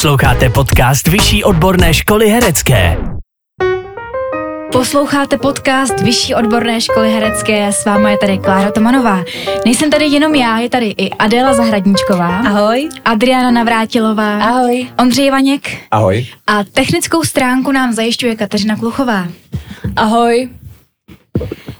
Posloucháte 0.00 0.50
podcast 0.50 1.08
Vyšší 1.08 1.44
odborné 1.44 1.94
školy 1.94 2.28
herecké. 2.28 2.96
Posloucháte 4.72 5.38
podcast 5.38 6.00
Vyšší 6.00 6.34
odborné 6.34 6.80
školy 6.80 7.12
herecké, 7.12 7.72
s 7.72 7.84
vámi 7.84 8.10
je 8.10 8.18
tady 8.18 8.38
Klára 8.38 8.70
Tomanová. 8.70 9.24
Nejsem 9.64 9.90
tady 9.90 10.04
jenom 10.04 10.34
já, 10.34 10.58
je 10.58 10.68
tady 10.68 10.94
i 10.98 11.10
Adéla 11.10 11.54
Zahradníčková. 11.54 12.38
Ahoj. 12.38 12.88
Adriana 13.04 13.50
Navrátilová. 13.50 14.38
Ahoj. 14.38 14.88
Ondřej 14.98 15.30
Vaněk. 15.30 15.78
Ahoj. 15.90 16.26
A 16.46 16.64
technickou 16.64 17.24
stránku 17.24 17.72
nám 17.72 17.92
zajišťuje 17.92 18.36
Kateřina 18.36 18.76
Kluchová. 18.76 19.28
Ahoj. 19.96 20.48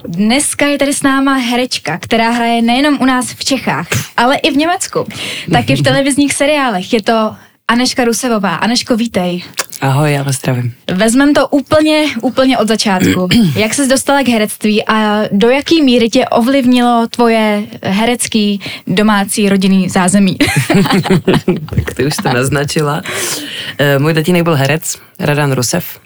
Dneska 0.04 0.66
je 0.66 0.78
tady 0.78 0.94
s 0.94 1.02
náma 1.02 1.34
herečka, 1.34 1.98
která 1.98 2.30
hraje 2.30 2.62
nejenom 2.62 2.98
u 3.00 3.04
nás 3.04 3.26
v 3.32 3.44
Čechách, 3.44 3.86
ale 4.16 4.36
i 4.36 4.50
v 4.50 4.56
Německu. 4.56 5.06
Taky 5.52 5.76
v 5.76 5.82
televizních 5.88 6.34
seriálech. 6.34 6.92
Je 6.92 7.02
to 7.02 7.34
Aneška 7.70 8.04
Rusevová. 8.04 8.54
Aneško, 8.54 8.96
vítej. 8.96 9.42
Ahoj, 9.80 10.12
já 10.12 10.22
vás 10.22 10.36
zdravím. 10.36 10.74
Vezmem 10.94 11.34
to 11.34 11.48
úplně, 11.48 12.04
úplně 12.22 12.58
od 12.58 12.68
začátku. 12.68 13.28
Jak 13.56 13.74
ses 13.74 13.88
dostala 13.88 14.22
k 14.22 14.28
herectví 14.28 14.86
a 14.86 15.22
do 15.32 15.48
jaký 15.48 15.82
míry 15.82 16.08
tě 16.08 16.28
ovlivnilo 16.28 17.06
tvoje 17.10 17.62
herecký 17.82 18.60
domácí 18.86 19.48
rodinný 19.48 19.88
zázemí? 19.88 20.36
tak 21.74 21.94
ty 21.94 22.06
už 22.06 22.16
to 22.16 22.32
naznačila. 22.32 23.02
Eh, 23.78 23.98
můj 23.98 24.14
tatínek 24.14 24.42
byl 24.42 24.56
herec, 24.56 24.98
Radan 25.18 25.52
Rusev, 25.52 25.98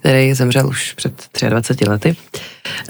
který 0.00 0.34
zemřel 0.34 0.66
už 0.68 0.92
před 0.92 1.28
23 1.48 1.84
lety. 1.84 2.16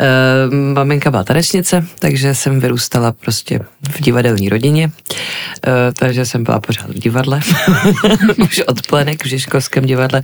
Uh, 0.00 0.54
maminka 0.74 1.10
byla 1.10 1.24
tanečnice, 1.24 1.86
takže 1.98 2.34
jsem 2.34 2.60
vyrůstala 2.60 3.12
prostě 3.12 3.60
v 3.90 4.00
divadelní 4.00 4.48
rodině, 4.48 4.86
uh, 4.86 5.72
takže 5.98 6.24
jsem 6.24 6.44
byla 6.44 6.60
pořád 6.60 6.90
v 6.90 6.98
divadle, 6.98 7.40
už 8.42 8.60
od 8.66 8.86
plenek 8.86 9.24
v 9.24 9.28
Žižkovském 9.28 9.86
divadle. 9.86 10.22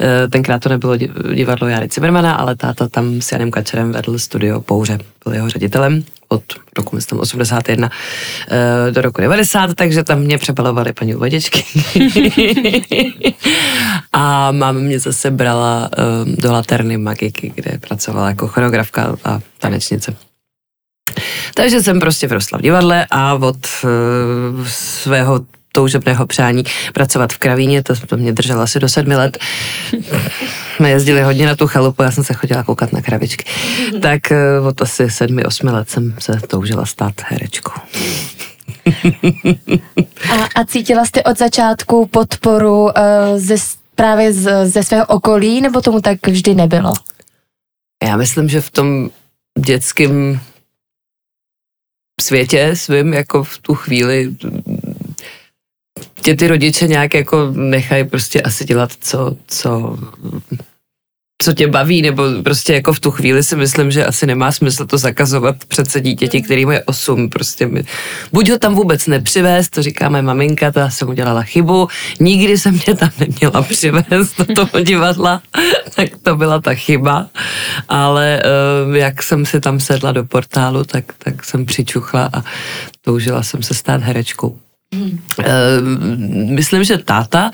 Uh, 0.00 0.30
tenkrát 0.30 0.62
to 0.62 0.68
nebylo 0.68 0.96
divadlo 1.34 1.68
Jary 1.68 1.88
Cimmermana, 1.88 2.34
ale 2.34 2.56
táta 2.56 2.88
tam 2.88 3.20
s 3.20 3.32
Janem 3.32 3.50
Kačerem 3.50 3.92
vedl 3.92 4.18
studio 4.18 4.60
Pouře, 4.60 4.98
byl 5.24 5.34
jeho 5.34 5.50
ředitelem 5.50 6.04
od 6.28 6.42
roku, 6.76 6.96
myslím, 6.96 7.20
81 7.20 7.90
uh, 7.90 8.92
do 8.94 9.02
roku 9.02 9.20
90, 9.20 9.74
takže 9.74 10.04
tam 10.04 10.18
mě 10.18 10.38
přebalovali 10.38 10.92
paní 10.92 11.14
uvaděčky. 11.14 11.64
a 14.12 14.52
máma 14.52 14.72
mě 14.72 14.98
zase 14.98 15.30
brala 15.30 15.90
uh, 15.98 16.34
do 16.34 16.52
Laterny 16.52 16.98
Magiky, 16.98 17.52
kde 17.54 17.78
pracovala 17.88 18.28
jako 18.28 18.48
choreografka 18.48 19.16
a 19.24 19.40
tanečnice. 19.58 20.16
Takže 21.54 21.82
jsem 21.82 22.00
prostě 22.00 22.26
vyrostla 22.26 22.58
v 22.58 22.62
divadle 22.62 23.06
a 23.10 23.34
od 23.34 23.56
uh, 23.56 24.66
svého 24.66 25.40
toužebného 25.76 26.26
přání 26.26 26.64
pracovat 26.94 27.32
v 27.32 27.38
kravíně, 27.38 27.82
to, 27.82 27.94
to 28.06 28.16
mě 28.16 28.32
drželo 28.32 28.62
asi 28.62 28.80
do 28.80 28.88
sedmi 28.88 29.16
let. 29.16 29.38
Jsme 30.76 30.90
jezdili 30.90 31.22
hodně 31.22 31.46
na 31.46 31.56
tu 31.56 31.66
chalupu, 31.66 32.02
já 32.02 32.10
jsem 32.10 32.24
se 32.24 32.34
chodila 32.34 32.62
koukat 32.62 32.92
na 32.92 33.02
kravičky. 33.02 33.44
Tak 34.02 34.22
uh, 34.60 34.66
od 34.66 34.82
asi 34.82 35.10
sedmi, 35.10 35.44
osmi 35.44 35.70
let 35.70 35.90
jsem 35.90 36.14
se 36.18 36.40
toužila 36.48 36.86
stát 36.86 37.14
herečkou. 37.28 37.72
a, 40.32 40.60
a 40.60 40.64
cítila 40.64 41.04
jste 41.04 41.22
od 41.22 41.38
začátku 41.38 42.06
podporu 42.06 42.82
uh, 42.84 42.90
ze, 43.36 43.54
právě 43.94 44.32
z, 44.32 44.68
ze 44.68 44.82
svého 44.82 45.06
okolí, 45.06 45.60
nebo 45.60 45.80
tomu 45.80 46.00
tak 46.00 46.26
vždy 46.26 46.54
nebylo? 46.54 46.92
Já 48.04 48.16
myslím, 48.16 48.48
že 48.48 48.60
v 48.60 48.70
tom 48.70 49.10
dětském 49.58 50.40
světě 52.20 52.70
svým, 52.76 53.14
jako 53.14 53.44
v 53.44 53.58
tu 53.58 53.74
chvíli 53.74 54.36
tě 56.26 56.36
ty 56.36 56.48
rodiče 56.48 56.86
nějak 56.86 57.14
jako 57.14 57.52
nechají 57.54 58.04
prostě 58.04 58.42
asi 58.42 58.64
dělat, 58.64 58.92
co, 59.00 59.36
co 59.46 59.98
co 61.42 61.52
tě 61.52 61.66
baví, 61.66 62.02
nebo 62.02 62.22
prostě 62.42 62.74
jako 62.74 62.92
v 62.92 63.00
tu 63.00 63.10
chvíli 63.10 63.42
si 63.42 63.56
myslím, 63.56 63.90
že 63.90 64.06
asi 64.06 64.26
nemá 64.26 64.52
smysl 64.52 64.86
to 64.86 64.98
zakazovat 64.98 65.56
přece 65.64 66.00
dítěti, 66.00 66.42
který 66.42 66.62
je 66.62 66.82
8, 66.84 67.28
prostě 67.28 67.66
my, 67.66 67.84
buď 68.32 68.50
ho 68.50 68.58
tam 68.58 68.74
vůbec 68.74 69.06
nepřivést, 69.06 69.70
to 69.70 69.82
říká 69.82 70.08
moje 70.08 70.22
maminka, 70.22 70.72
já 70.76 70.90
jsem 70.90 71.08
udělala 71.08 71.42
chybu, 71.42 71.88
nikdy 72.20 72.58
jsem 72.58 72.80
mě 72.86 72.94
tam 72.96 73.10
neměla 73.18 73.62
přivést 73.62 74.38
do 74.38 74.54
toho 74.54 74.80
divadla, 74.84 75.42
tak 75.94 76.08
to 76.22 76.36
byla 76.36 76.60
ta 76.60 76.74
chyba, 76.74 77.28
ale 77.88 78.42
uh, 78.88 78.96
jak 78.96 79.22
jsem 79.22 79.46
si 79.46 79.60
tam 79.60 79.80
sedla 79.80 80.12
do 80.12 80.24
portálu, 80.24 80.84
tak, 80.84 81.04
tak 81.18 81.44
jsem 81.44 81.66
přičuchla 81.66 82.30
a 82.32 82.42
toužila 83.00 83.42
jsem 83.42 83.62
se 83.62 83.74
stát 83.74 84.02
herečkou. 84.02 84.65
Uh, 84.94 85.82
myslím, 86.54 86.84
že 86.84 86.98
táta 86.98 87.50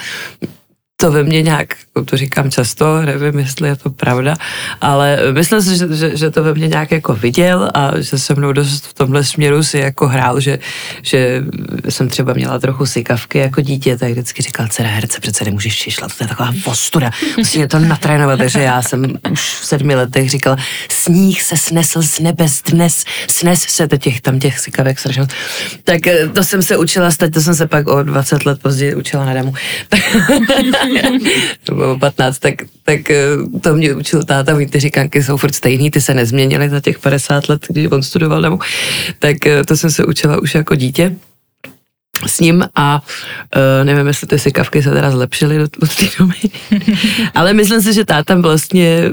to 1.03 1.11
ve 1.11 1.23
mně 1.23 1.43
nějak, 1.43 1.75
to 2.05 2.17
říkám 2.17 2.51
často, 2.51 3.03
nevím, 3.03 3.39
jestli 3.39 3.69
je 3.69 3.77
to 3.77 3.91
pravda, 3.91 4.37
ale 4.81 5.19
myslím 5.33 5.63
si, 5.63 5.77
že, 5.77 5.97
že, 5.97 6.17
že 6.17 6.31
to 6.31 6.43
ve 6.43 6.55
mně 6.55 6.69
nějak 6.69 6.91
jako 6.91 7.15
viděl 7.15 7.71
a 7.75 8.01
že 8.01 8.19
se 8.19 8.35
mnou 8.35 8.53
dost 8.53 8.87
v 8.87 8.95
tomhle 8.95 9.25
směru 9.25 9.63
si 9.63 9.79
jako 9.79 10.09
hrál, 10.09 10.41
že, 10.41 10.59
že 11.03 11.45
jsem 11.89 12.09
třeba 12.09 12.33
měla 12.33 12.59
trochu 12.59 12.87
sykavky 12.87 13.39
jako 13.39 13.61
dítě, 13.61 13.97
tak 13.97 14.11
vždycky 14.11 14.43
říkal, 14.43 14.69
dcera 14.69 14.89
herce, 14.89 15.21
přece 15.21 15.45
nemůžeš 15.45 15.75
šišlat, 15.75 16.19
to 16.19 16.25
je 16.25 16.29
taková 16.29 16.53
vostuda, 16.67 17.11
musíme 17.37 17.69
to 17.69 17.79
natrénovat, 17.79 18.39
takže 18.39 18.63
já 18.63 18.83
jsem 18.83 19.19
už 19.31 19.41
v 19.41 19.67
sedmi 19.67 19.95
letech 19.95 20.31
říkal, 20.31 20.57
sníh 20.91 21.43
se 21.43 21.57
snesl 21.57 22.03
z 22.03 22.19
nebes 22.19 22.63
dnes, 22.63 23.05
snes 23.31 23.63
se 23.63 23.89
to 23.89 23.97
těch, 23.97 24.21
tam 24.21 24.39
těch 24.39 24.59
sykavek 24.59 24.99
strašně. 24.99 25.27
Tak 25.85 26.07
eh, 26.07 26.29
to 26.29 26.45
jsem 26.45 26.63
se 26.63 26.77
učila, 26.77 27.11
stať, 27.11 27.33
to 27.33 27.41
jsem 27.41 27.55
se 27.55 27.67
pak 27.67 27.89
o 27.89 28.03
20 28.03 28.47
let 28.47 28.63
později 28.63 28.95
učila 28.95 29.25
na 29.25 29.35
damu. 29.35 29.55
to 31.65 31.75
bylo 31.75 31.99
15, 31.99 32.39
tak, 32.39 32.55
tak 32.85 33.11
eh, 33.11 33.25
to 33.61 33.75
mě 33.75 33.95
učil 33.95 34.25
táta, 34.25 34.57
ty 34.71 34.81
říkanky 34.81 35.23
jsou 35.23 35.37
furt 35.37 35.55
stejný, 35.55 35.91
ty 35.91 36.01
se 36.01 36.15
nezměnily 36.15 36.71
za 36.71 36.81
těch 36.81 36.99
50 36.99 37.49
let, 37.49 37.67
když 37.69 37.87
on 37.91 38.03
studoval 38.03 38.43
domů. 38.43 38.59
Tak 39.19 39.47
eh, 39.47 39.65
to 39.65 39.77
jsem 39.77 39.91
se 39.91 40.05
učila 40.05 40.43
už 40.43 40.55
jako 40.55 40.75
dítě 40.75 41.17
s 42.27 42.41
ním 42.41 42.65
a 42.75 43.03
uh, 43.57 43.85
nevím, 43.85 44.07
jestli 44.07 44.27
ty 44.27 44.39
sykavky 44.39 44.83
se 44.83 44.91
teda 44.91 45.11
zlepšily 45.11 45.59
do, 45.59 45.65
do 45.81 45.87
té 45.87 46.03
doby. 46.19 46.35
Ale 47.35 47.53
myslím 47.53 47.83
si, 47.83 47.93
že 47.93 48.05
táta 48.05 48.35
vlastně 48.35 49.11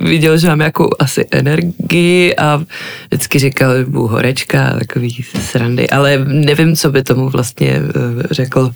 viděl, 0.00 0.38
že 0.38 0.48
mám 0.48 0.60
jako 0.60 0.90
asi 0.98 1.26
energii 1.30 2.36
a 2.36 2.64
vždycky 3.10 3.38
říkal, 3.38 3.78
že 3.78 3.84
budu 3.84 4.06
horečka, 4.06 4.76
takový 4.78 5.24
srandy, 5.40 5.90
ale 5.90 6.24
nevím, 6.24 6.76
co 6.76 6.90
by 6.90 7.02
tomu 7.02 7.28
vlastně 7.28 7.80
řekl 8.30 8.74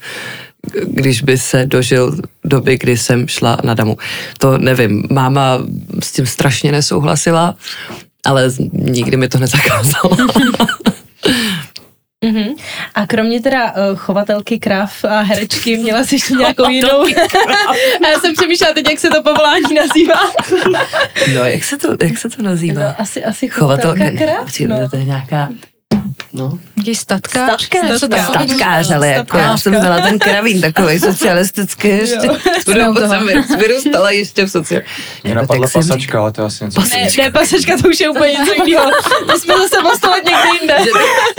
když 0.85 1.23
by 1.23 1.39
se 1.39 1.67
dožil 1.67 2.17
doby, 2.45 2.79
kdy 2.79 2.97
jsem 2.97 3.29
šla 3.29 3.59
na 3.65 3.75
damu. 3.75 3.97
To 4.39 4.59
nevím, 4.59 5.03
máma 5.11 5.59
s 6.01 6.13
tím 6.13 6.27
strašně 6.27 6.73
nesouhlasila, 6.73 7.55
ale 8.27 8.51
nikdy 8.73 9.17
mi 9.17 9.29
to 9.29 9.39
nezakázala. 9.39 10.17
Mm-hmm. 12.25 12.57
A 12.95 13.07
kromě 13.07 13.43
teda 13.43 13.73
uh, 13.73 13.99
chovatelky 13.99 14.59
krav 14.59 15.05
a 15.05 15.21
herečky, 15.21 15.77
měla 15.77 16.05
jsi 16.05 16.15
ještě 16.15 16.35
nějakou 16.35 16.71
jinou? 16.71 17.01
a 18.05 18.09
já 18.09 18.21
jsem 18.21 18.35
přemýšlela 18.35 18.75
teď, 18.75 18.91
jak 18.91 18.99
se 18.99 19.09
to 19.11 19.23
povolání 19.23 19.75
nazývá. 19.75 20.21
no, 21.35 21.45
jak 21.45 21.65
se 21.65 21.79
to, 21.79 21.97
jak 22.03 22.19
se 22.19 22.29
to 22.29 22.43
nazývá? 22.43 22.83
No, 22.83 22.95
asi, 22.99 23.25
asi 23.25 23.49
chovatelka, 23.49 24.05
chovatelka 24.05 24.25
krav. 24.25 24.61
No. 24.61 24.89
To 24.89 24.97
je 24.97 25.05
nějaká 25.05 25.49
No. 26.33 26.59
Jaký 26.77 26.95
statkář? 26.95 27.63
Statkář, 27.63 28.29
statkář, 28.29 28.91
ale 28.91 29.09
jako 29.09 29.39
já 29.39 29.59
jsem 29.59 29.73
byla 29.73 30.01
ten 30.01 30.19
kravín 30.19 30.61
takový 30.61 30.99
socialistický 30.99 31.89
ještě. 31.89 32.29
Jsem 32.65 33.27
vyrůstala 33.59 34.11
ještě 34.11 34.45
v 34.47 34.51
sociál. 34.51 34.83
Mě 35.25 35.35
napadla 35.35 35.69
pasačka, 35.73 36.21
ale 36.21 36.33
to 36.33 36.41
je 36.41 36.47
asi 36.47 36.65
něco. 36.65 36.81
Ne, 36.81 37.09
ne, 37.19 37.31
pasačka 37.31 37.77
to 37.83 37.89
už 37.89 38.01
je 38.01 38.09
úplně 38.09 38.33
něco 38.33 38.65
jiného. 38.65 38.91
To 39.27 39.39
jsme 39.39 39.55
zase 39.55 39.77
postavit 39.83 40.25
někde 40.25 40.49
jinde. 40.61 40.93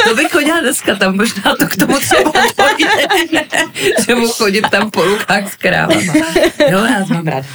To 0.08 0.16
bych 0.16 0.32
chodila 0.32 0.60
dneska 0.60 0.96
tam, 0.96 1.16
možná 1.18 1.56
to 1.60 1.68
k 1.68 1.76
tomu 1.76 2.00
třeba 2.00 2.32
pojde. 2.32 2.88
Že 4.08 4.16
mu 4.16 4.28
chodit 4.28 4.70
tam 4.72 4.92
po 4.92 5.04
lukách 5.04 5.54
s 5.54 5.56
krávama. 5.56 6.14
Jo, 6.70 6.86
já 6.86 7.06
mám 7.10 7.28
rád. 7.28 7.46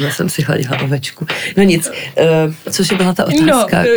Já 0.00 0.10
jsem 0.10 0.28
si 0.28 0.42
hladila 0.42 0.80
ovečku. 0.80 1.26
No 1.56 1.62
nic, 1.62 1.88
uh, 1.88 2.72
což 2.72 2.90
je 2.90 2.96
byla 2.96 3.14
ta 3.14 3.24
otázka. 3.24 3.82
No, 3.82 3.88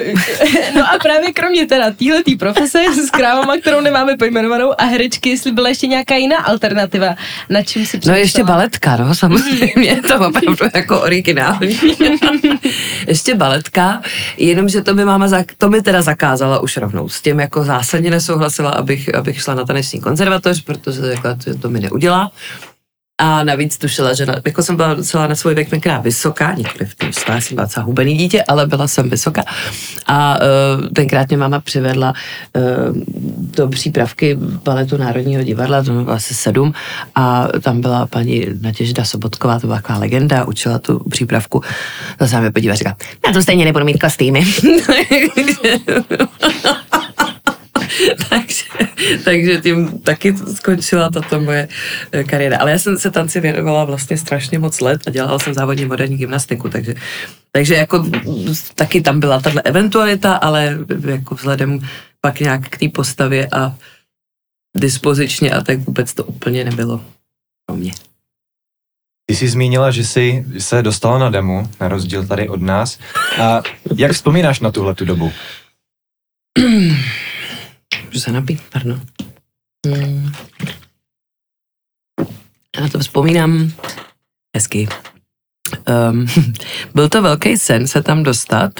no 0.76 0.94
a 0.94 1.00
právě 1.00 1.34
kromě 1.34 1.63
teda 1.66 1.92
téhletý 1.92 2.36
profese 2.36 2.80
s 3.06 3.10
krávama, 3.10 3.58
kterou 3.58 3.82
nemáme 3.82 4.18
pojmenovanou 4.18 4.82
a 4.82 4.84
herečky, 4.84 5.30
jestli 5.30 5.52
byla 5.52 5.70
ještě 5.70 5.88
nějaká 5.88 6.16
jiná 6.16 6.38
alternativa, 6.38 7.16
na 7.50 7.64
čím 7.64 7.86
si 7.86 8.00
No 8.06 8.16
ještě 8.16 8.44
baletka, 8.44 8.98
no 8.98 9.16
samozřejmě, 9.16 10.02
to 10.08 10.28
opravdu 10.28 10.66
jako 10.76 11.02
originální. 11.02 11.80
ještě 13.08 13.36
baletka, 13.36 14.02
jenomže 14.38 14.82
to 14.82 14.94
mi 14.94 15.06
máma, 15.06 15.28
to 15.58 15.70
mi 15.70 15.82
teda 15.82 16.02
zakázala 16.02 16.60
už 16.60 16.78
rovnou. 16.78 17.10
S 17.10 17.22
tím 17.22 17.40
jako 17.40 17.64
zásadně 17.64 18.12
nesouhlasila, 18.12 18.72
abych, 18.72 19.16
abych 19.16 19.42
šla 19.42 19.56
na 19.56 19.66
taneční 19.66 20.02
konzervatoř, 20.02 20.62
protože 20.62 21.02
řekla, 21.02 21.38
že 21.46 21.54
to 21.54 21.70
mi 21.70 21.80
neudělá. 21.80 22.32
A 23.18 23.44
navíc 23.44 23.78
tušila, 23.78 24.14
že 24.14 24.26
na, 24.26 24.36
jako 24.46 24.64
jsem 24.64 24.76
byla 24.76 24.94
docela 24.94 25.28
na 25.28 25.36
svůj 25.36 25.56
věk 25.56 25.70
tenkrát 25.70 26.00
vysoká, 26.00 26.54
nikoli 26.54 26.86
v 26.86 26.96
tom 26.96 27.12
já 27.28 27.42
jsem 27.42 27.56
byla 27.56 27.66
docela 27.66 27.86
hubený 27.86 28.18
dítě, 28.18 28.44
ale 28.44 28.68
byla 28.68 28.88
jsem 28.88 29.10
vysoká. 29.10 29.44
A 30.08 30.36
uh, 30.36 30.88
tenkrát 30.88 31.30
mě 31.30 31.38
máma 31.38 31.60
přivedla 31.60 32.14
uh, 32.56 32.98
do 33.56 33.68
přípravky 33.68 34.38
baletu 34.64 34.98
Národního 34.98 35.44
divadla, 35.44 35.84
to 35.84 35.92
bylo 35.92 36.10
asi 36.10 36.34
sedm, 36.34 36.74
a 37.16 37.48
tam 37.62 37.82
byla 37.82 38.08
paní 38.08 38.46
Natěžda 38.62 39.06
Sobotková, 39.06 39.60
to 39.60 39.68
byla 39.68 39.82
taková 39.82 40.00
legenda, 40.00 40.46
učila 40.46 40.80
tu 40.80 41.00
přípravku. 41.10 41.62
To 42.20 42.28
se 42.28 42.42
mi 42.42 42.52
podívala, 42.52 42.76
říká, 42.76 42.98
na 43.28 43.34
to 43.34 43.44
stejně 43.44 43.66
nebudu 43.66 43.86
mít 43.86 44.00
kostýmy. 44.02 44.44
takže, 48.30 48.64
takže 49.24 49.62
tím 49.62 50.00
taky 50.00 50.36
skončila 50.38 51.10
tato 51.10 51.40
moje 51.40 51.68
eh, 52.12 52.24
kariéra. 52.24 52.58
Ale 52.58 52.72
já 52.72 52.80
jsem 52.80 52.98
se 52.98 53.12
tanci 53.12 53.40
věnovala 53.40 53.86
vlastně 53.86 54.18
strašně 54.18 54.60
moc 54.60 54.80
let 54.80 55.02
a 55.08 55.10
dělala 55.10 55.40
jsem 55.40 55.54
závodní 55.54 55.86
moderní 55.86 56.18
gymnastiku, 56.18 56.70
takže, 56.70 56.96
takže 57.52 57.76
jako 57.76 58.06
taky 58.76 59.02
tam 59.02 59.20
byla 59.20 59.42
tahle 59.42 59.62
eventualita, 59.62 60.36
ale 60.36 60.78
jako 61.08 61.36
vzhledem 61.36 61.80
pak 62.22 62.40
nějak 62.40 62.70
k 62.70 62.78
té 62.78 62.90
postavě 62.90 63.48
a 63.52 63.76
dispozičně 64.78 65.52
a 65.52 65.62
tak 65.62 65.80
vůbec 65.80 66.14
to 66.14 66.24
úplně 66.24 66.64
nebylo 66.64 67.02
pro 67.66 67.76
mě. 67.76 67.92
Ty 69.26 69.36
jsi 69.36 69.48
zmínila, 69.48 69.92
že 69.92 70.06
jsi 70.06 70.46
se 70.58 70.82
dostala 70.82 71.18
na 71.18 71.30
demo, 71.30 71.70
na 71.80 71.88
rozdíl 71.88 72.28
tady 72.28 72.50
od 72.50 72.62
nás. 72.62 73.00
A 73.42 73.62
jak 73.96 74.12
vzpomínáš 74.12 74.60
na 74.60 74.72
tuhle 74.72 74.96
tu 74.96 75.06
dobu? 75.06 75.32
Můžu 78.14 78.24
se 78.24 78.32
napít, 78.32 78.62
pardon. 78.72 79.02
Hmm. 79.88 80.32
Já 82.80 82.90
to 82.92 83.00
vzpomínám 83.00 83.72
hezky. 84.56 84.88
Um, 86.12 86.28
byl 86.96 87.10
to 87.10 87.22
velký 87.22 87.58
sen 87.58 87.88
se 87.88 88.04
tam 88.04 88.24
dostat. 88.24 88.72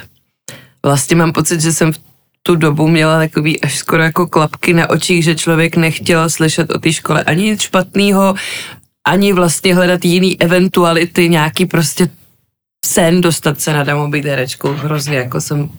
Vlastně 0.86 1.16
mám 1.16 1.34
pocit, 1.34 1.62
že 1.62 1.74
jsem 1.74 1.94
v 1.94 2.00
tu 2.44 2.56
dobu 2.56 2.88
měla 2.88 3.18
takový 3.18 3.62
až 3.62 3.78
skoro 3.78 4.04
jako 4.04 4.28
klapky 4.28 4.74
na 4.74 4.90
očích, 4.90 5.24
že 5.24 5.36
člověk 5.36 5.76
nechtěl 5.76 6.30
slyšet 6.30 6.72
o 6.72 6.80
té 6.80 6.94
škole 6.94 7.24
ani 7.24 7.44
nic 7.44 7.62
špatného, 7.62 8.36
ani 9.08 9.34
vlastně 9.34 9.76
hledat 9.76 10.06
jiný 10.06 10.42
eventuality, 10.42 11.30
nějaký 11.30 11.66
prostě 11.66 12.10
sen 12.86 13.22
dostat 13.22 13.62
se 13.62 13.74
na 13.74 13.84
herečkou. 14.24 14.74
Hrozně 14.74 15.18
jako 15.18 15.42
jsem 15.42 15.70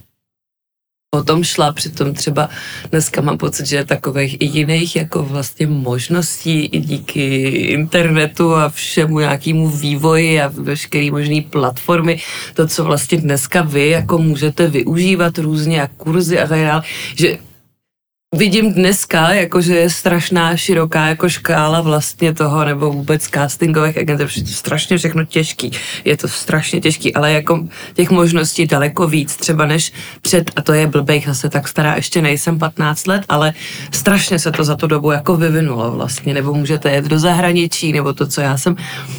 o 1.14 1.25
tom 1.25 1.44
šla, 1.44 1.72
přitom 1.72 2.14
třeba 2.14 2.49
dneska 2.90 3.20
mám 3.20 3.38
pocit, 3.38 3.66
že 3.66 3.76
je 3.76 3.84
takových 3.84 4.37
i 4.40 4.44
jiných 4.44 4.96
jako 4.96 5.22
vlastně 5.22 5.66
možností 5.66 6.64
i 6.64 6.81
díky 6.81 7.46
internetu 7.49 8.55
a 8.55 8.69
všemu 8.69 9.19
nějakému 9.19 9.69
vývoji 9.69 10.40
a 10.40 10.52
veškerý 10.55 11.11
možný 11.11 11.43
platformy, 11.43 12.20
to, 12.55 12.66
co 12.66 12.84
vlastně 12.84 13.19
dneska 13.19 13.62
vy 13.62 13.88
jako 13.88 14.19
můžete 14.19 14.66
využívat 14.66 15.38
různě 15.38 15.82
a 15.82 15.88
kurzy 15.96 16.40
a 16.40 16.46
tak 16.46 16.61
dále, 16.61 16.82
že 17.16 17.38
vidím 18.37 18.73
dneska, 18.73 19.33
jakože 19.33 19.77
je 19.77 19.91
strašná 19.91 20.57
široká 20.57 21.07
jako 21.07 21.29
škála 21.29 21.81
vlastně 21.81 22.35
toho, 22.35 22.65
nebo 22.65 22.93
vůbec 22.93 23.29
castingových 23.29 23.99
agentů, 23.99 24.25
strašně 24.47 24.99
všechno 24.99 25.25
těžký. 25.25 25.71
Je 26.05 26.17
to 26.17 26.29
strašně 26.29 26.81
těžký, 26.81 27.15
ale 27.15 27.33
jako 27.33 27.69
těch 27.95 28.11
možností 28.11 28.67
daleko 28.67 29.07
víc, 29.07 29.37
třeba 29.37 29.67
než 29.67 29.93
před, 30.21 30.51
a 30.57 30.63
to 30.63 30.73
je 30.73 30.87
blbejch, 30.87 31.27
zase 31.27 31.49
tak 31.49 31.69
stará 31.69 31.95
ještě 31.95 32.23
nejsem 32.23 32.59
15 32.59 33.07
let, 33.07 33.23
ale 33.29 33.55
strašně 33.91 34.39
se 34.39 34.53
to 34.53 34.65
za 34.65 34.77
tu 34.77 34.87
dobu 34.87 35.11
jako 35.11 35.37
vyvinulo 35.37 35.91
vlastně, 35.91 36.35
nebo 36.35 36.55
můžete 36.55 36.91
jet 36.91 37.05
do 37.05 37.19
zahraničí, 37.19 37.93
nebo 37.93 38.13
to, 38.13 38.27
co 38.27 38.41
já 38.41 38.57
jsem, 38.57 38.77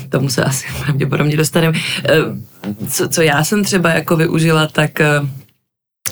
tomu 0.09 0.29
se 0.29 0.43
asi 0.43 0.67
pravděpodobně 0.83 1.37
dostaneme, 1.37 1.79
eh, 2.09 2.17
co, 2.89 3.09
co 3.09 3.21
já 3.21 3.43
jsem 3.43 3.63
třeba 3.63 3.89
jako 3.89 4.15
využila, 4.15 4.67
tak 4.67 5.01
eh, 5.01 5.21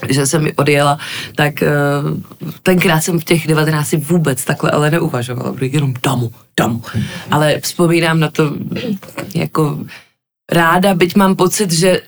že 0.10 0.26
jsem 0.26 0.48
odjela, 0.56 0.98
tak 1.36 1.54
uh, 1.62 2.18
tenkrát 2.64 3.02
jsem 3.02 3.20
v 3.20 3.24
těch 3.24 3.48
19 3.48 3.94
vůbec 3.94 4.46
takhle 4.46 4.72
ale 4.72 4.92
neuvažovala, 4.92 5.52
budu 5.52 5.66
jenom 5.66 5.94
damu, 6.04 6.32
damu. 6.60 6.82
Ale 7.32 7.60
vzpomínám 7.60 8.20
na 8.20 8.32
to 8.32 8.54
jako 9.36 9.80
ráda, 10.52 10.96
byť 10.96 11.16
mám 11.16 11.36
pocit, 11.36 11.72
že 11.72 12.02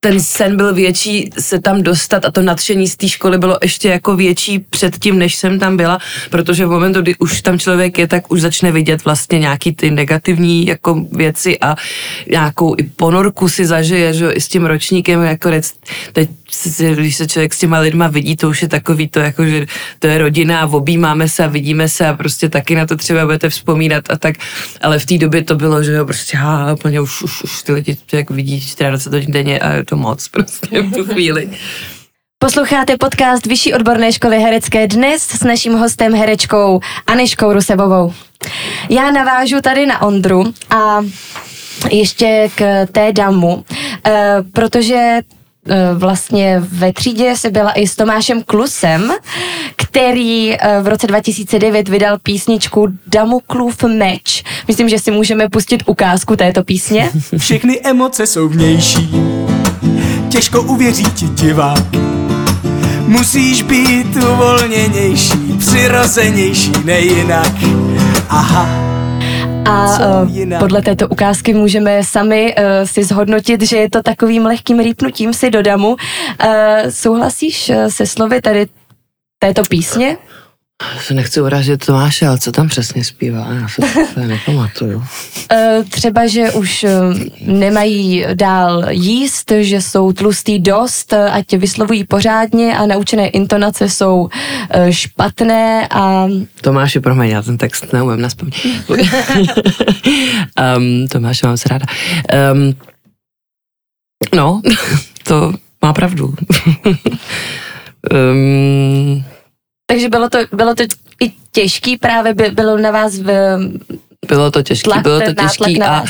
ten 0.00 0.20
sen 0.20 0.56
byl 0.56 0.74
větší 0.74 1.30
se 1.38 1.60
tam 1.60 1.82
dostat 1.82 2.24
a 2.24 2.30
to 2.30 2.42
nadšení 2.42 2.88
z 2.88 2.96
té 2.96 3.08
školy 3.08 3.38
bylo 3.38 3.58
ještě 3.62 3.88
jako 3.88 4.16
větší 4.16 4.58
předtím, 4.58 5.18
než 5.18 5.34
jsem 5.34 5.58
tam 5.58 5.76
byla, 5.76 5.98
protože 6.30 6.66
v 6.66 6.70
momentu, 6.70 7.02
kdy 7.02 7.16
už 7.16 7.42
tam 7.42 7.58
člověk 7.58 7.98
je, 7.98 8.08
tak 8.08 8.30
už 8.32 8.40
začne 8.40 8.72
vidět 8.72 9.04
vlastně 9.04 9.38
nějaký 9.38 9.74
ty 9.74 9.90
negativní 9.90 10.66
jako 10.66 11.06
věci 11.12 11.58
a 11.60 11.76
nějakou 12.30 12.74
i 12.78 12.82
ponorku 12.82 13.48
si 13.48 13.66
zažije, 13.66 14.14
že 14.14 14.30
i 14.30 14.40
s 14.40 14.48
tím 14.48 14.64
ročníkem, 14.64 15.22
jako 15.22 15.50
teď, 16.12 16.28
když 16.94 17.16
se 17.16 17.26
člověk 17.26 17.54
s 17.54 17.58
těma 17.58 17.78
lidma 17.78 18.08
vidí, 18.08 18.36
to 18.36 18.48
už 18.48 18.62
je 18.62 18.68
takový 18.68 19.08
to, 19.08 19.20
jako, 19.20 19.46
že 19.46 19.66
to 19.98 20.06
je 20.06 20.18
rodina 20.18 20.66
objímáme 20.66 21.28
se 21.28 21.44
a 21.44 21.46
vidíme 21.46 21.88
se 21.88 22.06
a 22.06 22.14
prostě 22.14 22.48
taky 22.48 22.74
na 22.74 22.86
to 22.86 22.96
třeba 22.96 23.24
budete 23.24 23.48
vzpomínat 23.48 24.04
a 24.10 24.18
tak, 24.18 24.36
ale 24.80 24.98
v 24.98 25.06
té 25.06 25.18
době 25.18 25.44
to 25.44 25.54
bylo, 25.54 25.82
že 25.82 25.92
jo, 25.92 26.04
prostě 26.04 26.36
ha, 26.36 26.72
úplně 26.72 27.00
už, 27.00 27.22
už, 27.22 27.42
už 27.42 27.62
ty 27.62 27.72
lidi 27.72 27.96
člověk 28.06 28.30
vidí 28.30 28.66
24 28.78 29.16
hodin 29.16 29.32
denně 29.32 29.58
a 29.58 29.84
to 29.84 29.96
moc 29.96 30.28
prostě 30.28 30.82
v 30.82 30.92
tu 30.92 31.04
chvíli. 31.04 31.50
Posloucháte 32.38 32.96
podcast 32.96 33.46
Vyšší 33.46 33.74
odborné 33.74 34.12
školy 34.12 34.38
herecké 34.38 34.86
dnes 34.86 35.22
s 35.22 35.44
naším 35.44 35.72
hostem 35.72 36.14
herečkou 36.14 36.80
Aneškou 37.06 37.52
Rusevovou. 37.52 38.14
Já 38.90 39.10
navážu 39.10 39.60
tady 39.60 39.86
na 39.86 40.02
Ondru 40.02 40.44
a 40.70 41.00
ještě 41.90 42.48
k 42.54 42.86
té 42.92 43.12
damu, 43.12 43.64
eh, 44.06 44.36
protože 44.52 45.20
vlastně 45.94 46.62
ve 46.68 46.92
třídě 46.92 47.36
se 47.36 47.50
byla 47.50 47.72
i 47.72 47.86
s 47.86 47.96
Tomášem 47.96 48.42
Klusem, 48.42 49.12
který 49.76 50.54
eh, 50.54 50.82
v 50.82 50.88
roce 50.88 51.06
2009 51.06 51.88
vydal 51.88 52.18
písničku 52.22 52.88
Damoklův 53.06 53.84
meč. 53.84 54.44
Myslím, 54.68 54.88
že 54.88 54.98
si 54.98 55.10
můžeme 55.10 55.48
pustit 55.48 55.82
ukázku 55.86 56.36
této 56.36 56.64
písně. 56.64 57.10
Všechny 57.38 57.80
emoce 57.84 58.26
jsou 58.26 58.48
vnější 58.48 59.10
těžko 60.28 60.62
uvěří 60.62 61.04
ti 61.04 61.28
divák. 61.28 61.84
Musíš 63.06 63.62
být 63.62 64.16
uvolněnější, 64.16 65.56
přirozenější, 65.58 66.72
nejinak. 66.84 67.52
Aha. 68.28 68.97
A 69.68 69.98
uh, 70.22 70.58
podle 70.58 70.82
této 70.82 71.08
ukázky 71.08 71.54
můžeme 71.54 72.04
sami 72.04 72.54
uh, 72.58 72.64
si 72.84 73.04
zhodnotit, 73.04 73.62
že 73.62 73.76
je 73.76 73.90
to 73.90 74.02
takovým 74.02 74.46
lehkým 74.46 74.78
rýpnutím 74.78 75.34
si 75.34 75.50
do 75.50 75.62
damu. 75.62 75.88
Uh, 75.88 75.96
souhlasíš 76.88 77.68
uh, 77.68 77.86
se 77.88 78.06
slovy 78.06 78.40
tady 78.40 78.66
této 79.38 79.62
písně? 79.62 80.16
Se 81.00 81.14
nechci 81.14 81.40
urážet 81.40 81.86
Tomáše, 81.86 82.26
ale 82.26 82.38
co 82.38 82.52
tam 82.52 82.68
přesně 82.68 83.04
zpívá? 83.04 83.46
Já 83.60 83.68
se 83.68 83.82
to 83.82 84.20
nepamatuju. 84.26 85.04
Eh, 85.52 85.84
třeba, 85.90 86.26
že 86.26 86.52
už 86.52 86.84
eh, 86.84 86.90
nemají 87.40 88.26
dál 88.34 88.84
jíst, 88.90 89.52
že 89.60 89.80
jsou 89.80 90.12
tlustý 90.12 90.58
dost, 90.58 91.12
eh, 91.12 91.30
ať 91.30 91.52
vyslovují 91.52 92.04
pořádně 92.04 92.78
a 92.78 92.86
naučené 92.86 93.28
intonace 93.28 93.88
jsou 93.88 94.28
špatné 94.90 95.88
a... 95.90 96.26
Tomáši, 96.60 97.00
promiň, 97.00 97.30
já 97.30 97.42
ten 97.42 97.58
text 97.58 97.92
neumím 97.92 98.20
naspoň. 98.20 98.50
um, 100.76 101.08
Tomáše 101.08 101.46
mám 101.46 101.56
se 101.56 101.68
ráda. 101.68 101.86
Um, 102.52 102.74
no, 104.34 104.62
to 105.22 105.52
má 105.82 105.92
pravdu. 105.92 106.34
um, 108.12 109.24
takže 109.90 110.08
bylo 110.08 110.28
to, 110.28 110.38
bylo 110.52 110.74
to 110.74 110.82
i 111.24 111.32
těžký, 111.52 111.96
právě 111.96 112.34
by, 112.34 112.50
bylo 112.50 112.78
na 112.78 112.90
vás 112.90 113.18
v, 113.18 113.58
bylo 114.28 114.50
to 114.50 114.62
těžké, 114.62 115.00
bylo 115.02 115.20
to 115.20 115.34
těžké 115.34 115.84
a 115.84 116.04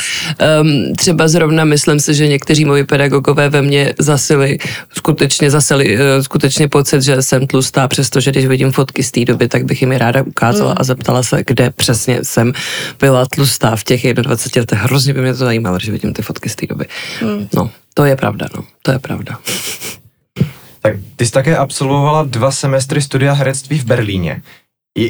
um, 0.61 0.95
třeba 0.95 1.27
zrovna 1.27 1.65
myslím 1.65 1.99
si, 1.99 2.13
že 2.13 2.27
někteří 2.27 2.65
moji 2.65 2.83
pedagogové 2.83 3.49
ve 3.49 3.61
mně 3.61 3.93
zasili, 3.99 4.57
skutečně 4.97 5.51
zasili 5.51 5.95
uh, 5.95 6.01
skutečně 6.21 6.67
pocit, 6.67 7.01
že 7.01 7.21
jsem 7.21 7.47
tlustá, 7.47 7.87
přestože 7.87 8.31
když 8.31 8.45
vidím 8.45 8.71
fotky 8.71 9.03
z 9.03 9.11
té 9.11 9.25
doby, 9.25 9.47
tak 9.47 9.63
bych 9.63 9.81
jim 9.81 9.91
je 9.91 9.97
ráda 9.97 10.21
ukázala 10.21 10.71
mm. 10.71 10.77
a 10.79 10.83
zeptala 10.83 11.23
se, 11.23 11.43
kde 11.47 11.69
přesně 11.69 12.19
jsem 12.23 12.53
byla 12.99 13.25
tlustá 13.25 13.75
v 13.75 13.83
těch 13.83 14.13
21 14.13 14.61
letech. 14.61 14.79
Hrozně 14.79 15.13
by 15.13 15.21
mě 15.21 15.31
to 15.31 15.37
zajímalo, 15.37 15.77
když 15.77 15.89
vidím 15.89 16.13
ty 16.13 16.21
fotky 16.21 16.49
z 16.49 16.55
té 16.55 16.67
doby. 16.67 16.85
Mm. 17.21 17.47
No, 17.53 17.71
to 17.93 18.05
je 18.05 18.15
pravda, 18.15 18.47
no, 18.55 18.63
to 18.81 18.91
je 18.91 18.99
pravda. 18.99 19.37
Tak 20.81 20.95
ty 21.15 21.25
jsi 21.25 21.31
také 21.31 21.57
absolvovala 21.57 22.23
dva 22.23 22.51
semestry 22.51 23.01
studia 23.01 23.33
herectví 23.33 23.79
v 23.79 23.85
Berlíně. 23.85 24.41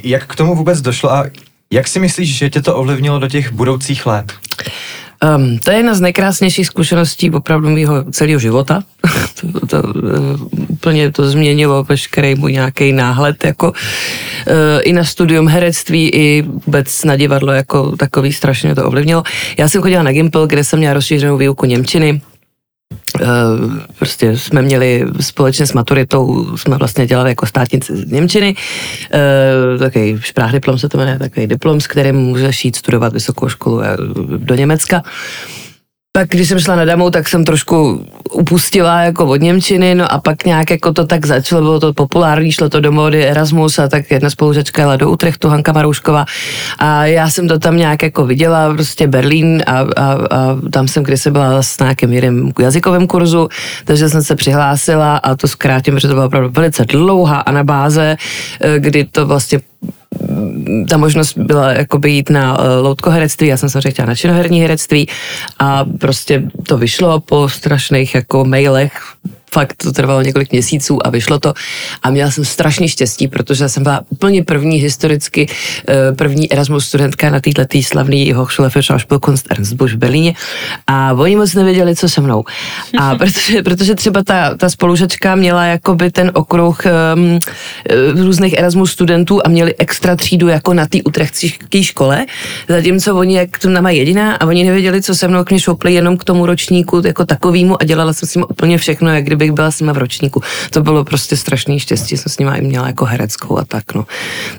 Jak 0.04 0.28
k 0.28 0.36
tomu 0.36 0.56
vůbec 0.56 0.82
došlo 0.82 1.12
a 1.12 1.26
jak 1.74 1.88
si 1.88 2.00
myslíš, 2.00 2.38
že 2.38 2.50
tě 2.50 2.62
to 2.62 2.76
ovlivnilo 2.76 3.20
do 3.20 3.28
těch 3.28 3.52
budoucích 3.52 4.06
let? 4.06 4.34
Um, 5.36 5.60
to 5.60 5.72
je 5.72 5.78
jedna 5.78 5.94
z 5.94 6.02
nejkrásnějších 6.02 6.68
zkušeností 6.68 7.32
opravdu 7.32 7.70
mého 7.70 8.12
celého 8.12 8.40
života. 8.40 8.84
to, 9.42 9.68
to, 9.68 9.84
uh, 9.84 10.48
úplně 10.70 11.12
to 11.12 11.30
změnilo 11.30 11.84
veškerý 11.84 12.36
můj 12.36 12.54
nějaký 12.54 12.92
náhled 12.92 13.46
jako 13.46 13.70
uh, 13.70 13.76
i 14.84 14.94
na 14.94 15.04
studium 15.04 15.48
herectví, 15.48 16.10
i 16.10 16.42
vůbec 16.42 17.04
na 17.04 17.16
divadlo 17.16 17.52
jako 17.52 17.96
takový 17.98 18.34
strašně 18.34 18.76
to 18.76 18.86
ovlivnilo. 18.86 19.24
Já 19.58 19.70
jsem 19.70 19.82
chodila 19.82 20.04
na 20.04 20.12
Gimpel, 20.12 20.48
kde 20.48 20.64
jsem 20.64 20.80
měla 20.80 20.94
rozšířenou 20.94 21.38
výuku 21.38 21.66
Němčiny 21.66 22.22
eh, 22.22 22.39
prostě 23.98 24.38
jsme 24.38 24.62
měli 24.62 25.06
společně 25.20 25.68
s 25.68 25.74
maturitou, 25.74 26.58
jsme 26.58 26.78
vlastně 26.78 27.08
dělali 27.08 27.30
jako 27.30 27.46
státnici 27.46 27.96
z 27.96 28.12
Němčiny, 28.12 28.56
eh, 29.14 29.78
takový 29.80 30.18
šprách 30.22 30.52
diplom 30.52 30.78
se 30.78 30.90
to 30.90 30.98
jmenuje, 30.98 31.20
takový 31.20 31.48
diplom, 31.48 31.82
s 31.82 31.88
kterým 31.88 32.16
můžeš 32.16 32.66
jít 32.66 32.76
studovat 32.76 33.14
vysokou 33.14 33.50
školu 33.50 33.82
eh, 33.82 33.98
do 34.38 34.56
Německa. 34.56 35.04
Pak, 36.20 36.30
když 36.30 36.48
jsem 36.48 36.60
šla 36.60 36.76
na 36.76 36.86
Damu, 36.86 37.12
tak 37.12 37.30
jsem 37.30 37.46
trošku 37.46 38.06
upustila 38.32 39.02
jako 39.02 39.26
od 39.26 39.42
Němčiny, 39.42 39.96
no 39.96 40.12
a 40.14 40.20
pak 40.20 40.46
nějak 40.46 40.70
jako 40.70 40.94
to 40.94 41.06
tak 41.06 41.26
začalo, 41.26 41.62
bylo 41.62 41.80
to 41.80 41.94
populární, 41.94 42.52
šlo 42.52 42.70
to 42.70 42.80
do 42.80 42.92
módy 42.92 43.26
Erasmus 43.26 43.80
a 43.80 43.88
tak 43.88 44.12
jedna 44.12 44.30
spolužačka 44.30 44.82
jela 44.82 44.96
do 44.96 45.10
Utrechtu, 45.10 45.50
Hanka 45.50 45.72
Maroušková 45.72 46.26
a 46.80 47.06
já 47.06 47.30
jsem 47.30 47.48
to 47.48 47.60
tam 47.60 47.78
nějak 47.78 48.04
jako 48.04 48.26
viděla, 48.26 48.74
prostě 48.74 49.08
Berlín 49.08 49.64
a, 49.68 49.80
a, 49.80 49.86
a 50.12 50.58
tam 50.72 50.88
jsem 50.88 51.04
kdysi 51.04 51.32
byla 51.32 51.64
s 51.64 51.80
nějakým 51.80 52.14
jiným 52.14 52.54
jazykovým 52.60 53.08
kurzu, 53.08 53.50
takže 53.86 54.10
jsem 54.10 54.24
se 54.24 54.36
přihlásila 54.36 55.18
a 55.18 55.36
to 55.36 55.48
zkrátím, 55.48 55.94
protože 55.94 56.08
to 56.08 56.14
byla 56.14 56.26
opravdu 56.26 56.50
velice 56.50 56.86
dlouhá 56.86 57.40
anabáze, 57.40 58.18
eh, 58.62 58.80
kdy 58.80 59.04
to 59.04 59.26
vlastně 59.26 59.60
ta 60.90 60.98
možnost 60.98 61.38
byla 61.38 61.72
jakoby 61.72 62.12
jít 62.12 62.30
na 62.30 62.60
uh, 62.60 62.66
loutkoherectví, 62.82 63.48
já 63.48 63.58
jsem 63.58 63.70
samozřejmě 63.70 63.92
chtěla 63.92 64.06
na 64.06 64.16
činoherní 64.16 64.62
herectví 64.62 65.08
a 65.60 65.86
prostě 65.86 66.44
to 66.68 66.78
vyšlo 66.78 67.20
po 67.20 67.50
strašných 67.50 68.16
jako 68.16 68.46
mailech 68.46 69.02
fakt 69.54 69.84
to 69.84 69.92
trvalo 69.92 70.22
několik 70.22 70.52
měsíců 70.52 71.08
a 71.08 71.10
vyšlo 71.10 71.40
to. 71.40 71.54
A 72.04 72.10
měla 72.10 72.32
jsem 72.32 72.46
strašně 72.46 72.90
štěstí, 72.90 73.28
protože 73.28 73.70
jsem 73.70 73.84
byla 73.84 74.02
úplně 74.10 74.44
první 74.44 74.78
historicky, 74.78 75.48
eh, 75.90 76.12
první 76.16 76.52
Erasmus 76.52 76.86
studentka 76.86 77.30
na 77.30 77.40
této 77.40 77.82
slavný 77.82 78.34
Hochschule 78.34 78.70
für 78.70 78.84
Schauspielkunst 78.84 79.52
Ernst 79.52 79.74
Busch 79.74 79.96
v 79.96 79.98
Berlíně. 79.98 80.34
A 80.88 81.14
oni 81.14 81.36
moc 81.36 81.54
nevěděli, 81.54 81.96
co 81.96 82.10
se 82.10 82.22
mnou. 82.22 82.44
A 83.00 83.16
protože, 83.20 83.64
protože 83.64 83.96
třeba 83.96 84.24
ta, 84.24 84.56
ta 84.58 84.70
spolužačka 84.70 85.36
měla 85.36 85.66
jakoby 85.66 86.12
ten 86.12 86.32
okruh 86.34 86.82
um, 87.16 87.40
různých 88.26 88.58
Erasmus 88.58 88.92
studentů 88.92 89.42
a 89.46 89.50
měli 89.50 89.76
extra 89.78 90.16
třídu 90.16 90.48
jako 90.48 90.74
na 90.74 90.88
té 90.88 90.98
utrechtské 91.04 91.84
škole, 91.84 92.26
zatímco 92.68 93.16
oni 93.16 93.38
jak 93.38 93.60
to 93.60 93.70
mají 93.82 93.98
jediná 93.98 94.36
a 94.36 94.46
oni 94.46 94.64
nevěděli, 94.64 95.02
co 95.02 95.16
se 95.16 95.28
mnou, 95.28 95.44
k 95.44 95.50
mě 95.50 95.60
šoupli 95.60 95.94
jenom 95.94 96.18
k 96.18 96.24
tomu 96.24 96.46
ročníku 96.46 97.02
jako 97.06 97.26
takovýmu 97.26 97.82
a 97.82 97.86
dělala 97.86 98.14
jsem 98.14 98.30
s 98.30 98.36
ním 98.36 98.46
úplně 98.50 98.78
všechno, 98.78 99.10
jak 99.10 99.24
kdyby 99.24 99.39
kdybych 99.40 99.52
byla 99.52 99.72
s 99.72 99.80
nima 99.80 99.94
v 99.94 99.98
ročníku. 99.98 100.42
To 100.70 100.82
bylo 100.82 101.04
prostě 101.04 101.38
strašný 101.38 101.80
štěstí, 101.80 102.18
jsem 102.18 102.32
s 102.32 102.40
nima 102.40 102.56
i 102.56 102.62
měla 102.62 102.88
jako 102.88 103.06
hereckou 103.06 103.58
a 103.58 103.66
tak, 103.66 103.94
no. 103.94 104.06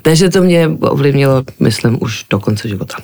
Takže 0.01 0.29
to 0.29 0.41
mě 0.41 0.67
ovlivnilo, 0.67 1.43
myslím, 1.59 1.97
už 2.01 2.25
do 2.29 2.39
konce 2.39 2.67
života. 2.67 2.95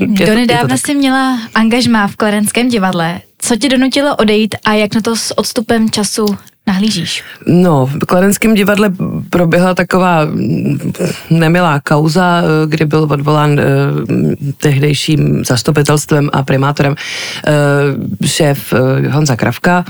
Do 0.00 0.34
nedávna 0.34 0.76
jsi 0.76 0.94
měla 0.94 1.38
angažmá 1.54 2.08
v 2.08 2.16
Klarenském 2.16 2.68
divadle. 2.68 3.20
Co 3.38 3.56
tě 3.56 3.68
donutilo 3.68 4.16
odejít 4.16 4.54
a 4.64 4.72
jak 4.72 4.94
na 4.94 5.00
to 5.00 5.16
s 5.16 5.38
odstupem 5.38 5.90
času 5.90 6.36
nahlížíš? 6.66 7.24
No, 7.46 7.86
v 7.86 7.98
Kladenském 7.98 8.54
divadle 8.54 8.92
proběhla 9.30 9.74
taková 9.74 10.26
nemilá 11.30 11.80
kauza, 11.80 12.42
kdy 12.66 12.84
byl 12.84 13.08
odvolán 13.10 13.60
eh, 13.60 13.64
tehdejším 14.56 15.44
zastupitelstvem 15.44 16.30
a 16.32 16.42
primátorem 16.42 16.94
eh, 17.46 18.26
šéf 18.26 18.72
eh, 18.72 19.08
Honza 19.08 19.36
Kravka, 19.36 19.84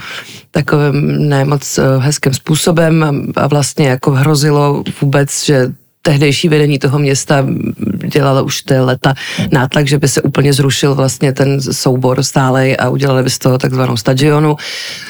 takovým 0.50 1.28
nemoc 1.28 1.78
hezkým 1.98 2.34
způsobem 2.34 3.26
a 3.36 3.46
vlastně 3.46 3.88
jako 3.88 4.10
hrozilo 4.10 4.82
vůbec, 5.00 5.44
že 5.44 5.72
tehdejší 6.02 6.48
vedení 6.48 6.78
toho 6.78 6.98
města 6.98 7.46
dělalo 8.12 8.44
už 8.44 8.62
té 8.62 8.80
leta 8.80 9.14
nátlak, 9.52 9.86
že 9.88 9.98
by 9.98 10.08
se 10.08 10.22
úplně 10.22 10.52
zrušil 10.52 10.94
vlastně 10.94 11.32
ten 11.32 11.60
soubor 11.60 12.22
stálej 12.22 12.76
a 12.78 12.88
udělali 12.88 13.22
by 13.22 13.30
z 13.30 13.38
toho 13.38 13.58
takzvanou 13.58 13.96
stadionu. 13.96 14.56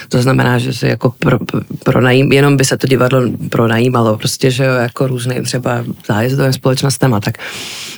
To 0.08 0.22
znamená, 0.22 0.58
že 0.58 0.72
se 0.72 0.88
jako 0.88 1.14
pro, 1.18 1.38
pro 1.84 2.00
najím, 2.00 2.32
jenom 2.32 2.56
by 2.56 2.64
se 2.64 2.76
to 2.76 2.86
divadlo 2.86 3.22
pronajímalo, 3.50 4.16
prostě, 4.16 4.50
že 4.50 4.64
jo, 4.64 4.74
jako 4.74 5.06
různým 5.06 5.44
třeba 5.44 5.84
zájezdovým 6.06 6.52
společnostem 6.52 7.14
a 7.14 7.20
tak. 7.20 7.38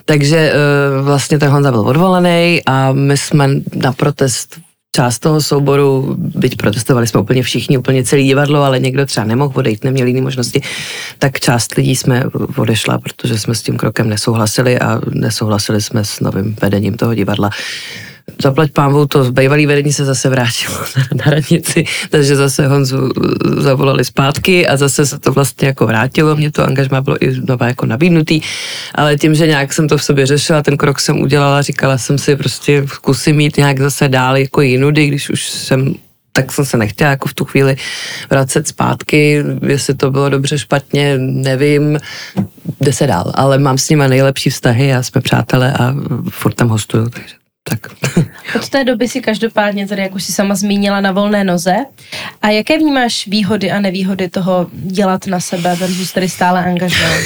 Takže 0.05 0.37
eh, 0.37 1.03
vlastně 1.03 1.39
ten 1.39 1.51
Honza 1.51 1.71
byl 1.71 1.81
odvolaný 1.81 2.63
a 2.67 2.93
my 2.93 3.17
jsme 3.17 3.49
na 3.75 3.93
protest 3.93 4.64
část 4.95 5.19
toho 5.19 5.43
souboru, 5.43 6.15
byť 6.19 6.57
protestovali 6.57 7.07
jsme 7.07 7.21
úplně 7.21 7.43
všichni, 7.43 7.79
úplně 7.79 8.05
celý 8.05 8.27
divadlo, 8.27 8.63
ale 8.63 8.79
někdo 8.81 9.07
třeba 9.07 9.27
nemohl 9.27 9.53
odejít, 9.57 9.85
neměl 9.85 10.07
jiné 10.07 10.21
možnosti, 10.21 10.63
tak 11.19 11.41
část 11.41 11.75
lidí 11.75 11.97
jsme 11.97 12.25
odešla, 12.57 12.99
protože 12.99 13.39
jsme 13.39 13.55
s 13.55 13.63
tím 13.63 13.77
krokem 13.77 14.09
nesouhlasili 14.09 14.79
a 14.79 15.01
nesouhlasili 15.11 15.83
jsme 15.83 16.05
s 16.05 16.21
novým 16.21 16.57
vedením 16.63 16.95
toho 16.95 17.15
divadla 17.15 17.51
zaplať 18.43 18.71
pámvou, 18.71 19.07
to 19.07 19.33
bývalý 19.33 19.67
vedení 19.67 19.93
se 19.93 20.05
zase 20.05 20.29
vrátilo 20.29 20.75
na 21.25 21.31
radnici, 21.31 21.85
takže 22.11 22.37
zase 22.37 22.67
Honzu 22.67 23.11
zavolali 23.57 24.05
zpátky 24.05 24.67
a 24.67 24.77
zase 24.77 25.07
se 25.07 25.19
to 25.19 25.33
vlastně 25.33 25.69
jako 25.69 25.87
vrátilo, 25.87 26.37
mě 26.37 26.53
to 26.53 26.65
angažmá 26.65 27.01
bylo 27.01 27.25
i 27.25 27.33
znova 27.33 27.67
jako 27.67 27.87
nabídnutý, 27.87 28.41
ale 28.95 29.17
tím, 29.17 29.35
že 29.35 29.47
nějak 29.47 29.73
jsem 29.73 29.89
to 29.89 29.99
v 29.99 30.05
sobě 30.05 30.27
řešila, 30.27 30.63
ten 30.63 30.77
krok 30.77 31.01
jsem 31.01 31.21
udělala, 31.21 31.63
říkala 31.63 31.99
jsem 31.99 32.19
si 32.19 32.37
prostě 32.37 32.85
zkusím 32.89 33.37
mít 33.37 33.57
nějak 33.57 33.81
zase 33.81 34.09
dál 34.09 34.37
jako 34.37 34.61
jinudy, 34.61 35.07
když 35.07 35.31
už 35.31 35.49
jsem 35.49 35.95
tak 36.37 36.53
jsem 36.53 36.65
se 36.65 36.77
nechtěla 36.77 37.11
jako 37.11 37.29
v 37.29 37.35
tu 37.35 37.45
chvíli 37.45 37.77
vracet 38.31 38.69
zpátky, 38.69 39.45
jestli 39.67 39.95
to 39.95 40.11
bylo 40.11 40.29
dobře, 40.29 40.59
špatně, 40.59 41.19
nevím, 41.19 41.99
jde 42.81 42.93
se 42.93 43.07
dál, 43.07 43.33
ale 43.35 43.59
mám 43.59 43.79
s 43.79 43.89
nima 43.89 44.07
nejlepší 44.07 44.51
vztahy 44.51 44.95
a 44.95 45.03
jsme 45.03 45.21
přátelé 45.21 45.73
a 45.73 45.95
furt 46.31 46.55
tam 46.55 46.69
hostuju, 46.69 47.09
takže 47.09 47.35
tak. 47.69 47.87
Od 48.57 48.69
té 48.69 48.85
doby 48.85 49.09
si 49.09 49.21
každopádně 49.21 49.89
tady, 49.89 50.03
jak 50.03 50.15
už 50.15 50.25
si 50.25 50.33
sama 50.33 50.55
zmínila, 50.55 51.01
na 51.01 51.13
volné 51.13 51.45
noze. 51.45 51.75
A 52.43 52.49
jaké 52.49 52.79
vnímáš 52.79 53.27
výhody 53.27 53.71
a 53.71 53.81
nevýhody 53.81 54.29
toho 54.29 54.67
dělat 54.73 55.27
na 55.27 55.41
sebe 55.41 55.77
versus 55.77 56.13
tady 56.13 56.29
stále 56.29 56.65
angažovat? 56.65 57.21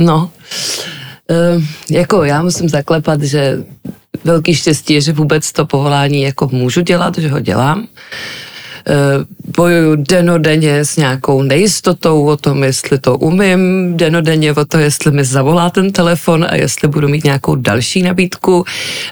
No, 0.00 0.30
uh, 1.30 1.62
jako 1.90 2.24
já 2.24 2.42
musím 2.42 2.68
zaklepat, 2.68 3.22
že 3.22 3.64
velký 4.24 4.54
štěstí 4.54 4.94
je, 4.94 5.00
že 5.00 5.12
vůbec 5.12 5.52
to 5.52 5.66
povolání 5.66 6.22
jako 6.22 6.48
můžu 6.52 6.80
dělat, 6.80 7.18
že 7.18 7.28
ho 7.28 7.40
dělám. 7.40 7.86
Eh, 8.88 9.24
bojuju 9.56 9.96
denodenně 9.96 10.84
s 10.84 10.96
nějakou 10.96 11.42
nejistotou 11.42 12.26
o 12.26 12.36
tom, 12.36 12.64
jestli 12.64 12.98
to 12.98 13.16
umím, 13.18 13.92
denodenně 13.96 14.52
o 14.52 14.64
to, 14.64 14.78
jestli 14.78 15.10
mi 15.10 15.24
zavolá 15.24 15.70
ten 15.70 15.92
telefon 15.92 16.46
a 16.48 16.54
jestli 16.54 16.88
budu 16.88 17.08
mít 17.08 17.24
nějakou 17.24 17.54
další 17.54 18.02
nabídku. 18.02 18.64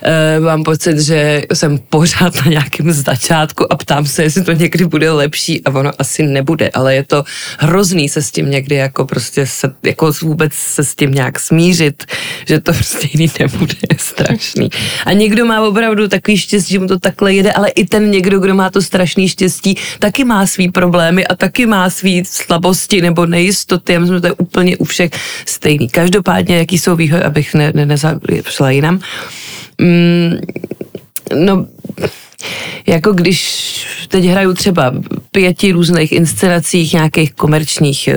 Eh, 0.03 0.39
mám 0.39 0.63
pocit, 0.63 0.99
že 0.99 1.43
jsem 1.53 1.77
pořád 1.77 2.35
na 2.35 2.51
nějakém 2.51 2.91
začátku 2.91 3.73
a 3.73 3.75
ptám 3.75 4.05
se, 4.05 4.23
jestli 4.23 4.43
to 4.43 4.51
někdy 4.51 4.85
bude 4.85 5.11
lepší 5.11 5.63
a 5.65 5.69
ono 5.69 5.91
asi 5.99 6.23
nebude, 6.23 6.69
ale 6.69 6.95
je 6.95 7.03
to 7.03 7.23
hrozný 7.59 8.09
se 8.09 8.21
s 8.21 8.31
tím 8.31 8.51
někdy 8.51 8.75
jako 8.75 9.05
prostě 9.05 9.45
se, 9.45 9.73
jako 9.83 10.11
vůbec 10.21 10.53
se 10.53 10.83
s 10.83 10.95
tím 10.95 11.11
nějak 11.11 11.39
smířit, 11.39 12.03
že 12.47 12.59
to 12.59 12.73
prostě 12.73 13.07
jiný 13.13 13.31
nebude, 13.39 13.73
je 13.91 13.97
strašný. 13.97 14.69
A 15.05 15.13
někdo 15.13 15.45
má 15.45 15.61
opravdu 15.61 16.07
takový 16.07 16.37
štěstí, 16.37 16.73
že 16.73 16.79
mu 16.79 16.87
to 16.87 16.99
takhle 16.99 17.33
jede, 17.33 17.51
ale 17.51 17.69
i 17.69 17.85
ten 17.85 18.11
někdo, 18.11 18.39
kdo 18.39 18.55
má 18.55 18.69
to 18.69 18.81
strašný 18.81 19.29
štěstí, 19.29 19.62
štěstí, 19.63 19.97
taky 19.99 20.23
má 20.23 20.45
svý 20.47 20.71
problémy 20.71 21.27
a 21.27 21.35
taky 21.35 21.65
má 21.65 21.89
svý 21.89 22.25
slabosti 22.25 23.01
nebo 23.01 23.25
nejistoty. 23.25 23.93
Já 23.93 23.99
myslím, 23.99 24.17
že 24.17 24.21
to 24.21 24.27
je 24.27 24.33
úplně 24.33 24.77
u 24.77 24.83
všech 24.83 25.11
stejný. 25.45 25.89
Každopádně, 25.89 26.57
jaký 26.57 26.77
jsou 26.77 26.95
výhody, 26.95 27.23
abych 27.23 27.53
ne, 27.53 27.71
ne, 27.75 27.85
nezapšla 27.85 28.71
jinam. 28.71 28.99
Mm, 29.81 30.37
no, 31.45 31.65
jako 32.87 33.13
když 33.13 33.39
teď 34.07 34.25
hraju 34.25 34.53
třeba 34.53 34.93
pěti 35.31 35.71
různých 35.71 36.11
inscenacích, 36.11 36.93
nějakých 36.93 37.33
komerčních, 37.33 38.07
eh, 38.07 38.15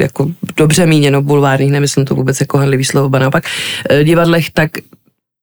jako 0.00 0.30
dobře 0.56 0.86
míněno 0.86 1.22
bulvárních, 1.22 1.70
nemyslím 1.70 2.04
to 2.04 2.14
vůbec 2.14 2.40
jako 2.40 2.58
handlivý 2.58 2.84
slovo, 2.84 3.18
naopak, 3.18 3.44
eh, 3.90 4.04
divadlech, 4.04 4.50
tak 4.50 4.70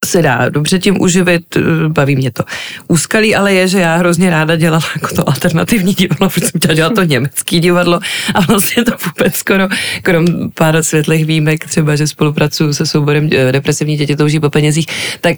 se 0.05 0.21
dá 0.21 0.49
dobře 0.49 0.79
tím 0.79 1.01
uživit, 1.01 1.57
eh, 1.57 1.61
baví 1.87 2.15
mě 2.15 2.31
to. 2.31 2.43
Úskalí 2.87 3.35
ale 3.35 3.53
je, 3.53 3.67
že 3.67 3.79
já 3.79 3.95
hrozně 3.95 4.29
ráda 4.29 4.55
dělala 4.55 4.85
jako 4.95 5.15
to 5.15 5.29
alternativní 5.29 5.93
divadlo, 5.93 6.29
protože 6.29 6.45
jsem 6.45 6.59
chtěla 6.59 6.73
dělat 6.73 6.93
to 6.95 7.03
německý 7.03 7.59
divadlo 7.59 7.99
a 8.33 8.41
vlastně 8.41 8.83
to 8.83 8.91
vůbec 9.05 9.35
skoro, 9.35 9.67
krom 10.01 10.25
pár 10.53 10.83
světlých 10.83 11.25
výjimek, 11.25 11.65
třeba, 11.65 11.95
že 11.95 12.07
spolupracuju 12.07 12.73
se 12.73 12.85
souborem 12.85 13.29
eh, 13.33 13.51
depresivní 13.51 13.97
děti 13.97 14.15
touží 14.15 14.39
po 14.39 14.49
penězích, 14.49 14.85
tak 15.21 15.37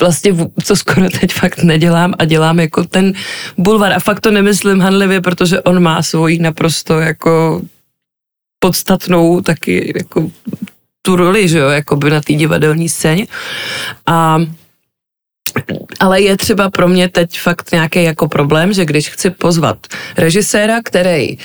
vlastně 0.00 0.32
co 0.64 0.76
skoro 0.76 1.10
teď 1.20 1.32
fakt 1.32 1.62
nedělám 1.62 2.14
a 2.18 2.24
dělám 2.24 2.60
jako 2.60 2.84
ten 2.84 3.12
bulvar 3.58 3.92
a 3.92 3.98
fakt 3.98 4.20
to 4.20 4.30
nemyslím 4.30 4.80
hanlivě, 4.80 5.20
protože 5.20 5.60
on 5.60 5.82
má 5.82 6.02
svoji 6.02 6.38
naprosto 6.38 7.00
jako 7.00 7.62
podstatnou 8.58 9.40
taky 9.40 9.92
jako 9.96 10.30
tu 11.06 11.16
roli, 11.16 11.48
že 11.48 11.58
jo, 11.58 11.68
jako 11.68 11.96
by 11.96 12.10
na 12.10 12.20
té 12.20 12.32
divadelní 12.32 12.88
scéně. 12.88 13.26
A 14.06 14.38
ale 16.00 16.20
je 16.20 16.36
třeba 16.36 16.70
pro 16.70 16.88
mě 16.88 17.08
teď 17.08 17.40
fakt 17.40 17.72
nějaký 17.72 18.02
jako 18.02 18.28
problém, 18.28 18.72
že 18.72 18.84
když 18.84 19.08
chci 19.08 19.30
pozvat 19.30 19.86
režiséra, 20.16 20.80
který 20.84 21.38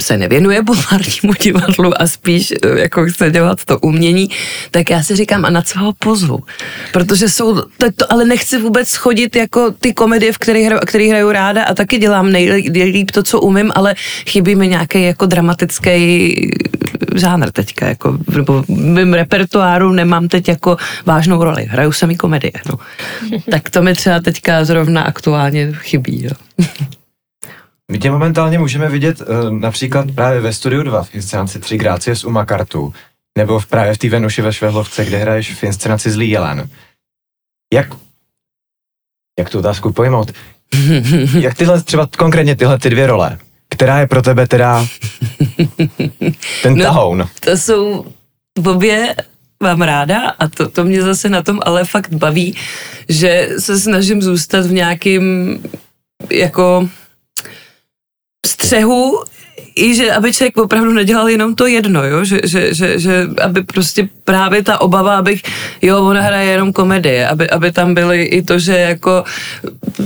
se 0.00 0.16
nevěnuje 0.16 0.62
populárnímu 0.62 1.32
divadlu 1.42 2.02
a 2.02 2.06
spíš 2.06 2.52
eh, 2.52 2.80
jako 2.80 3.06
chce 3.06 3.30
dělat 3.30 3.64
to 3.64 3.78
umění, 3.78 4.30
tak 4.70 4.90
já 4.90 5.02
si 5.02 5.16
říkám, 5.16 5.44
a 5.44 5.50
na 5.50 5.62
co 5.62 5.78
ho 5.78 5.92
pozvu? 5.98 6.38
Protože 6.92 7.28
jsou, 7.28 7.54
to, 7.54 7.92
to, 7.96 8.12
ale 8.12 8.24
nechci 8.24 8.58
vůbec 8.58 8.96
chodit 8.96 9.36
jako 9.36 9.70
ty 9.70 9.94
komedie, 9.94 10.32
v 10.32 10.38
kterých 10.38 10.66
hraju, 10.66 10.80
který 10.86 11.08
hraju 11.08 11.32
ráda 11.32 11.64
a 11.64 11.74
taky 11.74 11.98
dělám 11.98 12.32
nejlíp 12.32 13.10
to, 13.10 13.22
co 13.22 13.40
umím, 13.40 13.72
ale 13.74 13.94
chybí 14.28 14.54
mi 14.54 14.68
nějaký 14.68 15.02
jako 15.02 15.26
dramatický 15.26 16.50
žánr 17.16 17.52
teďka, 17.52 17.88
jako, 17.88 18.18
nebo 18.36 18.62
v 18.62 18.68
mém 18.68 19.14
repertoáru 19.14 19.92
nemám 19.92 20.28
teď 20.28 20.48
jako 20.48 20.76
vážnou 21.06 21.44
roli, 21.44 21.64
hraju 21.64 21.92
samý 21.92 22.16
komedie, 22.16 22.52
no. 22.68 22.78
Tak 23.50 23.70
to 23.70 23.82
mi 23.82 23.94
třeba 23.94 24.20
teďka 24.20 24.64
zrovna 24.64 25.02
aktuálně 25.02 25.72
chybí, 25.72 26.24
jo. 26.24 26.64
My 27.92 27.98
tě 27.98 28.10
momentálně 28.10 28.58
můžeme 28.58 28.88
vidět 28.88 29.20
uh, 29.20 29.50
například 29.50 30.06
právě 30.14 30.40
ve 30.40 30.52
Studiu 30.52 30.82
2 30.82 31.02
v 31.02 31.14
inscenaci 31.14 31.58
Tři 31.58 31.78
grácie 31.78 32.16
z 32.16 32.24
Umakartu, 32.24 32.92
nebo 33.38 33.60
v 33.60 33.66
právě 33.66 33.94
v 33.94 33.98
té 33.98 34.08
Venuši 34.08 34.42
ve 34.42 34.52
Švehlovce, 34.52 35.04
kde 35.04 35.18
hraješ 35.18 35.54
v 35.54 35.64
inscenaci 35.64 36.10
Zlý 36.10 36.30
jelen. 36.30 36.68
Jak, 37.74 37.88
jak 39.38 39.50
tu 39.50 39.58
otázku 39.58 39.92
pojmout? 39.92 40.32
Jak 41.40 41.54
tyhle, 41.54 41.82
třeba 41.82 42.08
konkrétně 42.18 42.56
tyhle 42.56 42.78
ty 42.78 42.90
dvě 42.90 43.06
role, 43.06 43.38
která 43.68 44.00
je 44.00 44.06
pro 44.06 44.22
tebe 44.22 44.46
teda 44.46 44.86
ten 46.62 46.76
No. 46.76 46.84
tahoun? 46.84 47.28
To 47.40 47.50
jsou 47.56 48.06
obě 48.66 49.16
mám 49.62 49.82
ráda 49.82 50.30
a 50.30 50.48
to, 50.48 50.68
to 50.68 50.84
mě 50.84 51.02
zase 51.02 51.28
na 51.28 51.42
tom 51.42 51.60
ale 51.62 51.84
fakt 51.84 52.12
baví, 52.12 52.56
že 53.08 53.48
se 53.58 53.78
snažím 53.80 54.22
zůstat 54.22 54.66
v 54.66 54.72
nějakým 54.72 55.58
jako 56.30 56.88
střehu 58.46 59.24
i 59.78 59.94
že 59.94 60.12
aby 60.12 60.32
člověk 60.32 60.56
opravdu 60.56 60.92
nedělal 60.92 61.28
jenom 61.28 61.54
to 61.54 61.66
jedno, 61.66 62.04
jo? 62.04 62.24
Že, 62.24 62.40
že, 62.44 62.74
že, 62.74 62.98
že 62.98 63.26
aby 63.42 63.62
prostě 63.62 64.08
právě 64.24 64.62
ta 64.62 64.80
obava, 64.80 65.18
abych, 65.18 65.42
jo, 65.82 66.06
ona 66.06 66.22
hraje 66.22 66.50
jenom 66.50 66.72
komedie, 66.72 67.28
aby, 67.28 67.50
aby 67.50 67.72
tam 67.72 67.94
byly 67.94 68.22
i 68.22 68.42
to, 68.42 68.58
že 68.58 68.78
jako 68.78 69.24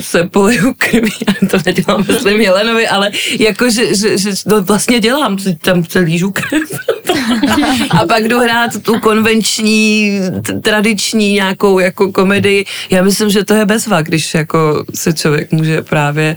se 0.01 0.25
poliju 0.25 0.75
krví, 0.79 1.13
to 1.51 1.59
nedělám, 1.67 2.05
myslím 2.09 2.41
Jelenovi, 2.41 2.89
ale 2.89 3.11
jako, 3.39 3.71
že, 3.71 3.95
že, 3.95 4.19
že 4.19 4.31
no 4.47 4.63
vlastně 4.63 5.01
dělám, 5.01 5.37
tam 5.63 5.85
se 5.85 5.99
lížu 5.99 6.31
krev. 6.31 6.71
A 7.91 8.07
pak 8.07 8.29
jdu 8.29 8.39
hrát 8.39 8.83
tu 8.83 9.01
konvenční, 9.01 10.21
tradiční 10.63 11.33
nějakou 11.33 11.79
jako 11.79 12.13
komedii. 12.13 12.65
Já 12.91 13.03
myslím, 13.03 13.31
že 13.31 13.45
to 13.45 13.55
je 13.55 13.67
bezva, 13.67 14.03
když 14.03 14.35
jako 14.35 14.85
se 14.95 15.13
člověk 15.13 15.53
může 15.53 15.83
právě 15.83 16.37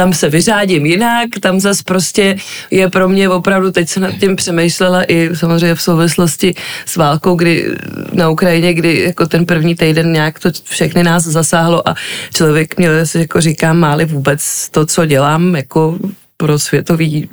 tam 0.00 0.12
se 0.12 0.28
vyřádím 0.28 0.86
jinak, 0.86 1.28
tam 1.40 1.60
zas 1.60 1.82
prostě 1.82 2.36
je 2.70 2.90
pro 2.90 3.08
mě 3.08 3.28
opravdu, 3.28 3.70
teď 3.70 3.88
se 3.88 4.00
nad 4.00 4.12
tím 4.12 4.36
přemýšlela 4.36 5.04
i 5.04 5.30
samozřejmě 5.36 5.74
v 5.74 5.82
souvislosti 5.82 6.54
s 6.86 6.96
válkou, 6.96 7.34
kdy 7.34 7.76
na 8.12 8.30
Ukrajině, 8.30 8.74
kdy 8.74 9.00
jako 9.00 9.26
ten 9.26 9.46
první 9.46 9.74
týden 9.74 10.12
nějak 10.12 10.38
to 10.38 10.50
všechny 10.64 11.02
nás 11.02 11.24
zasáhlo 11.24 11.88
a 11.88 11.94
člověk 12.34 12.78
měl 12.78 13.06
si 13.06 13.18
jako 13.18 13.40
říkám, 13.40 13.78
máli 13.78 14.04
vůbec 14.04 14.68
to, 14.70 14.86
co 14.86 15.06
dělám 15.06 15.56
jako 15.56 15.98
pro 16.36 16.58
světový 16.58 17.28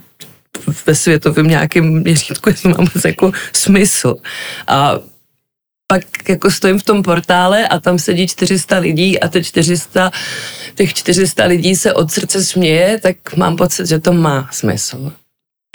ve 0.87 0.95
světovém 0.95 1.47
nějakém 1.47 2.03
měřítku, 2.03 2.49
jestli 2.49 2.69
mám 2.69 2.87
jako 3.05 3.31
smysl. 3.53 4.15
A 4.67 4.99
pak 6.27 6.29
jako 6.29 6.51
stojím 6.51 6.79
v 6.79 6.83
tom 6.83 7.03
portále 7.03 7.67
a 7.67 7.79
tam 7.79 7.99
sedí 7.99 8.27
400 8.27 8.77
lidí 8.77 9.19
a 9.19 9.27
teď 9.27 9.45
400, 9.45 10.11
těch 10.75 10.93
400 10.93 11.45
lidí 11.45 11.75
se 11.75 11.93
od 11.93 12.11
srdce 12.11 12.43
směje, 12.43 12.99
tak 12.99 13.35
mám 13.35 13.55
pocit, 13.55 13.87
že 13.87 13.99
to 13.99 14.13
má 14.13 14.49
smysl. 14.51 15.11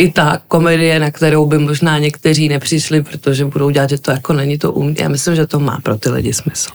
I 0.01 0.13
ta 0.13 0.43
komedie, 0.49 0.99
na 0.99 1.11
kterou 1.11 1.47
by 1.47 1.59
možná 1.59 1.99
někteří 1.99 2.49
nepřišli, 2.49 3.03
protože 3.03 3.45
budou 3.45 3.71
dělat, 3.71 3.91
že 3.91 3.99
to 3.99 4.11
jako 4.11 4.33
není 4.33 4.59
to 4.59 4.73
um. 4.73 4.95
Já 4.99 5.09
myslím, 5.09 5.37
že 5.37 5.47
to 5.47 5.61
má 5.61 5.81
pro 5.83 5.99
ty 5.99 6.11
lidi 6.11 6.33
smysl. 6.33 6.71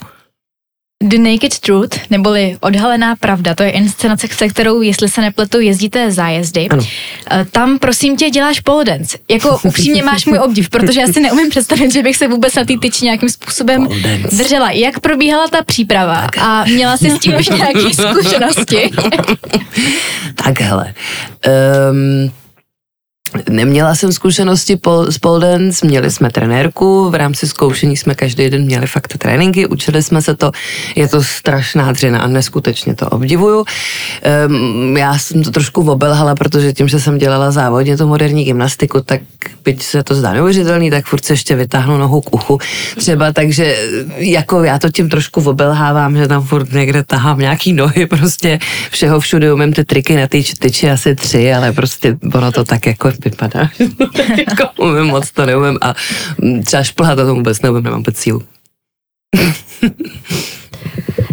The 1.04 1.18
Naked 1.18 1.60
Truth, 1.60 1.98
neboli 2.10 2.58
Odhalená 2.60 3.16
pravda, 3.16 3.56
to 3.56 3.64
je 3.64 3.70
inscenace, 3.70 4.28
se 4.28 4.48
kterou, 4.48 4.82
jestli 4.82 5.10
se 5.10 5.22
nepletu, 5.22 5.60
jezdíte 5.60 6.12
zájezdy. 6.12 6.68
Ano. 6.70 6.84
Eh, 7.32 7.46
Tam, 7.52 7.80
prosím 7.80 8.18
tě, 8.18 8.30
děláš 8.30 8.60
pole 8.60 8.86
dance. 8.86 9.18
Jako 9.30 9.60
upřímně 9.64 10.04
máš 10.04 10.26
můj 10.26 10.40
obdiv, 10.40 10.70
protože 10.70 11.00
já 11.00 11.08
si 11.08 11.20
neumím 11.20 11.50
představit, 11.50 11.94
že 11.94 12.04
bych 12.04 12.18
se 12.18 12.28
vůbec 12.28 12.56
na 12.56 12.64
té 12.66 12.74
tyči 12.82 13.06
nějakým 13.06 13.30
způsobem 13.30 13.88
držela. 14.32 14.72
Jak 14.72 15.00
probíhala 15.00 15.48
ta 15.48 15.64
příprava 15.64 16.28
a 16.42 16.66
měla 16.66 16.98
jsi 16.98 17.12
s 17.12 17.20
tím 17.20 17.36
už 17.36 17.50
nějaké 17.50 17.94
zkušenosti? 17.94 18.92
Tak 20.44 20.62
hele, 20.62 20.94
um, 21.92 22.32
Neměla 23.50 23.96
jsem 23.96 24.12
zkušenosti 24.12 24.76
pol, 24.76 25.12
s 25.12 25.18
pole 25.18 25.40
dance, 25.40 25.88
měli 25.88 26.12
jsme 26.12 26.30
trenérku, 26.30 27.10
v 27.10 27.16
rámci 27.16 27.48
zkoušení 27.48 27.98
jsme 27.98 28.16
každý 28.16 28.50
den 28.50 28.62
měli 28.62 28.88
fakt 28.88 29.18
tréninky, 29.18 29.68
učili 29.68 30.04
jsme 30.04 30.22
se 30.22 30.36
to, 30.36 30.52
je 30.96 31.08
to 31.08 31.24
strašná 31.24 31.92
dřina 31.92 32.20
a 32.20 32.28
neskutečně 32.28 32.96
to 32.96 33.10
obdivuju. 33.10 33.66
Um, 34.48 34.98
já 34.98 35.18
jsem 35.18 35.44
to 35.44 35.52
trošku 35.52 35.92
obelhala, 35.92 36.36
protože 36.36 36.74
tím, 36.74 36.88
že 36.88 37.00
jsem 37.00 37.18
dělala 37.18 37.52
závodně 37.52 37.98
tu 37.98 38.08
moderní 38.08 38.44
gymnastiku, 38.44 39.02
tak 39.02 39.22
byť 39.64 39.84
se 39.84 40.04
to 40.04 40.16
zdá 40.16 40.34
neuvěřitelný, 40.34 40.90
tak 40.92 41.06
furt 41.06 41.26
se 41.26 41.34
ještě 41.34 41.56
vytáhnu 41.56 41.98
nohu 41.98 42.22
k 42.22 42.34
uchu 42.34 42.60
třeba, 42.98 43.34
takže 43.34 43.78
jako 44.18 44.64
já 44.64 44.80
to 44.80 44.90
tím 44.90 45.10
trošku 45.10 45.42
obelhávám, 45.42 46.18
že 46.18 46.28
tam 46.28 46.44
furt 46.44 46.72
někde 46.72 47.04
tahám 47.04 47.40
nějaký 47.40 47.74
nohy, 47.74 48.06
prostě 48.06 48.60
všeho 48.92 49.20
všude 49.20 49.54
umím 49.54 49.74
ty 49.74 49.86
triky 49.86 50.16
na 50.16 50.28
ty 50.28 50.44
tyči 50.60 50.90
asi 50.90 51.16
tři, 51.16 51.54
ale 51.54 51.72
prostě 51.72 52.16
ono 52.34 52.52
to 52.52 52.64
tak 52.64 52.86
jako 52.86 53.12
vypadá. 53.26 53.70
jako 54.38 54.70
umím 54.78 55.06
moc 55.06 55.32
to 55.32 55.46
neumím 55.46 55.78
a 55.82 55.96
mm, 56.42 56.64
třeba 56.64 56.84
šplhat 56.84 57.16
to 57.16 57.36
vůbec 57.36 57.62
neumím, 57.62 57.84
nemám 57.84 58.00
vůbec 58.00 58.18
sílu. 58.18 58.44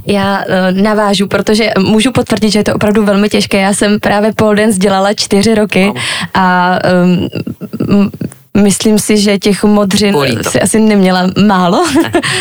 Já 0.06 0.38
uh, 0.38 0.82
navážu, 0.82 1.28
protože 1.28 1.70
můžu 1.78 2.12
potvrdit, 2.12 2.50
že 2.50 2.58
je 2.58 2.64
to 2.64 2.74
opravdu 2.74 3.04
velmi 3.04 3.28
těžké. 3.28 3.60
Já 3.60 3.74
jsem 3.74 4.00
právě 4.00 4.32
pole 4.32 4.56
dance 4.56 4.78
dělala 4.78 5.14
čtyři 5.14 5.54
roky 5.54 5.92
a 6.34 6.78
um, 7.88 8.10
myslím 8.58 8.98
si, 8.98 9.16
že 9.16 9.38
těch 9.38 9.64
modřin 9.64 10.16
si 10.48 10.60
asi 10.60 10.80
neměla 10.80 11.30
málo 11.46 11.84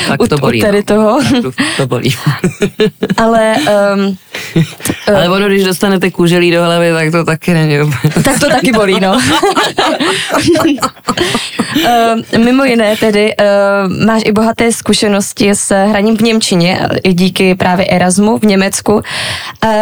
tak 0.08 0.22
u, 0.24 0.28
to 0.28 0.38
bolí, 0.38 0.60
u 0.60 0.66
tady 0.66 0.78
no. 0.78 0.84
toho, 0.84 1.20
Opravdu 1.44 1.54
To 1.78 1.88
bolí. 1.88 2.16
ale 3.18 3.56
um, 3.96 4.18
Ale 5.08 5.30
ono, 5.30 5.48
když 5.48 5.64
dostanete 5.64 6.12
kůželí 6.12 6.52
do 6.52 6.64
hlavy, 6.64 6.92
tak 6.94 7.12
to 7.12 7.24
taky 7.24 7.54
není 7.54 7.78
tak 8.24 8.40
to 8.40 8.50
taky 8.50 8.72
bolí, 8.72 9.00
no. 9.00 9.18
uh, 12.34 12.44
mimo 12.44 12.64
jiné 12.64 12.98
tedy 12.98 13.36
uh, 13.36 14.06
máš 14.06 14.22
i 14.26 14.32
bohaté 14.32 14.72
zkušenosti 14.72 15.50
s 15.50 15.86
hraním 15.86 16.18
v 16.18 16.22
Němčině, 16.22 16.80
i 17.04 17.14
díky 17.14 17.56
právě 17.56 17.86
Erasmu 17.86 18.38
v 18.38 18.44
Německu. 18.44 18.94
Uh, 18.94 19.02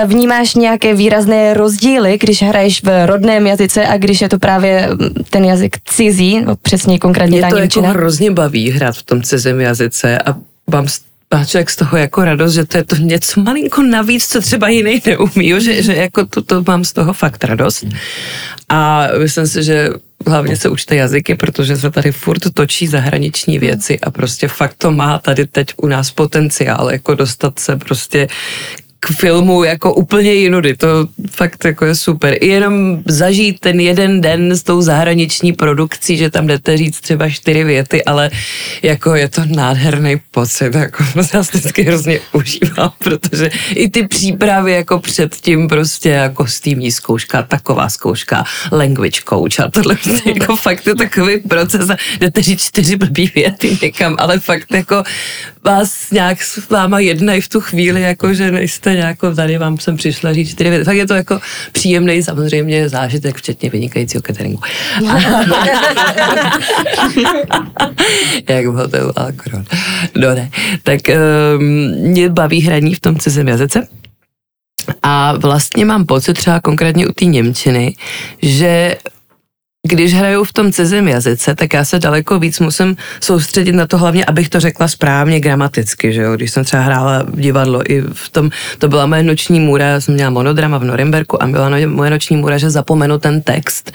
vnímáš 0.06 0.56
nějaké 0.56 0.94
výrazné 0.94 1.54
rozdíly, 1.54 2.18
když 2.22 2.44
hraješ 2.44 2.84
v 2.84 3.06
rodném 3.06 3.48
jazyce 3.48 3.88
a 3.88 3.98
když 3.98 4.22
je 4.22 4.30
to 4.30 4.40
právě 4.40 4.90
mm, 4.92 5.10
ten 5.30 5.46
jazyk 5.46 5.78
cizí, 5.86 6.21
no 6.46 6.56
přesně 6.56 7.00
konkrétně 7.00 7.38
Mě 7.38 7.42
ta 7.42 7.50
to 7.50 7.58
jako 7.58 7.82
hrozně 7.82 8.32
baví 8.32 8.70
hrát 8.70 8.96
v 8.96 9.04
tom 9.04 9.22
cizím 9.22 9.60
jazyce 9.60 10.20
a 10.20 10.36
mám 10.72 10.88
má 11.34 11.46
člověk 11.46 11.70
z 11.70 11.76
toho 11.76 11.98
jako 11.98 12.26
radost, 12.26 12.54
že 12.54 12.66
to 12.66 12.78
je 12.78 12.84
to 12.84 12.96
něco 12.96 13.42
malinko 13.42 13.82
navíc, 13.84 14.28
co 14.28 14.42
třeba 14.42 14.70
jiný 14.70 15.02
neumí, 15.06 15.50
jo? 15.50 15.60
že, 15.60 15.84
že 15.84 15.96
jako 15.96 16.26
to, 16.26 16.42
to 16.42 16.64
mám 16.68 16.86
z 16.86 16.94
toho 16.94 17.14
fakt 17.14 17.44
radost. 17.44 17.86
A 18.70 19.08
myslím 19.18 19.48
si, 19.48 19.64
že 19.64 19.90
hlavně 20.28 20.58
se 20.58 20.70
učte 20.70 20.96
jazyky, 20.96 21.36
protože 21.36 21.78
se 21.78 21.92
tady 21.92 22.12
furt 22.12 22.54
točí 22.54 22.88
zahraniční 22.88 23.60
věci 23.60 24.00
a 24.00 24.12
prostě 24.12 24.48
fakt 24.48 24.74
to 24.78 24.92
má 24.92 25.20
tady 25.20 25.48
teď 25.48 25.68
u 25.78 25.88
nás 25.88 26.12
potenciál, 26.12 26.92
jako 26.92 27.16
dostat 27.16 27.60
se 27.60 27.76
prostě 27.76 28.28
k 29.04 29.12
filmu 29.20 29.64
jako 29.64 29.94
úplně 29.94 30.34
jinudy, 30.34 30.76
to 30.76 30.88
fakt 31.32 31.66
jako 31.66 31.86
je 31.86 31.96
super. 31.96 32.38
I 32.42 32.48
jenom 32.48 33.04
zažít 33.06 33.60
ten 33.60 33.80
jeden 33.80 34.22
den 34.22 34.52
s 34.52 34.64
tou 34.64 34.82
zahraniční 34.82 35.54
produkcí, 35.54 36.18
že 36.18 36.30
tam 36.30 36.48
jdete 36.48 36.78
říct 36.78 37.02
třeba 37.02 37.30
čtyři 37.30 37.64
věty, 37.64 38.06
ale 38.06 38.30
jako 38.82 39.16
je 39.16 39.30
to 39.30 39.42
nádherný 39.46 40.22
pocit, 40.32 40.76
jako 40.76 41.04
já 41.34 41.44
si 41.44 41.58
vždycky 41.58 41.84
hrozně 41.84 42.20
užívám, 42.32 42.92
protože 42.98 43.52
i 43.70 43.90
ty 43.90 44.08
přípravy 44.08 44.72
jako 44.72 45.00
předtím 45.00 45.68
prostě 45.68 46.10
jako 46.10 46.42
kostýmní 46.44 46.92
zkouška, 46.92 47.44
taková 47.44 47.90
zkouška, 47.90 48.44
language 48.72 49.22
coach 49.30 49.60
a 49.60 49.72
tohle 49.72 49.96
prostě 49.96 50.30
jako 50.30 50.56
fakt 50.56 50.88
je 50.88 50.96
takový 50.96 51.38
proces 51.38 51.90
a 51.90 51.98
jdete 52.20 52.42
říct 52.42 52.64
čtyři 52.64 52.96
blbý 52.96 53.32
věty 53.36 53.78
někam, 53.82 54.16
ale 54.20 54.40
fakt 54.40 54.74
jako 54.74 55.04
vás 55.64 56.12
nějak 56.12 56.44
s 56.44 56.70
váma 56.70 57.00
jednají 57.00 57.42
v 57.42 57.50
tu 57.50 57.62
chvíli, 57.62 58.02
jako 58.02 58.34
že 58.34 58.52
nejste 58.52 58.91
nějako, 58.94 59.36
tady 59.36 59.58
vám 59.58 59.78
jsem 59.78 59.98
přišla 59.98 60.34
říct 60.34 60.50
čtyři 60.50 60.70
věty. 60.70 60.86
Fakt 60.86 60.96
je 60.96 61.08
to 61.08 61.14
jako 61.14 61.40
příjemný 61.72 62.24
samozřejmě 62.24 62.90
zážitek, 62.90 63.36
včetně 63.36 63.70
vynikajícího 63.70 64.22
cateringu. 64.22 64.60
Jak 68.50 68.66
v 68.66 68.74
hotelu 68.74 69.20
Alcron. 69.20 69.64
No 70.16 70.36
ne. 70.36 70.50
Tak 70.84 71.02
um, 71.08 71.64
mě 71.92 72.30
baví 72.30 72.62
hraní 72.62 72.96
v 72.96 73.00
tom 73.00 73.20
cizím 73.20 73.48
jazyce. 73.48 73.88
A 75.04 75.38
vlastně 75.38 75.86
mám 75.86 76.06
pocit 76.06 76.34
třeba 76.34 76.60
konkrétně 76.60 77.08
u 77.08 77.12
té 77.12 77.26
Němčiny, 77.26 77.96
že 78.42 78.96
když 79.88 80.14
hraju 80.14 80.44
v 80.44 80.54
tom 80.54 80.72
cizím 80.72 81.08
jazyce, 81.08 81.56
tak 81.56 81.74
já 81.74 81.86
se 81.86 82.00
daleko 82.00 82.40
víc 82.40 82.60
musím 82.60 82.98
soustředit 83.20 83.72
na 83.72 83.88
to 83.88 83.98
hlavně, 83.98 84.26
abych 84.26 84.50
to 84.50 84.60
řekla 84.60 84.88
správně 84.88 85.40
gramaticky, 85.40 86.14
že 86.14 86.22
jo? 86.22 86.36
Když 86.36 86.52
jsem 86.52 86.64
třeba 86.64 86.84
hrála 86.84 87.24
v 87.24 87.40
divadlo 87.40 87.92
i 87.92 88.02
v 88.02 88.30
tom, 88.30 88.50
to 88.78 88.88
byla 88.88 89.06
moje 89.06 89.24
noční 89.24 89.60
můra, 89.60 89.86
já 89.86 90.02
jsem 90.02 90.14
měla 90.14 90.30
monodrama 90.30 90.78
v 90.78 90.84
Norimberku 90.84 91.44
a 91.44 91.48
byla 91.48 91.70
moje 91.86 92.10
noční 92.10 92.38
můra, 92.38 92.58
že 92.58 92.70
zapomenu 92.70 93.20
ten 93.20 93.42
text 93.42 93.92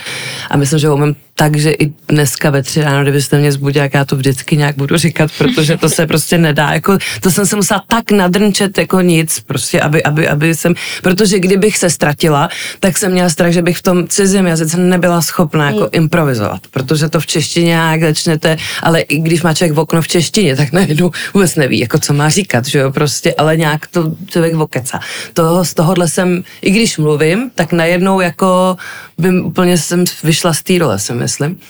a 0.50 0.56
myslím, 0.56 0.78
že 0.78 0.90
umím 0.90 1.16
tak, 1.38 1.56
že 1.56 1.70
i 1.70 1.92
dneska 2.08 2.50
ve 2.50 2.62
tři 2.62 2.82
ráno, 2.82 3.02
kdybyste 3.02 3.38
mě 3.38 3.52
zbudili, 3.52 3.82
jak 3.82 3.94
já 3.94 4.04
to 4.04 4.16
vždycky 4.16 4.56
nějak 4.56 4.76
budu 4.76 4.96
říkat, 4.96 5.30
protože 5.38 5.76
to 5.76 5.88
se 5.88 6.06
prostě 6.06 6.38
nedá, 6.38 6.72
jako, 6.72 6.98
to 7.20 7.30
jsem 7.30 7.46
se 7.46 7.56
musela 7.56 7.82
tak 7.86 8.10
nadrnčet 8.10 8.78
jako 8.78 9.00
nic, 9.00 9.40
prostě, 9.40 9.80
aby, 9.80 10.02
aby, 10.02 10.28
aby 10.28 10.54
jsem, 10.54 10.74
protože 11.02 11.38
kdybych 11.38 11.78
se 11.78 11.90
ztratila, 11.90 12.48
tak 12.80 12.98
jsem 12.98 13.12
měla 13.12 13.28
strach, 13.28 13.52
že 13.52 13.62
bych 13.62 13.78
v 13.78 13.82
tom 13.82 14.08
cizím 14.08 14.46
jazyce 14.46 14.76
nebyla 14.76 15.22
schopná 15.22 15.70
jako 15.70 15.88
improvizovat, 15.92 16.60
protože 16.70 17.08
to 17.08 17.20
v 17.20 17.26
češtině 17.26 17.66
nějak 17.66 18.02
začnete, 18.02 18.56
ale 18.82 19.00
i 19.00 19.18
když 19.18 19.42
má 19.42 19.54
člověk 19.54 19.76
v 19.76 19.78
okno 19.78 20.02
v 20.02 20.08
češtině, 20.08 20.56
tak 20.56 20.72
najednou 20.72 21.10
vůbec 21.34 21.56
neví, 21.56 21.78
jako 21.78 21.98
co 21.98 22.12
má 22.12 22.28
říkat, 22.28 22.66
že 22.66 22.78
jo, 22.78 22.92
prostě, 22.92 23.34
ale 23.38 23.56
nějak 23.56 23.86
to 23.86 24.12
člověk 24.26 24.54
vokeca. 24.54 25.00
Toho, 25.32 25.64
z 25.64 25.74
tohohle 25.74 26.08
jsem, 26.08 26.44
i 26.62 26.70
když 26.70 26.98
mluvím, 26.98 27.50
tak 27.54 27.72
najednou 27.72 28.20
jako 28.20 28.76
bym 29.18 29.44
úplně 29.44 29.78
jsem 29.78 30.04
vyšla 30.24 30.52
z 30.54 30.62
té 30.62 30.78
role, 30.78 30.98
si 30.98 31.25
myslím. 31.26 31.60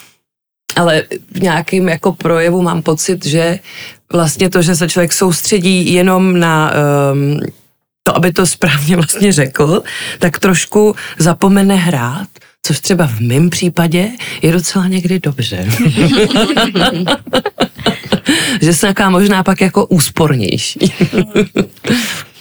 Ale 0.77 1.03
v 1.33 1.41
nějakým 1.41 1.89
jako 1.89 2.13
projevu 2.13 2.63
mám 2.63 2.83
pocit, 2.83 3.27
že 3.27 3.59
vlastně 4.13 4.51
to, 4.51 4.63
že 4.63 4.77
se 4.77 4.89
člověk 4.89 5.13
soustředí 5.13 5.93
jenom 5.93 6.41
na 6.41 6.73
um, 7.13 7.41
to, 8.03 8.17
aby 8.17 8.33
to 8.33 8.47
správně 8.47 8.97
vlastně 8.97 9.33
řekl, 9.33 9.83
tak 10.19 10.39
trošku 10.39 10.97
zapomene 11.19 11.77
hrát, 11.77 12.29
což 12.67 12.81
třeba 12.81 13.07
v 13.07 13.21
mém 13.21 13.51
případě 13.51 14.09
je 14.43 14.53
docela 14.53 14.87
někdy 14.89 15.21
dobře. 15.21 15.67
že 18.63 18.75
jsem 18.75 18.87
nějaká 18.87 19.11
možná 19.11 19.43
pak 19.43 19.61
jako 19.61 19.87
úspornější. 19.87 20.79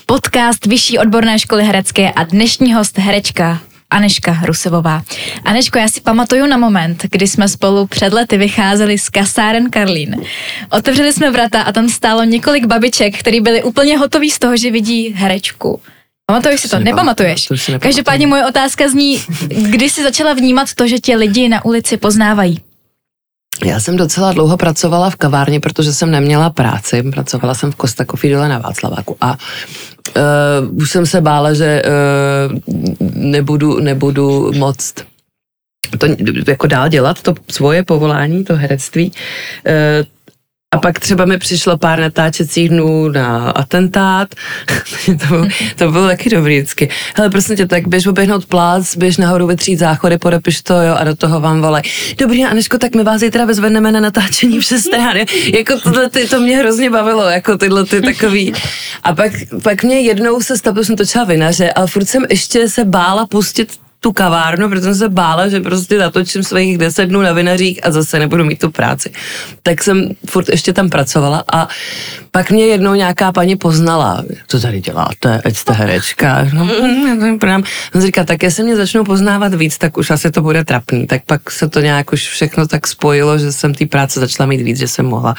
Podcast 0.05 0.65
Vyšší 0.65 0.99
odborné 0.99 1.39
školy 1.39 1.63
herecké 1.63 2.11
a 2.11 2.23
dnešní 2.23 2.73
host 2.73 2.97
herečka 2.97 3.61
Aneška 3.89 4.37
Rusevová. 4.45 5.01
Aneško, 5.45 5.77
já 5.79 5.87
si 5.87 6.01
pamatuju 6.01 6.45
na 6.45 6.57
moment, 6.57 7.03
kdy 7.11 7.27
jsme 7.27 7.49
spolu 7.49 7.87
před 7.87 8.13
lety 8.13 8.37
vycházeli 8.37 8.97
z 8.97 9.09
kasáren 9.09 9.69
Karlín. 9.69 10.15
Otevřeli 10.69 11.13
jsme 11.13 11.31
vrata 11.31 11.61
a 11.61 11.71
tam 11.71 11.89
stálo 11.89 12.23
několik 12.23 12.65
babiček, 12.65 13.19
který 13.19 13.41
byli 13.41 13.63
úplně 13.63 13.97
hotoví 13.97 14.29
z 14.29 14.39
toho, 14.39 14.57
že 14.57 14.71
vidí 14.71 15.09
herečku. 15.09 15.81
Pamatuješ 16.25 16.61
si 16.61 16.69
to? 16.69 16.77
si 16.77 16.83
Nepamatuješ? 16.83 17.45
to 17.45 17.57
si. 17.57 17.79
Každopádně 17.79 18.27
moje 18.27 18.45
otázka 18.45 18.89
zní, 18.89 19.23
kdy 19.47 19.89
jsi 19.89 20.03
začala 20.03 20.33
vnímat 20.33 20.73
to, 20.73 20.87
že 20.87 20.99
tě 20.99 21.15
lidi 21.15 21.49
na 21.49 21.65
ulici 21.65 21.97
poznávají? 21.97 22.61
Já 23.65 23.79
jsem 23.79 23.97
docela 23.97 24.33
dlouho 24.33 24.57
pracovala 24.57 25.09
v 25.09 25.15
kavárně, 25.15 25.59
protože 25.59 25.93
jsem 25.93 26.11
neměla 26.11 26.49
práci. 26.49 27.03
Pracovala 27.03 27.53
jsem 27.53 27.71
v 27.71 27.75
Costa 27.75 28.05
Coffee 28.05 28.33
dole 28.33 28.49
na 28.49 28.59
Václaváku 28.59 29.17
a 29.21 29.37
uh, 30.15 30.77
už 30.77 30.91
jsem 30.91 31.05
se 31.05 31.21
bála, 31.21 31.53
že 31.53 31.81
uh, 31.85 32.75
nebudu, 33.15 33.79
nebudu 33.79 34.51
moc 34.57 34.93
to 35.97 36.07
jako 36.47 36.67
dál 36.67 36.89
dělat, 36.89 37.21
to 37.21 37.33
svoje 37.51 37.83
povolání, 37.83 38.43
to 38.43 38.55
herectví. 38.55 39.11
Uh, 39.11 40.14
a 40.75 40.77
pak 40.77 40.99
třeba 40.99 41.25
mi 41.25 41.37
přišlo 41.37 41.77
pár 41.77 41.99
natáčecích 41.99 42.69
dnů 42.69 43.09
na 43.09 43.49
atentát. 43.49 44.35
to, 45.05 45.27
bylo, 45.27 45.47
to 45.75 45.91
bylo 45.91 46.07
taky 46.07 46.29
dobrý 46.29 46.57
vždycky. 46.57 46.89
Hele, 47.15 47.29
prosím 47.29 47.55
tě, 47.55 47.67
tak 47.67 47.87
běž 47.87 48.07
oběhnout 48.07 48.45
plác, 48.45 48.97
běž 48.97 49.17
nahoru 49.17 49.47
vytřít 49.47 49.79
záchody, 49.79 50.17
podepiš 50.17 50.61
to, 50.61 50.73
jo, 50.73 50.95
a 50.97 51.03
do 51.03 51.15
toho 51.15 51.39
vám 51.39 51.61
volej. 51.61 51.83
Dobrý, 52.17 52.45
Aneško, 52.45 52.77
tak 52.77 52.95
my 52.95 53.03
vás 53.03 53.19
zítra 53.19 53.45
vezvedneme 53.45 53.91
na 53.91 53.99
natáčení 53.99 54.59
v 54.59 54.63
6 54.63 54.93
ráno. 54.93 55.19
jako 55.53 55.79
tohle, 55.79 56.09
ty, 56.09 56.27
to 56.27 56.39
mě 56.39 56.57
hrozně 56.57 56.89
bavilo, 56.89 57.23
jako 57.23 57.57
tyhle 57.57 57.85
ty 57.85 58.01
takový. 58.01 58.53
A 59.03 59.15
pak, 59.15 59.31
pak 59.63 59.83
mě 59.83 60.01
jednou 60.01 60.41
se 60.41 60.57
stalo, 60.57 60.83
jsem 60.83 60.95
točila 60.95 61.23
vinaře, 61.23 61.71
ale 61.71 61.87
furt 61.87 62.05
jsem 62.05 62.25
ještě 62.29 62.69
se 62.69 62.85
bála 62.85 63.25
pustit 63.25 63.84
tu 64.05 64.13
kavárnu, 64.13 64.69
protože 64.69 64.81
jsem 64.81 64.95
se 64.95 65.09
bála, 65.09 65.47
že 65.49 65.59
prostě 65.59 65.97
natočím 65.97 66.43
svých 66.43 66.77
deset 66.77 67.05
dnů 67.05 67.21
na 67.21 67.33
vinařích 67.33 67.79
a 67.85 67.91
zase 67.91 68.19
nebudu 68.19 68.45
mít 68.45 68.59
tu 68.59 68.71
práci. 68.71 69.11
Tak 69.63 69.83
jsem 69.83 70.09
furt 70.29 70.49
ještě 70.49 70.73
tam 70.73 70.89
pracovala 70.89 71.43
a 71.53 71.67
pak 72.31 72.51
mě 72.51 72.65
jednou 72.65 72.93
nějaká 72.93 73.31
paní 73.31 73.55
poznala, 73.55 74.23
co 74.47 74.59
tady 74.59 74.81
děláte, 74.81 75.41
ať 75.45 75.55
jste 75.55 75.73
herečka. 75.73 76.47
No, 76.53 76.69
já 77.47 77.61
jsem 77.91 78.01
říkala, 78.01 78.25
tak 78.25 78.43
jestli 78.43 78.63
mě 78.63 78.75
začnou 78.75 79.03
poznávat 79.03 79.53
víc, 79.53 79.77
tak 79.77 79.97
už 79.97 80.11
asi 80.11 80.31
to 80.31 80.41
bude 80.41 80.63
trapný. 80.65 81.07
Tak 81.07 81.21
pak 81.25 81.51
se 81.51 81.69
to 81.69 81.79
nějak 81.79 82.13
už 82.13 82.27
všechno 82.27 82.67
tak 82.67 82.87
spojilo, 82.87 83.37
že 83.37 83.51
jsem 83.51 83.73
té 83.73 83.85
práce 83.85 84.19
začala 84.19 84.47
mít 84.47 84.61
víc, 84.61 84.77
že 84.77 84.87
jsem 84.87 85.05
mohla 85.05 85.35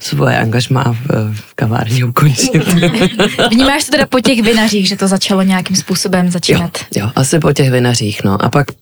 svoje 0.00 0.38
angažmá 0.38 0.84
v, 0.84 1.34
v 1.34 1.54
kavárně 1.54 2.04
ukončit. 2.04 2.74
Vnímáš 3.50 3.84
to 3.84 3.90
teda 3.90 4.06
po 4.06 4.20
těch 4.20 4.42
vinařích, 4.42 4.88
že 4.88 4.96
to 4.96 5.08
začalo 5.08 5.42
nějakým 5.42 5.76
způsobem 5.76 6.30
začínat? 6.30 6.78
Jo, 6.96 7.04
jo, 7.04 7.10
asi 7.16 7.38
po 7.38 7.52
těch 7.52 7.70
vinařích, 7.70 8.09
no. 8.24 8.34
A 8.40 8.48
pak 8.50 8.74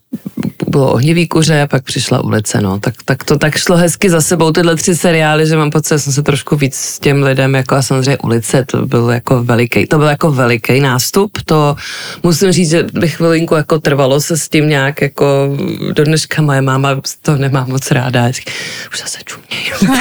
bylo 0.69 0.93
ohnivý 0.93 1.29
kuře, 1.29 1.63
a 1.63 1.67
pak 1.67 1.85
přišla 1.85 2.25
ulice, 2.25 2.61
no. 2.61 2.81
Tak, 2.81 2.95
tak 3.05 3.25
to 3.25 3.39
tak 3.39 3.57
šlo 3.57 3.77
hezky 3.77 4.11
za 4.11 4.21
sebou 4.21 4.53
tyhle 4.53 4.77
tři 4.77 4.97
seriály, 4.97 5.47
že 5.47 5.57
mám 5.57 5.71
pocit, 5.71 5.95
že 5.95 5.99
jsem 5.99 6.13
se 6.13 6.23
trošku 6.23 6.57
víc 6.57 6.75
s 6.75 6.99
těm 6.99 7.23
lidem, 7.23 7.55
jako 7.55 7.75
a 7.75 7.83
samozřejmě 7.83 8.19
ulice, 8.19 8.65
to 8.65 8.87
byl 8.87 9.11
jako 9.11 9.45
veliký, 9.45 9.87
to 9.87 9.99
byl 9.99 10.07
jako 10.07 10.33
veliký 10.33 10.81
nástup, 10.81 11.39
to 11.45 11.77
musím 12.23 12.53
říct, 12.53 12.71
že 12.71 12.83
bych 12.83 13.17
chvilinku 13.17 13.55
jako 13.55 13.79
trvalo 13.79 14.21
se 14.21 14.37
s 14.37 14.49
tím 14.49 14.69
nějak 14.69 15.03
jako, 15.03 15.57
do 15.93 16.05
dneška 16.05 16.43
moje 16.43 16.61
máma 16.61 17.01
to 17.23 17.37
nemá 17.37 17.65
moc 17.69 17.91
ráda, 17.91 18.31
říká, 18.31 18.53
už 18.93 18.99
zase 18.99 19.19
čumějí. 19.25 19.49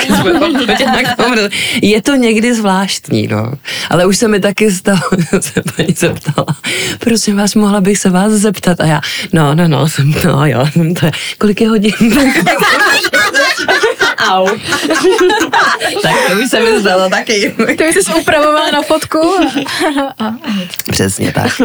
je 1.82 2.02
to 2.02 2.16
někdy 2.16 2.56
zvláštní, 2.56 3.28
no. 3.28 3.54
Ale 3.90 4.06
už 4.06 4.18
se 4.18 4.28
mi 4.28 4.40
taky 4.40 4.72
stalo, 4.72 5.00
se 5.40 5.62
paní 5.76 5.94
zeptala, 5.98 6.56
prosím 7.00 7.38
vás, 7.38 7.56
mohla 7.56 7.82
bych 7.82 7.98
se 7.98 8.10
vás 8.10 8.32
zeptat? 8.32 8.82
A 8.82 8.86
já, 8.86 9.02
no, 9.34 9.56
no, 9.56 9.68
no, 9.68 9.90
jsem, 9.90 10.14
no, 10.26 10.46
jo, 10.46 10.57
to 11.00 11.06
je, 11.06 11.12
kolik 11.38 11.62
je 11.62 11.70
hodin? 11.70 11.94
Au. 14.28 14.48
tak 16.02 16.16
to 16.28 16.40
už 16.44 16.50
se 16.50 16.60
mi 16.60 16.80
zdalo 16.80 17.10
taky. 17.10 17.56
To 17.78 17.84
jsi 17.84 18.14
upravovala 18.20 18.72
na 18.72 18.82
fotku. 18.82 19.20
A. 20.20 20.34
Přesně 20.92 21.32
tak. 21.32 21.62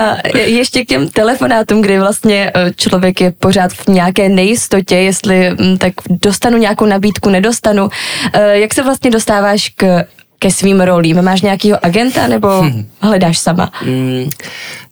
A 0.00 0.16
ještě 0.34 0.84
k 0.84 0.88
těm 0.88 1.08
telefonátům, 1.08 1.80
kdy 1.80 1.98
vlastně 1.98 2.52
eh, 2.54 2.72
člověk 2.76 3.20
je 3.20 3.30
pořád 3.30 3.72
v 3.72 3.88
nějaké 3.88 4.28
nejistotě, 4.28 4.96
jestli 4.96 5.56
tak 5.78 5.92
dostanu 6.10 6.58
nějakou 6.58 6.86
nabídku, 6.86 7.30
nedostanu. 7.30 7.88
Eh, 8.32 8.58
Jak 8.58 8.74
se 8.74 8.82
vlastně 8.82 9.10
dostáváš 9.10 9.72
k 9.76 10.04
ke 10.38 10.50
svým 10.50 10.80
rolím? 10.80 11.22
Máš 11.22 11.42
nějakýho 11.42 11.84
agenta 11.84 12.26
nebo 12.26 12.64
hledáš 13.00 13.38
sama? 13.38 13.72
Mm, 13.84 14.30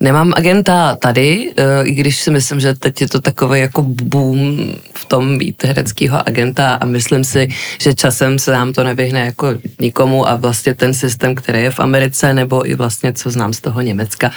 nemám 0.01 0.33
agenta 0.37 0.97
tady, 0.97 1.53
eh, 1.57 1.85
i 1.85 1.93
když 1.95 2.21
si 2.21 2.31
myslím, 2.31 2.61
že 2.61 2.75
teď 2.75 3.01
je 3.01 3.09
to 3.09 3.21
takový 3.21 3.61
jako 3.61 3.83
boom 3.83 4.59
v 4.95 5.05
tom 5.05 5.39
být 5.39 5.65
hereckého 5.65 6.29
agenta 6.29 6.75
a 6.75 6.85
myslím 6.85 7.25
si, 7.25 7.49
že 7.81 7.95
časem 7.95 8.39
se 8.39 8.53
nám 8.53 8.73
to 8.73 8.85
nevyhne 8.85 9.21
jako 9.21 9.49
nikomu 9.81 10.29
a 10.29 10.37
vlastně 10.37 10.75
ten 10.75 10.95
systém, 10.95 11.35
který 11.35 11.63
je 11.63 11.71
v 11.71 11.81
Americe 11.81 12.35
nebo 12.35 12.71
i 12.71 12.75
vlastně 12.75 13.13
co 13.13 13.31
znám 13.31 13.53
z 13.53 13.61
toho 13.61 13.81
Německa, 13.81 14.31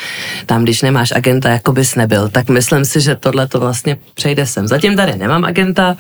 tam 0.46 0.64
když 0.64 0.82
nemáš 0.82 1.12
agenta, 1.16 1.50
jako 1.50 1.72
bys 1.72 1.96
nebyl, 1.96 2.30
tak 2.30 2.50
myslím 2.50 2.86
si, 2.86 3.02
že 3.02 3.16
tohle 3.16 3.48
to 3.48 3.60
vlastně 3.60 3.98
přejde 4.14 4.46
sem. 4.46 4.68
Zatím 4.68 4.96
tady 4.96 5.16
nemám 5.16 5.46
agenta, 5.46 5.98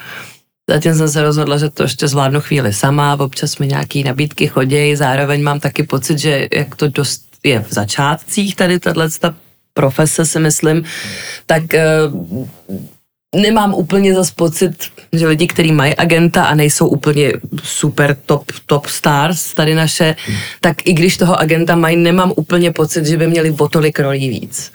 Zatím 0.69 0.95
jsem 0.95 1.09
se 1.09 1.23
rozhodla, 1.23 1.57
že 1.57 1.69
to 1.69 1.83
ještě 1.83 2.07
zvládnu 2.07 2.41
chvíli 2.41 2.73
sama, 2.73 3.17
občas 3.19 3.57
mi 3.57 3.67
nějaký 3.67 4.03
nabídky 4.03 4.47
chodí, 4.47 4.95
zároveň 4.95 5.43
mám 5.43 5.59
taky 5.59 5.83
pocit, 5.83 6.19
že 6.19 6.47
jak 6.53 6.75
to 6.75 6.87
dost 6.87 7.21
je 7.43 7.65
v 7.69 7.73
začátcích 7.73 8.55
tady 8.55 8.79
tahle 8.79 9.09
ta 9.09 9.35
profese 9.73 10.25
si 10.25 10.39
myslím, 10.39 10.83
tak 11.45 11.73
eh, 11.73 11.85
nemám 13.35 13.73
úplně 13.73 14.15
zas 14.15 14.31
pocit, 14.31 14.71
že 15.13 15.27
lidi, 15.27 15.47
kteří 15.47 15.71
mají 15.71 15.95
agenta 15.95 16.43
a 16.43 16.55
nejsou 16.55 16.87
úplně 16.87 17.33
super 17.63 18.17
top, 18.25 18.51
top 18.65 18.85
stars 18.85 19.53
tady 19.53 19.75
naše, 19.75 20.15
tak 20.61 20.87
i 20.87 20.93
když 20.93 21.17
toho 21.17 21.39
agenta 21.39 21.75
mají, 21.75 21.97
nemám 21.97 22.33
úplně 22.35 22.71
pocit, 22.71 23.05
že 23.05 23.17
by 23.17 23.27
měli 23.27 23.51
o 23.51 23.69
tolik 23.69 23.99
rolí 23.99 24.29
víc. 24.29 24.71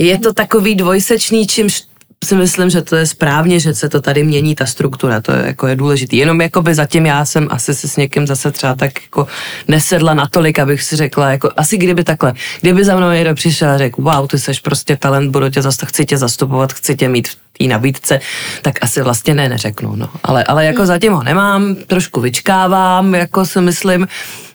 Je 0.00 0.18
to 0.18 0.32
takový 0.32 0.74
dvojsečný, 0.74 1.46
čímž 1.46 1.89
si 2.24 2.34
myslím, 2.36 2.70
že 2.70 2.82
to 2.82 2.96
je 2.96 3.06
správně, 3.06 3.60
že 3.60 3.74
se 3.74 3.88
to 3.88 4.00
tady 4.00 4.24
mění, 4.24 4.54
ta 4.54 4.66
struktura, 4.66 5.20
to 5.20 5.32
je, 5.32 5.46
jako 5.46 5.66
je 5.66 5.76
důležitý. 5.76 6.16
Jenom 6.16 6.40
jakoby 6.40 6.74
zatím 6.74 7.06
já 7.06 7.24
jsem 7.24 7.48
asi 7.50 7.74
si 7.74 7.88
s 7.88 7.96
někým 7.96 8.26
zase 8.26 8.52
třeba 8.52 8.74
tak 8.74 9.02
jako 9.02 9.26
nesedla 9.68 10.14
natolik, 10.14 10.58
abych 10.58 10.82
si 10.82 10.96
řekla, 10.96 11.30
jako 11.30 11.50
asi 11.56 11.76
kdyby 11.76 12.04
takhle, 12.04 12.34
kdyby 12.60 12.84
za 12.84 12.96
mnou 12.96 13.10
někdo 13.10 13.34
přišel 13.34 13.68
a 13.68 13.78
řekl, 13.78 14.02
wow, 14.02 14.26
ty 14.26 14.38
seš 14.38 14.60
prostě 14.60 14.96
talent, 14.96 15.30
budu 15.30 15.50
tě 15.50 15.62
zase, 15.62 15.86
chci 15.86 16.04
tě 16.04 16.18
zastupovat, 16.18 16.72
chci 16.72 16.96
tě 16.96 17.08
mít 17.08 17.28
v 17.28 17.36
té 17.58 17.64
nabídce, 17.64 18.20
tak 18.62 18.74
asi 18.82 19.02
vlastně 19.02 19.34
ne, 19.34 19.48
neřeknu, 19.48 19.96
no. 19.96 20.08
Ale, 20.22 20.44
ale 20.44 20.64
jako 20.64 20.86
zatím 20.86 21.12
ho 21.12 21.22
nemám, 21.22 21.74
trošku 21.74 22.20
vyčkávám, 22.20 23.14
jako 23.14 23.46
si 23.46 23.60
myslím, 23.60 24.08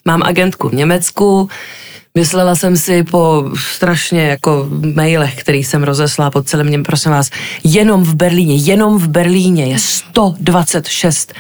mám 0.06 0.24
agentku 0.24 0.70
v 0.70 0.74
Německu, 0.74 1.50
Myslela 2.18 2.56
jsem 2.56 2.78
si 2.78 3.04
po 3.04 3.52
strašně 3.56 4.22
jako 4.28 4.68
mailech, 4.96 5.36
který 5.36 5.64
jsem 5.64 5.84
rozeslala 5.84 6.32
po 6.32 6.44
celém 6.44 6.70
něm, 6.70 6.84
prosím 6.84 7.12
vás, 7.12 7.30
jenom 7.64 8.04
v 8.04 8.16
Berlíně, 8.16 8.56
jenom 8.56 9.00
v 9.00 9.08
Berlíně 9.08 9.66
je 9.66 9.80
126 9.80 11.34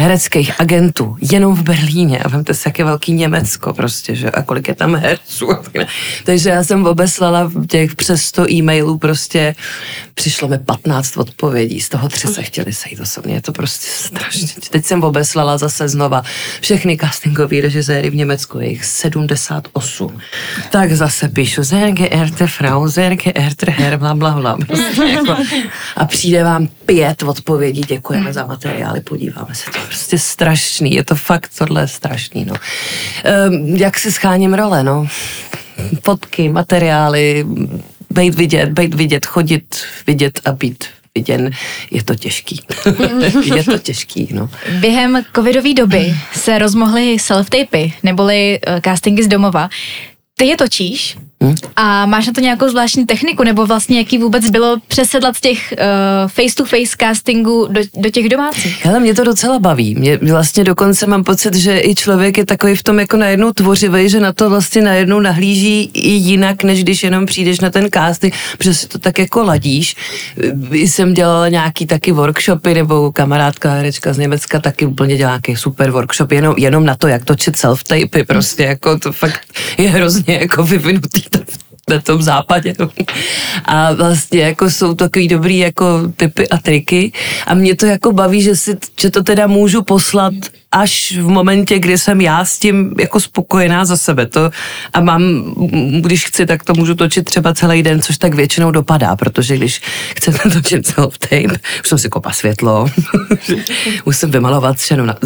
hereckých 0.00 0.60
agentů, 0.60 1.16
jenom 1.32 1.54
v 1.54 1.62
Berlíně. 1.62 2.18
A 2.18 2.28
vemte 2.28 2.54
si, 2.54 2.68
jak 2.68 2.78
je 2.78 2.84
velký 2.84 3.12
Německo 3.12 3.74
prostě, 3.74 4.14
že? 4.14 4.30
A 4.30 4.42
kolik 4.42 4.68
je 4.68 4.74
tam 4.74 4.94
herců. 4.94 5.48
Takže 6.24 6.50
já 6.50 6.64
jsem 6.64 6.86
obeslala 6.86 7.52
těch 7.68 7.94
přes 7.94 8.22
100 8.22 8.50
e-mailů 8.50 8.98
prostě, 8.98 9.54
přišlo 10.14 10.48
mi 10.48 10.58
15 10.58 11.16
odpovědí, 11.16 11.80
z 11.80 11.88
toho 11.88 12.08
tři 12.08 12.28
se 12.28 12.42
chtěli 12.42 12.72
sejít 12.72 13.00
osobně. 13.00 13.34
Je 13.34 13.42
to 13.42 13.52
prostě 13.52 13.86
strašně. 13.90 14.48
Teď 14.70 14.84
jsem 14.84 15.04
obeslala 15.04 15.58
zase 15.58 15.88
znova 15.88 16.22
všechny 16.60 16.96
castingové 16.96 17.60
režiséry 17.60 18.10
v 18.10 18.14
Německu, 18.14 18.58
je 18.58 18.68
jich 18.68 18.84
78. 18.84 20.18
Tak 20.70 20.92
zase 20.92 21.28
píšu, 21.28 21.64
sehr 21.64 21.90
geehrte 21.90 22.46
Frau, 22.46 22.88
sehr 22.88 23.16
geehrte 23.16 23.70
Herr, 23.70 23.98
bla, 23.98 24.14
bla, 24.14 24.30
bla. 24.30 24.58
Prostě 24.66 25.02
jako, 25.02 25.36
a 25.96 26.04
přijde 26.04 26.44
vám 26.44 26.68
pět 26.86 27.22
odpovědí, 27.22 27.80
děkujeme 27.80 28.32
za 28.32 28.46
materiály, 28.46 29.00
podíváme 29.00 29.54
se 29.54 29.70
to. 29.70 29.87
Prostě 29.88 30.18
strašný, 30.18 30.94
je 30.94 31.04
to 31.04 31.14
fakt 31.14 31.50
tohle 31.58 31.88
strašný, 31.88 32.44
no. 32.44 32.54
Ehm, 33.24 33.76
jak 33.76 33.98
si 33.98 34.12
scháním 34.12 34.54
role, 34.54 34.82
no. 34.82 35.06
Fotky, 36.02 36.48
materiály, 36.48 37.46
být 38.10 38.34
vidět, 38.34 38.68
být 38.68 38.94
vidět, 38.94 39.26
chodit, 39.26 39.76
vidět 40.06 40.40
a 40.44 40.52
být 40.52 40.84
viděn, 41.14 41.50
je 41.90 42.04
to 42.04 42.14
těžký. 42.14 42.60
je 43.54 43.64
to 43.64 43.78
těžký, 43.78 44.28
no. 44.30 44.50
Během 44.80 45.24
covidové 45.34 45.74
doby 45.74 46.14
se 46.32 46.58
rozmohly 46.58 47.16
self-tapy, 47.16 47.92
neboli 48.02 48.60
uh, 48.68 48.80
castingy 48.80 49.22
z 49.22 49.28
domova. 49.28 49.68
Ty 50.34 50.46
je 50.46 50.56
točíš 50.56 51.16
A 51.76 52.06
máš 52.06 52.26
na 52.26 52.32
to 52.32 52.40
nějakou 52.40 52.68
zvláštní 52.68 53.06
techniku, 53.06 53.44
nebo 53.44 53.66
vlastně 53.66 53.98
jaký 53.98 54.18
vůbec 54.18 54.50
bylo 54.50 54.76
přesedlat 54.88 55.36
z 55.36 55.40
těch 55.40 55.74
uh, 55.78 56.30
face-to-face 56.30 56.96
castingů 57.00 57.68
do, 57.70 57.80
do 57.94 58.10
těch 58.10 58.28
domácích? 58.28 58.84
Hele, 58.84 59.00
mě 59.00 59.14
to 59.14 59.24
docela 59.24 59.58
baví. 59.58 59.94
Mě 59.94 60.16
vlastně 60.16 60.64
dokonce 60.64 61.06
mám 61.06 61.24
pocit, 61.24 61.54
že 61.54 61.80
i 61.80 61.94
člověk 61.94 62.38
je 62.38 62.46
takový 62.46 62.76
v 62.76 62.82
tom 62.82 62.98
jako 62.98 63.16
najednou 63.16 63.52
tvořivý, 63.52 64.08
že 64.08 64.20
na 64.20 64.32
to 64.32 64.50
vlastně 64.50 64.82
najednou 64.82 65.20
nahlíží 65.20 65.90
i 65.94 66.08
jinak, 66.10 66.64
než 66.64 66.82
když 66.82 67.02
jenom 67.02 67.26
přijdeš 67.26 67.60
na 67.60 67.70
ten 67.70 67.88
casting, 67.94 68.34
protože 68.58 68.74
si 68.74 68.88
to 68.88 68.98
tak 68.98 69.18
jako 69.18 69.44
ladíš. 69.44 69.96
Jsem 70.72 71.14
dělala 71.14 71.48
nějaký 71.48 71.86
taky 71.86 72.12
workshopy, 72.12 72.74
nebo 72.74 73.12
kamarádka 73.12 73.70
herečka 73.70 74.12
z 74.12 74.18
Německa 74.18 74.60
taky 74.60 74.86
úplně 74.86 75.16
dělá 75.16 75.30
nějaký 75.30 75.56
super 75.56 75.90
workshop, 75.90 76.32
jenom, 76.32 76.54
jenom 76.58 76.84
na 76.84 76.96
to, 76.96 77.08
jak 77.08 77.24
točit 77.24 77.56
self-tapy, 77.56 78.24
prostě 78.26 78.62
jako 78.62 78.98
to 78.98 79.12
fakt 79.12 79.40
je 79.78 79.88
hrozně 79.90 80.38
jako 80.40 80.62
vyvinutý 80.62 81.27
na 81.90 82.00
tom 82.00 82.22
západě. 82.22 82.74
A 83.64 83.92
vlastně 83.92 84.40
jako 84.40 84.70
jsou 84.70 84.94
takový 84.94 85.28
dobrý 85.28 85.58
jako 85.58 86.12
typy 86.16 86.48
a 86.48 86.56
triky 86.58 87.12
a 87.46 87.54
mě 87.54 87.76
to 87.76 87.86
jako 87.86 88.12
baví, 88.12 88.42
že, 88.42 88.56
si, 88.56 88.76
že 89.00 89.10
to 89.10 89.22
teda 89.22 89.46
můžu 89.46 89.82
poslat 89.82 90.34
až 90.72 91.12
v 91.12 91.28
momentě, 91.28 91.78
kdy 91.78 91.98
jsem 91.98 92.20
já 92.20 92.44
s 92.44 92.58
tím 92.58 92.94
jako 92.98 93.20
spokojená 93.20 93.84
za 93.84 93.96
sebe. 93.96 94.26
To, 94.26 94.50
a 94.92 95.00
mám, 95.00 95.22
když 96.00 96.26
chci, 96.26 96.46
tak 96.46 96.64
to 96.64 96.74
můžu 96.74 96.94
točit 96.94 97.24
třeba 97.24 97.54
celý 97.54 97.82
den, 97.82 98.02
což 98.02 98.18
tak 98.18 98.34
většinou 98.34 98.70
dopadá, 98.70 99.16
protože 99.16 99.56
když 99.56 99.80
chcete 100.16 100.50
točit 100.52 100.86
self-tape, 100.86 101.58
už 101.80 101.88
jsem 101.88 101.98
si 101.98 102.08
kopa 102.08 102.32
světlo, 102.32 102.90
musím 104.06 104.30
vymalovat 104.30 104.80
stěnu 104.80 105.04
na, 105.04 105.16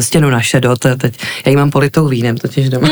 stěnu 0.00 0.30
na 0.30 0.40
šedo, 0.40 0.76
to 0.76 0.96
teď, 0.96 1.14
já 1.46 1.50
ji 1.50 1.56
mám 1.56 1.70
politou 1.70 2.08
vínem 2.08 2.36
totiž 2.36 2.68
doma. 2.68 2.88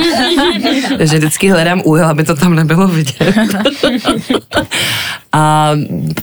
Takže 0.99 1.19
vždycky 1.19 1.49
hledám 1.49 1.83
úhel, 1.85 2.09
aby 2.09 2.25
to 2.25 2.35
tam 2.35 2.55
nebylo 2.55 2.89
vidět. 2.89 3.35
A 5.37 5.71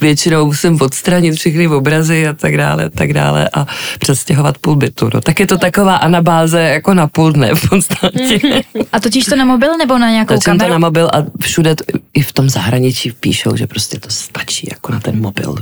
většinou 0.02 0.46
musím 0.46 0.82
odstranit 0.82 1.36
všechny 1.36 1.68
obrazy 1.68 2.28
a 2.28 2.34
tak 2.34 2.58
dále, 2.58 2.86
a 2.86 2.90
tak 2.90 3.14
dále 3.14 3.50
a 3.54 3.68
přestěhovat 4.00 4.58
půl 4.58 4.76
bytu. 4.76 5.10
No. 5.14 5.22
Tak 5.22 5.40
je 5.40 5.48
to 5.48 5.58
taková 5.58 5.96
anabáze 5.96 6.62
jako 6.62 6.94
na 6.94 7.08
půl 7.08 7.32
dne 7.32 7.56
v 7.56 7.70
podstatě. 7.70 8.40
A 8.92 9.00
točíš 9.00 9.26
to 9.26 9.36
na 9.36 9.46
mobil 9.46 9.78
nebo 9.78 9.98
na 9.98 10.10
nějakou 10.12 10.34
Točím 10.34 10.54
to 10.54 10.58
kameru? 10.60 10.72
na 10.74 10.80
mobil 10.80 11.08
a 11.14 11.26
všude, 11.42 11.76
t- 11.76 11.84
i 12.14 12.22
v 12.22 12.34
tom 12.34 12.50
zahraničí 12.50 13.12
píšou, 13.12 13.56
že 13.56 13.68
prostě 13.68 14.00
to 14.00 14.10
stačí 14.10 14.68
jako 14.72 14.92
na 14.92 15.00
ten 15.00 15.22
mobil, 15.22 15.56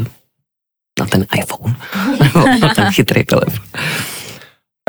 na 1.00 1.06
ten 1.06 1.26
iPhone, 1.40 1.76
nebo 2.24 2.48
na 2.62 2.70
ten 2.74 2.92
chytrý 2.92 3.24
telefon. 3.24 3.64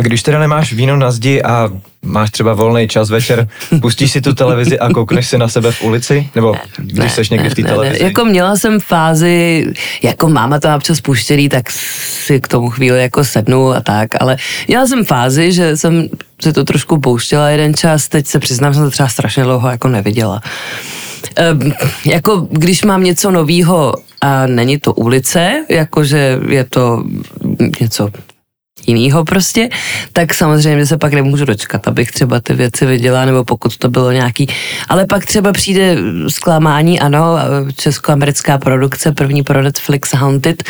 A 0.01 0.03
když 0.03 0.23
teda 0.23 0.39
nemáš 0.39 0.73
víno 0.73 0.97
na 0.97 1.11
zdi 1.11 1.43
a 1.43 1.69
máš 2.03 2.31
třeba 2.31 2.55
volný 2.55 2.89
čas 2.89 3.11
večer, 3.11 3.49
pustíš 3.83 4.11
si 4.13 4.21
tu 4.21 4.35
televizi 4.35 4.79
a 4.79 4.89
koukneš 4.89 5.27
si 5.27 5.39
na 5.39 5.49
sebe 5.49 5.73
v 5.73 5.83
ulici? 5.83 6.29
Nebo 6.35 6.55
když 6.79 7.13
seš 7.13 7.31
někdy 7.31 7.51
v 7.51 7.55
té 7.55 7.63
Ne, 7.63 7.69
ne, 7.69 7.75
televizi? 7.75 8.05
jako 8.05 8.25
měla 8.25 8.57
jsem 8.57 8.81
fázi, 8.81 9.67
jako 10.03 10.29
máma 10.29 10.61
to 10.61 10.69
občas 10.77 11.01
puštěný, 11.01 11.49
tak 11.49 11.71
si 11.71 12.41
k 12.41 12.49
tomu 12.49 12.71
chvíli 12.71 13.03
jako 13.03 13.25
sednu 13.25 13.69
a 13.73 13.81
tak, 13.81 14.09
ale 14.21 14.37
měla 14.69 14.87
jsem 14.87 15.05
fázi, 15.05 15.53
že 15.53 15.77
jsem 15.77 16.09
si 16.43 16.53
to 16.53 16.65
trošku 16.65 17.01
pouštěla 17.01 17.49
jeden 17.49 17.75
čas, 17.75 18.09
teď 18.09 18.27
se 18.27 18.39
přiznám, 18.39 18.73
že 18.73 18.77
jsem 18.77 18.85
to 18.87 18.91
třeba 18.91 19.09
strašně 19.09 19.43
dlouho 19.45 19.69
jako 19.69 19.89
neviděla. 19.89 20.41
Ehm, 21.37 21.73
jako 22.05 22.49
když 22.51 22.83
mám 22.85 23.05
něco 23.05 23.31
novýho 23.31 23.95
a 24.21 24.47
není 24.47 24.79
to 24.79 24.93
ulice, 24.95 25.65
jakože 25.69 26.39
je 26.49 26.65
to 26.65 27.05
něco 27.81 28.09
jinýho 28.91 29.25
prostě, 29.25 29.69
tak 30.13 30.35
samozřejmě 30.35 30.87
se 30.87 30.99
pak 30.99 31.13
nemůžu 31.13 31.45
dočkat, 31.45 31.89
abych 31.89 32.11
třeba 32.11 32.41
ty 32.41 32.55
věci 32.55 32.87
viděla, 32.87 33.25
nebo 33.25 33.45
pokud 33.45 33.77
to 33.77 33.89
bylo 33.89 34.13
nějaký, 34.13 34.49
ale 34.89 35.07
pak 35.07 35.27
třeba 35.27 35.53
přijde 35.53 35.97
zklamání, 36.29 37.01
ano, 37.01 37.39
českoamerická 37.77 38.59
produkce, 38.59 39.13
první 39.13 39.43
pro 39.43 39.63
Netflix 39.63 40.15
Haunted, 40.15 40.63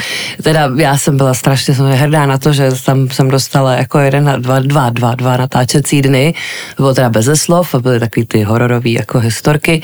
teda 0.42 0.70
já 0.76 0.98
jsem 0.98 1.16
byla 1.16 1.34
strašně 1.34 1.74
jsem 1.74 1.86
hrdá 1.86 2.26
na 2.26 2.38
to, 2.38 2.52
že 2.52 2.70
tam 2.84 3.08
jsem 3.08 3.30
dostala 3.30 3.74
jako 3.74 3.98
jeden, 3.98 4.24
na 4.24 4.36
dva, 4.36 4.60
dva, 4.60 4.90
dva, 4.90 5.14
dva 5.14 5.36
natáčecí 5.36 6.02
dny, 6.02 6.34
bylo 6.76 6.94
teda 6.94 7.10
beze 7.10 7.36
slov, 7.36 7.74
byly 7.74 8.00
takový 8.00 8.26
ty 8.26 8.42
hororové 8.42 8.90
jako 8.90 9.18
historky, 9.18 9.82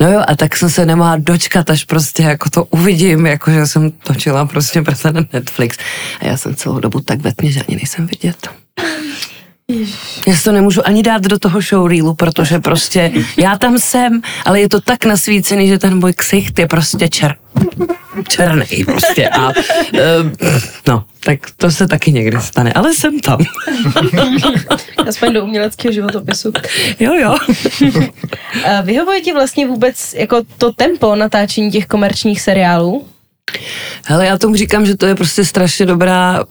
no 0.00 0.12
jo, 0.12 0.20
a 0.28 0.36
tak 0.36 0.56
jsem 0.56 0.70
se 0.70 0.86
nemohla 0.86 1.16
dočkat, 1.16 1.70
až 1.70 1.84
prostě 1.84 2.22
jako 2.22 2.50
to 2.50 2.64
uvidím, 2.64 3.26
jako 3.26 3.50
že 3.50 3.66
jsem 3.66 3.90
točila 3.90 4.46
prostě 4.46 4.82
pro 4.82 4.94
ten 4.96 5.26
Netflix. 5.32 5.76
A 6.20 6.26
já 6.26 6.36
jsem 6.36 6.54
celou 6.54 6.80
dobu 6.80 7.00
tak 7.00 7.20
ve 7.20 7.32
že 7.42 7.62
ani 7.68 7.77
nejsem 7.78 8.06
vidět. 8.06 8.48
Já 10.26 10.36
si 10.36 10.42
to 10.42 10.52
nemůžu 10.52 10.86
ani 10.86 11.02
dát 11.02 11.22
do 11.22 11.38
toho 11.38 11.60
showreelu, 11.60 12.14
protože 12.14 12.58
prostě 12.58 13.12
já 13.36 13.58
tam 13.58 13.78
jsem, 13.78 14.20
ale 14.44 14.60
je 14.60 14.68
to 14.68 14.80
tak 14.80 15.04
nasvícený, 15.04 15.68
že 15.68 15.78
ten 15.78 15.98
můj 15.98 16.12
ksicht 16.12 16.58
je 16.58 16.66
prostě 16.66 17.08
čer, 17.08 17.36
černý 18.28 18.84
prostě 18.84 19.28
a 19.28 19.48
uh, 19.48 19.52
no, 20.88 21.04
tak 21.24 21.38
to 21.56 21.70
se 21.70 21.88
taky 21.88 22.12
někdy 22.12 22.40
stane, 22.40 22.72
ale 22.72 22.94
jsem 22.94 23.20
tam. 23.20 23.38
Aspoň 25.08 25.32
do 25.32 25.44
uměleckého 25.44 25.92
životopisu. 25.92 26.52
Jo, 27.00 27.14
jo. 27.14 27.36
Vyhovuje 28.82 29.20
ti 29.20 29.32
vlastně 29.32 29.66
vůbec 29.66 30.14
jako 30.14 30.42
to 30.58 30.72
tempo 30.72 31.16
natáčení 31.16 31.70
těch 31.70 31.86
komerčních 31.86 32.40
seriálů? 32.40 33.08
Hele, 34.04 34.26
já 34.26 34.38
tomu 34.38 34.54
říkám, 34.54 34.86
že 34.86 34.96
to 34.96 35.06
je 35.06 35.14
prostě 35.14 35.44
strašně 35.44 35.86
dobrá 35.86 36.44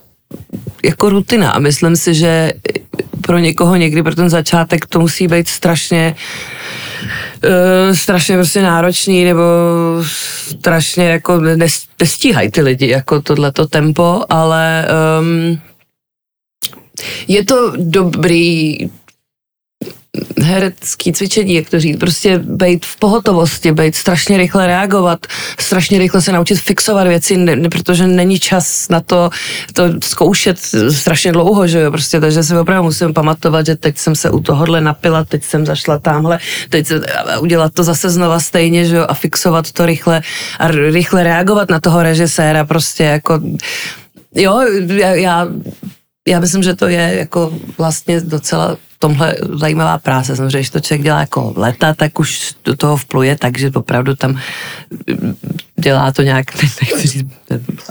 jako 0.85 1.09
rutina 1.09 1.51
a 1.51 1.59
myslím 1.59 1.95
si, 1.95 2.13
že 2.13 2.53
pro 3.21 3.37
někoho 3.37 3.75
někdy 3.75 4.03
pro 4.03 4.15
ten 4.15 4.29
začátek 4.29 4.85
to 4.85 4.99
musí 4.99 5.27
být 5.27 5.47
strašně 5.47 6.15
uh, 7.43 7.95
strašně 7.95 8.35
prostě 8.35 8.61
náročný 8.61 9.23
nebo 9.25 9.41
strašně 10.59 11.09
jako 11.09 11.37
nes- 11.37 11.87
nestíhají 12.01 12.51
ty 12.51 12.61
lidi 12.61 12.87
jako 12.87 13.21
tohleto 13.21 13.67
tempo, 13.67 14.23
ale 14.29 14.87
um, 15.19 15.59
je 17.27 17.45
to 17.45 17.73
dobrý 17.77 18.77
herecký 20.47 21.13
cvičení, 21.13 21.53
jak 21.53 21.69
to 21.69 21.79
říct, 21.79 21.97
prostě 21.97 22.37
být 22.37 22.85
v 22.85 22.95
pohotovosti, 22.99 23.71
být 23.71 23.95
strašně 23.95 24.37
rychle 24.37 24.67
reagovat, 24.67 25.27
strašně 25.59 25.99
rychle 25.99 26.21
se 26.21 26.31
naučit 26.31 26.59
fixovat 26.59 27.07
věci, 27.07 27.37
ne, 27.37 27.69
protože 27.69 28.07
není 28.07 28.39
čas 28.39 28.89
na 28.89 29.01
to, 29.01 29.29
to 29.73 29.83
zkoušet 30.03 30.57
strašně 30.91 31.31
dlouho, 31.31 31.67
že 31.67 31.79
jo, 31.79 31.91
prostě, 31.91 32.19
takže 32.19 32.43
si 32.43 32.57
opravdu 32.57 32.83
musím 32.83 33.13
pamatovat, 33.13 33.65
že 33.65 33.75
teď 33.75 33.97
jsem 33.97 34.15
se 34.15 34.29
u 34.29 34.39
tohohle 34.39 34.81
napila, 34.81 35.23
teď 35.23 35.43
jsem 35.43 35.65
zašla 35.65 35.99
tamhle, 35.99 36.39
teď 36.69 36.87
se, 36.87 37.01
udělat 37.39 37.73
to 37.73 37.83
zase 37.83 38.09
znova 38.09 38.39
stejně, 38.39 38.85
že 38.85 38.95
jo, 38.95 39.05
a 39.07 39.13
fixovat 39.13 39.71
to 39.71 39.85
rychle 39.85 40.21
a 40.59 40.67
rychle 40.67 41.23
reagovat 41.23 41.69
na 41.69 41.79
toho 41.79 42.03
režiséra, 42.03 42.65
prostě 42.65 43.03
jako, 43.03 43.41
jo, 44.35 44.61
já, 44.87 45.09
já 45.15 45.47
já 46.27 46.39
myslím, 46.39 46.63
že 46.63 46.75
to 46.75 46.87
je 46.87 47.15
jako 47.17 47.53
vlastně 47.77 48.21
docela 48.21 48.77
tomhle 48.99 49.35
zajímavá 49.53 49.97
práce. 49.97 50.35
Samozřejmě, 50.35 50.57
když 50.57 50.69
to 50.69 50.79
člověk 50.79 51.03
dělá 51.03 51.19
jako 51.19 51.53
leta, 51.55 51.93
tak 51.93 52.19
už 52.19 52.53
do 52.65 52.75
toho 52.75 52.97
vpluje, 52.97 53.37
takže 53.37 53.71
opravdu 53.73 54.15
tam 54.15 54.31
mm, 54.31 55.35
dělá 55.75 56.11
to 56.11 56.21
nějak, 56.21 56.55
nechci 56.61 57.07
říct 57.07 57.25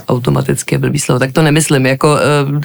automaticky 0.07 0.77
blbý 0.77 0.99
slovo, 0.99 1.19
tak 1.19 1.31
to 1.31 1.41
nemyslím, 1.41 1.85
jako 1.85 2.17
eh, 2.17 2.61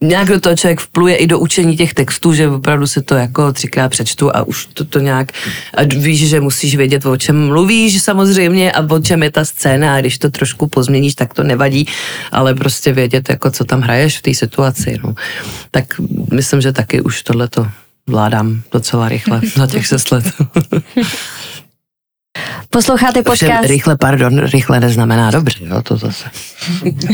nějak 0.00 0.28
do 0.28 0.40
toho 0.40 0.56
člověk 0.56 0.80
vpluje 0.80 1.16
i 1.16 1.26
do 1.26 1.38
učení 1.38 1.76
těch 1.76 1.94
textů, 1.94 2.34
že 2.34 2.48
opravdu 2.48 2.86
si 2.86 3.02
to 3.02 3.14
jako 3.14 3.52
třikrát 3.52 3.88
přečtu 3.88 4.36
a 4.36 4.42
už 4.42 4.66
to, 4.66 4.84
to 4.84 4.98
nějak, 4.98 5.32
a 5.74 5.82
víš, 5.82 6.28
že 6.28 6.40
musíš 6.40 6.76
vědět, 6.76 7.06
o 7.06 7.16
čem 7.16 7.46
mluvíš 7.46 8.02
samozřejmě 8.02 8.72
a 8.72 8.94
o 8.94 9.00
čem 9.00 9.22
je 9.22 9.30
ta 9.30 9.44
scéna 9.44 9.94
a 9.94 10.00
když 10.00 10.18
to 10.18 10.30
trošku 10.30 10.66
pozměníš, 10.66 11.14
tak 11.14 11.34
to 11.34 11.42
nevadí, 11.42 11.88
ale 12.32 12.54
prostě 12.54 12.92
vědět, 12.92 13.28
jako 13.28 13.50
co 13.50 13.64
tam 13.64 13.80
hraješ 13.80 14.18
v 14.18 14.22
té 14.22 14.34
situaci, 14.34 14.98
no. 15.04 15.14
Tak 15.70 16.00
myslím, 16.32 16.60
že 16.60 16.72
taky 16.72 17.00
už 17.00 17.22
tohleto 17.22 17.66
vládám 18.06 18.62
docela 18.72 19.08
rychle 19.08 19.40
za 19.56 19.66
těch 19.66 19.86
šest 19.86 20.12
let. 20.12 20.24
Posloucháte 22.70 23.22
podcast... 23.22 23.68
rychle, 23.68 23.96
pardon, 23.96 24.38
rychle 24.38 24.80
neznamená 24.80 25.30
dobře, 25.30 25.58
jo, 25.64 25.82
to 25.82 25.96
zase. 25.96 26.30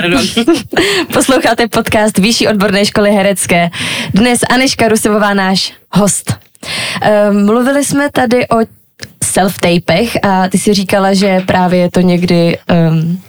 Posloucháte 1.12 1.68
podcast 1.68 2.18
Vyšší 2.18 2.48
odborné 2.48 2.84
školy 2.84 3.10
herecké. 3.10 3.70
Dnes 4.14 4.40
Aneška 4.50 4.88
Rusevová, 4.88 5.34
náš 5.34 5.72
host. 5.92 6.38
Ehm, 7.02 7.46
Mluvili 7.46 7.84
jsme 7.84 8.10
tady 8.10 8.48
o 8.48 8.56
self-tapech 9.24 10.18
a 10.22 10.48
ty 10.48 10.58
si 10.58 10.74
říkala, 10.74 11.14
že 11.14 11.40
právě 11.46 11.80
je 11.80 11.90
to 11.90 12.00
někdy 12.00 12.58
um, 12.90 13.22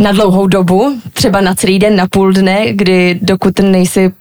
na 0.00 0.12
dlouhou 0.12 0.46
dobu, 0.46 1.00
třeba 1.12 1.40
na 1.40 1.54
celý 1.54 1.78
den, 1.78 1.96
na 1.96 2.06
půl 2.06 2.32
dne, 2.32 2.72
kdy 2.72 3.18
dokud 3.22 3.58
nejsi 3.58 4.12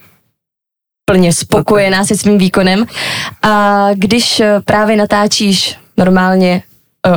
plně 1.09 1.33
spokojená 1.33 2.05
se 2.05 2.17
svým 2.17 2.37
výkonem. 2.37 2.85
A 3.41 3.87
když 3.93 4.39
eh, 4.39 4.61
právě 4.65 4.97
natáčíš 4.97 5.77
normálně 5.97 6.63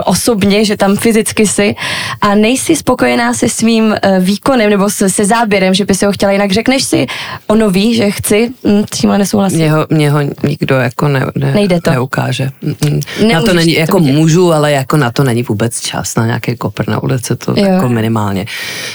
osobně, 0.04 0.64
že 0.64 0.76
tam 0.76 0.96
fyzicky 0.96 1.46
si 1.46 1.74
a 2.20 2.34
nejsi 2.34 2.76
spokojená 2.76 3.34
se 3.34 3.48
svým 3.48 3.94
eh, 4.02 4.20
výkonem 4.20 4.70
nebo 4.70 4.90
se, 4.90 5.10
se 5.10 5.24
záběrem, 5.24 5.74
že 5.74 5.84
by 5.84 5.94
si 5.94 6.06
ho 6.06 6.12
chtěla 6.12 6.32
jinak, 6.32 6.52
řekneš 6.52 6.84
si 6.84 7.06
ono 7.46 7.70
ví, 7.70 7.94
že 7.94 8.10
chci, 8.10 8.50
hm, 8.66 8.82
s 8.94 8.98
tímhle 9.00 9.18
nesouhlasím. 9.18 9.58
Mě 9.58 9.72
ho, 9.72 9.86
mě 9.90 10.10
ho 10.10 10.18
nikdo 10.42 10.74
jako 10.74 11.08
ne, 11.08 11.26
ne, 11.34 11.52
Nejde 11.54 11.80
to. 11.80 11.90
neukáže. 11.90 12.50
Mm-mm. 12.62 13.00
Na 13.20 13.26
Nemůžeš 13.28 13.44
to 13.50 13.54
není, 13.54 13.74
to 13.74 13.80
jako 13.80 13.98
vidět. 13.98 14.12
můžu, 14.12 14.52
ale 14.52 14.72
jako 14.72 14.96
na 14.96 15.10
to 15.10 15.24
není 15.24 15.42
vůbec 15.42 15.80
čas, 15.80 16.14
na 16.16 16.26
nějaký 16.26 16.56
kopr 16.56 16.88
na 16.88 17.02
ulici, 17.02 17.36
to 17.36 17.54
Jo. 17.56 17.64
jako 17.66 17.88
minimálně. 17.88 18.46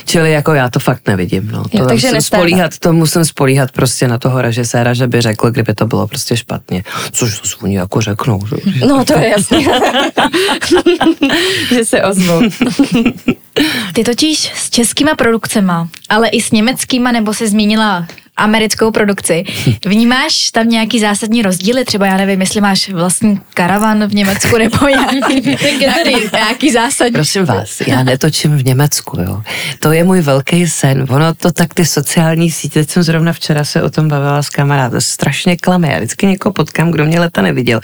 Čili 0.06 0.32
jako 0.32 0.54
já 0.54 0.70
to 0.70 0.80
fakt 0.80 1.08
nevidím. 1.08 1.50
No. 1.52 1.64
To 1.64 1.78
Jo, 1.78 1.86
takže 1.86 2.08
musím 2.08 2.16
nestává. 2.16 2.42
spolíhat, 2.42 2.78
to 2.80 2.94
musím 2.94 3.26
spolíhat 3.26 3.72
prostě 3.72 4.08
na 4.08 4.18
toho 4.18 4.42
režiséra, 4.42 4.94
že 4.94 5.08
by 5.08 5.22
řekl, 5.22 5.52
kdyby 5.52 5.74
to 5.74 5.86
bylo 5.88 6.08
prostě 6.08 6.38
špatně. 6.38 6.84
Což 7.12 7.40
to 7.40 7.48
oni 7.64 7.76
jako 7.78 8.02
řeknou. 8.02 8.40
Že? 8.48 8.86
No 8.86 9.06
to 9.06 9.14
je 9.20 9.30
jasné. 9.30 9.58
že 11.70 11.86
se 11.86 12.04
ozvou. 12.04 12.42
Ty 13.94 14.04
totiž 14.04 14.52
s 14.56 14.70
českýma 14.70 15.16
produkcema, 15.16 15.90
ale 16.10 16.30
i 16.30 16.42
s 16.42 16.52
německýma, 16.52 17.12
nebo 17.12 17.34
se 17.34 17.48
zmínila 17.48 18.08
americkou 18.38 18.92
produkci. 18.92 19.44
Vnímáš 19.86 20.52
tam 20.52 20.70
nějaký 20.70 21.00
zásadní 21.00 21.42
rozdíly? 21.42 21.86
Třeba 21.86 22.06
já 22.06 22.18
nevím, 22.18 22.42
jestli 22.42 22.62
máš 22.62 22.90
vlastní 22.90 23.42
karavan 23.54 24.08
v 24.08 24.16
Německu 24.16 24.58
nebo 24.58 24.88
nějaký, 24.88 25.58
nějaký, 25.80 26.30
nějaký 26.34 26.72
zásadní. 26.72 27.14
Prosím 27.14 27.46
vás, 27.46 27.82
já 27.88 28.04
netočím 28.04 28.58
v 28.58 28.66
Německu, 28.66 29.22
jo. 29.22 29.42
To 29.80 29.92
je 29.92 30.04
můj 30.04 30.22
velký 30.22 30.68
sen. 30.68 31.06
Ono 31.10 31.34
to 31.34 31.52
tak 31.52 31.74
ty 31.74 31.86
sociální 31.86 32.52
sítě, 32.52 32.80
teď 32.80 32.90
jsem 32.90 33.04
zrovna 33.04 33.34
včera 33.34 33.64
se 33.64 33.84
o 33.84 33.90
tom 33.90 34.08
bavila 34.08 34.44
s 34.44 34.50
kamarádem, 34.50 35.02
strašně 35.02 35.58
klame. 35.58 35.92
Já 35.92 35.98
vždycky 35.98 36.26
někoho 36.26 36.54
potkám, 36.54 36.92
kdo 36.92 37.06
mě 37.06 37.20
leta 37.20 37.42
neviděl. 37.42 37.82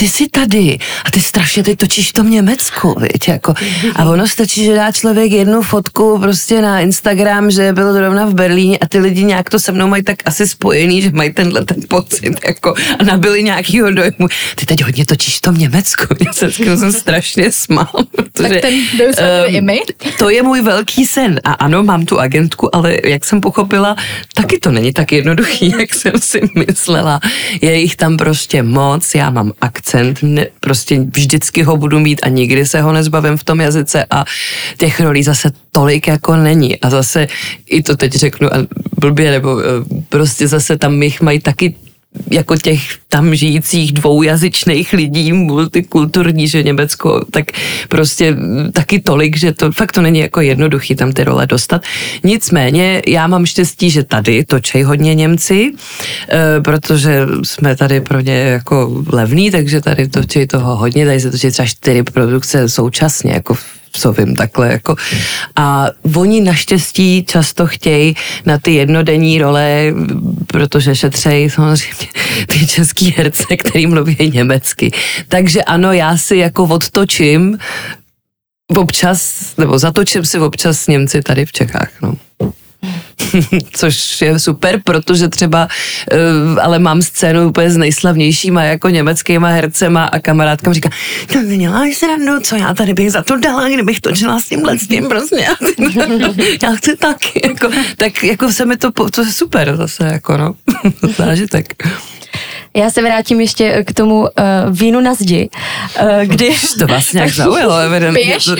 Ty 0.00 0.08
jsi 0.08 0.28
tady 0.28 0.78
a 1.04 1.10
ty 1.10 1.20
strašně 1.20 1.62
teď 1.62 1.78
točíš 1.78 2.08
v 2.08 2.12
tom 2.12 2.30
Německu, 2.30 2.96
víš, 3.00 3.28
jako. 3.28 3.54
A 3.96 4.04
ono 4.04 4.26
stačí, 4.26 4.64
že 4.64 4.74
dá 4.74 4.92
člověk 4.92 5.32
jednu 5.32 5.62
fotku 5.62 6.18
prostě 6.18 6.62
na 6.62 6.80
Instagram, 6.80 7.50
že 7.50 7.72
byl 7.72 7.92
zrovna 7.92 8.26
v 8.26 8.34
Berlíně 8.34 8.78
a 8.78 8.88
ty 8.88 8.98
lidi 8.98 9.24
nějak 9.24 9.50
to 9.50 9.60
se 9.60 9.72
mnou 9.72 9.88
mají 9.88 10.02
tak 10.02 10.16
asi 10.24 10.48
spojený, 10.48 11.02
že 11.02 11.10
mají 11.10 11.32
tenhle 11.32 11.64
ten 11.64 11.76
pocit, 11.88 12.34
jako 12.46 12.74
a 12.98 13.04
nabili 13.04 13.42
nějakýho 13.42 13.90
dojmu. 13.90 14.28
Ty 14.54 14.66
teď 14.66 14.84
hodně 14.84 15.06
točíš 15.06 15.36
v 15.36 15.40
tom 15.40 15.54
Německu. 15.54 16.14
Já 16.26 16.32
se 16.32 16.50
jsem 16.52 16.92
strašně 16.92 17.52
smál, 17.52 17.92
protože, 18.16 18.48
Tak 18.48 18.60
ten 18.60 18.74
dojem 18.98 19.14
ehm, 19.18 19.54
i 19.54 19.60
my. 19.60 19.80
to 20.18 20.30
je 20.30 20.42
můj 20.42 20.62
velký 20.62 21.06
sen. 21.06 21.40
A 21.44 21.52
ano, 21.52 21.82
mám 21.82 22.06
tu 22.06 22.20
agentku, 22.20 22.76
ale 22.76 22.96
jak 23.04 23.24
jsem 23.24 23.40
pochopila, 23.40 23.96
taky 24.34 24.58
to 24.58 24.70
není 24.70 24.92
tak 24.92 25.12
jednoduchý, 25.12 25.74
jak 25.78 25.94
jsem 25.94 26.12
si 26.20 26.40
myslela. 26.54 27.20
Je 27.62 27.80
jich 27.80 27.96
tam 27.96 28.16
prostě 28.16 28.62
moc, 28.62 29.14
já 29.14 29.30
mám 29.30 29.52
akcent, 29.90 30.18
ne, 30.22 30.46
prostě 30.60 31.00
vždycky 31.00 31.62
ho 31.62 31.76
budu 31.76 32.00
mít 32.00 32.20
a 32.22 32.28
nikdy 32.28 32.66
se 32.66 32.80
ho 32.80 32.92
nezbavím 32.92 33.36
v 33.36 33.44
tom 33.44 33.60
jazyce 33.60 34.06
a 34.10 34.24
těch 34.78 35.00
rolí 35.00 35.22
zase 35.22 35.52
tolik 35.72 36.06
jako 36.06 36.36
není. 36.36 36.80
A 36.80 36.90
zase 36.90 37.26
i 37.66 37.82
to 37.82 37.96
teď 37.96 38.12
řeknu 38.12 38.48
blbě, 39.00 39.30
nebo 39.30 39.60
eh, 39.60 39.64
prostě 40.08 40.48
zase 40.48 40.78
tam 40.78 41.02
jich 41.02 41.20
mají 41.20 41.40
taky 41.40 41.74
jako 42.30 42.56
těch 42.56 42.80
tam 43.08 43.34
žijících 43.34 43.92
dvoujazyčných 43.92 44.92
lidí, 44.92 45.32
multikulturní, 45.32 46.48
že 46.48 46.62
Německo, 46.62 47.24
tak 47.30 47.44
prostě 47.88 48.36
taky 48.72 49.00
tolik, 49.00 49.36
že 49.36 49.52
to 49.52 49.72
fakt 49.72 49.92
to 49.92 50.02
není 50.02 50.18
jako 50.18 50.40
jednoduchý 50.40 50.94
tam 50.94 51.12
ty 51.12 51.24
role 51.24 51.46
dostat. 51.46 51.82
Nicméně 52.24 53.02
já 53.06 53.26
mám 53.26 53.46
štěstí, 53.46 53.90
že 53.90 54.04
tady 54.04 54.44
točej 54.44 54.82
hodně 54.82 55.14
Němci, 55.14 55.72
eh, 56.28 56.60
protože 56.60 57.26
jsme 57.42 57.76
tady 57.76 58.00
pro 58.00 58.20
ně 58.20 58.34
jako 58.34 59.04
levný, 59.06 59.50
takže 59.50 59.80
tady 59.80 60.08
točí 60.08 60.46
toho 60.46 60.76
hodně, 60.76 61.06
tady 61.06 61.20
se 61.20 61.30
točí 61.30 61.50
třeba 61.50 61.66
čtyři 61.66 62.02
produkce 62.02 62.68
současně, 62.68 63.32
jako 63.32 63.56
co 63.92 64.12
vím, 64.12 64.36
takhle 64.36 64.72
jako. 64.72 64.96
A 65.56 65.86
oni 66.16 66.40
naštěstí 66.40 67.24
často 67.24 67.66
chtějí 67.66 68.16
na 68.46 68.58
ty 68.58 68.74
jednodenní 68.74 69.38
role, 69.38 69.94
protože 70.46 70.96
šetřejí 70.96 71.50
samozřejmě 71.50 72.06
ty 72.46 72.66
český 72.66 73.14
herce, 73.16 73.56
který 73.56 73.86
mluví 73.86 74.30
německy. 74.34 74.90
Takže 75.28 75.62
ano, 75.62 75.92
já 75.92 76.16
si 76.16 76.36
jako 76.36 76.64
odtočím 76.64 77.58
občas, 78.76 79.42
nebo 79.58 79.78
zatočím 79.78 80.24
si 80.24 80.38
občas 80.38 80.80
s 80.80 80.86
Němci 80.86 81.22
tady 81.22 81.46
v 81.46 81.52
Čechách, 81.52 81.90
no. 82.02 82.14
Což 83.72 84.22
je 84.22 84.38
super, 84.38 84.80
protože 84.84 85.28
třeba, 85.28 85.68
uh, 86.12 86.58
ale 86.62 86.78
mám 86.78 87.02
scénu 87.02 87.48
úplně 87.48 87.70
s 87.70 87.76
nejslavnějšíma 87.76 88.62
jako 88.62 88.88
německýma 88.88 89.48
hercema 89.48 90.04
a 90.04 90.18
kamarádka 90.18 90.72
říká, 90.72 90.90
no 91.34 91.42
neděláš 91.42 91.96
se 91.96 92.06
radu, 92.06 92.40
co 92.42 92.56
já 92.56 92.74
tady 92.74 92.94
bych 92.94 93.12
za 93.12 93.22
to 93.22 93.36
dala, 93.36 93.68
kdybych 93.68 94.00
točila 94.00 94.40
s 94.40 94.44
tímhle 94.44 94.78
s 94.78 94.86
tím 94.88 95.08
prostě. 95.08 95.46
já 96.62 96.72
chci 96.74 96.96
taky, 96.96 97.40
jako, 97.44 97.70
tak 97.96 98.22
jako 98.22 98.52
se 98.52 98.66
mi 98.66 98.76
to, 98.76 98.90
to 98.90 99.22
je 99.22 99.32
super 99.32 99.76
zase, 99.76 100.04
jako 100.04 100.36
no, 100.36 100.54
zážitek. 101.18 101.88
Já 102.74 102.90
se 102.90 103.02
vrátím 103.02 103.40
ještě 103.40 103.84
k 103.86 103.92
tomu 103.94 104.20
uh, 104.20 104.28
vínu 104.70 105.00
na 105.00 105.14
zdi, 105.14 105.48
uh, 106.02 106.08
kdy... 106.24 106.56
To 106.78 106.86
vás 106.86 107.12
nějak 107.12 107.30
zaujalo, 107.30 107.76
evidentně. 107.76 108.22
Piješ? 108.22 108.50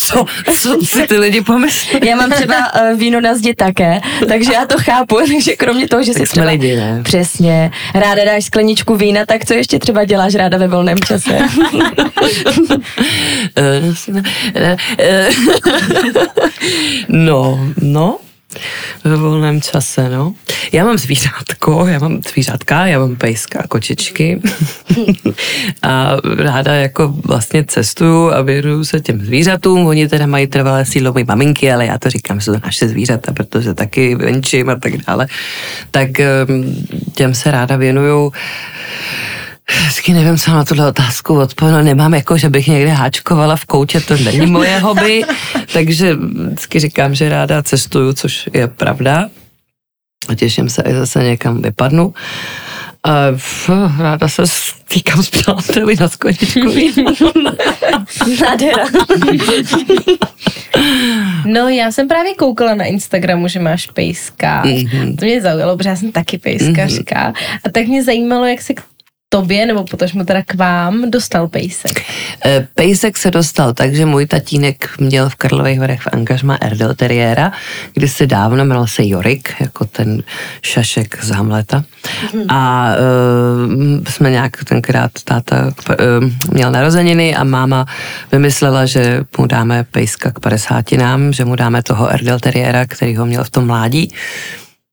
Co, 0.00 0.26
co 0.60 0.86
si 0.86 1.06
ty 1.06 1.16
lidi 1.18 1.40
pomyslí? 1.40 1.98
Já 2.02 2.16
mám 2.16 2.30
třeba 2.30 2.54
uh, 2.74 2.98
víno 2.98 3.20
na 3.20 3.34
zdi 3.34 3.54
také, 3.54 4.00
takže 4.28 4.52
já 4.52 4.66
to 4.66 4.78
chápu, 4.78 5.16
takže 5.32 5.56
kromě 5.56 5.88
toho, 5.88 6.02
že 6.02 6.12
si 6.12 6.18
Tak 6.18 6.28
jsme 6.28 6.32
třeba... 6.32 6.46
lidi, 6.46 6.76
ne? 6.76 7.00
Přesně. 7.04 7.70
Ráda 7.94 8.24
dáš 8.24 8.44
skleničku 8.44 8.96
vína, 8.96 9.26
tak 9.26 9.44
co 9.44 9.54
ještě 9.54 9.78
třeba 9.78 10.04
děláš 10.04 10.34
ráda 10.34 10.58
ve 10.58 10.68
volném 10.68 10.98
čase? 10.98 11.38
Eh, 13.56 13.94
eh, 14.54 14.76
eh, 14.98 15.28
No, 17.08 17.68
no, 17.82 18.18
ve 19.04 19.16
volném 19.16 19.60
čase, 19.60 20.08
no. 20.08 20.34
Já 20.72 20.84
mám 20.84 20.98
zvířátko, 20.98 21.86
já 21.86 21.98
mám 21.98 22.20
zvířátka, 22.32 22.86
já 22.86 22.98
mám 22.98 23.16
pejska, 23.16 23.62
kočičky 23.68 24.40
a 25.82 26.16
ráda 26.38 26.74
jako 26.74 27.08
vlastně 27.08 27.64
cestuju 27.64 28.32
a 28.32 28.42
věnuju 28.42 28.84
se 28.84 29.00
těm 29.00 29.24
zvířatům. 29.24 29.86
Oni 29.86 30.08
teda 30.08 30.26
mají 30.26 30.46
trvalé 30.46 30.84
sídlo 30.84 31.12
mojí 31.12 31.24
maminky, 31.28 31.72
ale 31.72 31.86
já 31.86 31.98
to 31.98 32.10
říkám, 32.10 32.40
že 32.40 32.44
jsou 32.44 32.52
to 32.52 32.60
naše 32.64 32.88
zvířata, 32.88 33.32
protože 33.32 33.74
taky 33.74 34.14
venčím 34.14 34.70
a 34.70 34.74
tak 34.74 34.92
dále. 34.96 35.26
Tak 35.90 36.20
em, 36.20 36.86
těm 37.14 37.34
se 37.34 37.50
ráda 37.50 37.76
věnuju. 37.76 38.32
Vždycky 39.70 40.12
nevím, 40.12 40.38
co 40.38 40.50
na 40.50 40.64
tuhle 40.64 40.88
otázku 40.88 41.40
odpovědět. 41.40 41.76
No, 41.78 41.84
nemám 41.84 42.14
jako, 42.14 42.38
že 42.38 42.48
bych 42.48 42.68
někde 42.68 42.90
háčkovala 42.90 43.56
v 43.56 43.64
koutě, 43.64 44.00
to 44.00 44.16
není 44.16 44.46
moje 44.46 44.78
hobby, 44.78 45.22
takže 45.72 46.14
vždycky 46.14 46.80
říkám, 46.80 47.14
že 47.14 47.28
ráda 47.28 47.62
cestuju, 47.62 48.12
což 48.12 48.48
je 48.52 48.68
pravda. 48.68 49.28
A 50.28 50.34
těším 50.34 50.70
se, 50.70 50.82
až 50.82 50.94
zase 50.94 51.24
někam 51.24 51.62
vypadnu. 51.62 52.14
A 53.04 53.26
f, 53.36 53.70
ráda 53.98 54.28
se 54.28 54.42
stýkám 54.46 55.22
s 55.22 55.30
přáteli 55.30 55.96
na 56.00 56.08
skleničku 56.08 56.68
vína. 56.70 57.12
Nádhera. 58.40 58.84
No, 61.46 61.68
já 61.68 61.92
jsem 61.92 62.08
právě 62.08 62.34
koukala 62.34 62.74
na 62.74 62.84
Instagramu, 62.84 63.48
že 63.48 63.60
máš 63.60 63.86
pejska. 63.86 64.62
Mhm. 64.64 65.16
To 65.16 65.24
mě 65.24 65.40
zaujalo, 65.40 65.76
protože 65.76 65.88
já 65.88 65.96
jsem 65.96 66.12
taky 66.12 66.38
pejskařka. 66.38 67.32
A 67.64 67.70
tak 67.72 67.86
mě 67.86 68.04
zajímalo, 68.04 68.46
jak 68.46 68.62
se 68.62 68.74
k 68.74 68.82
tobě, 69.34 69.66
nebo 69.66 69.84
potažmo 69.84 70.24
teda 70.24 70.42
k 70.46 70.54
vám, 70.54 71.10
dostal 71.10 71.48
pejsek? 71.48 72.02
Eh, 72.44 72.68
Pejsek 72.74 73.18
se 73.18 73.30
dostal 73.30 73.74
tak, 73.74 73.94
že 73.94 74.06
můj 74.06 74.26
tatínek 74.26 74.90
měl 75.00 75.28
v 75.28 75.34
Karlových 75.34 75.80
Varech 75.80 76.00
v 76.00 76.08
angažma 76.12 76.54
Erdel 76.60 76.94
Terriéra, 76.94 77.52
kdy 77.94 78.08
se 78.08 78.26
dávno 78.26 78.64
jmenoval 78.64 78.86
se 78.86 79.02
Jorik, 79.06 79.54
jako 79.60 79.84
ten 79.84 80.22
šašek 80.62 81.24
z 81.24 81.30
Hamleta. 81.30 81.84
A 82.48 82.88
uh, 82.94 84.04
jsme 84.08 84.30
nějak 84.30 84.64
tenkrát 84.64 85.10
táta 85.24 85.66
uh, 85.66 86.30
měl 86.52 86.70
narozeniny 86.70 87.34
a 87.36 87.44
máma 87.44 87.86
vymyslela, 88.32 88.86
že 88.86 89.24
mu 89.38 89.46
dáme 89.46 89.84
pejska 89.90 90.30
k 90.30 90.40
padesátinám, 90.40 91.32
že 91.32 91.44
mu 91.44 91.56
dáme 91.56 91.82
toho 91.82 92.08
Erdel 92.10 92.38
Terriéra, 92.40 92.86
který 92.86 93.16
ho 93.16 93.26
měl 93.26 93.44
v 93.44 93.50
tom 93.50 93.66
mládí. 93.66 94.14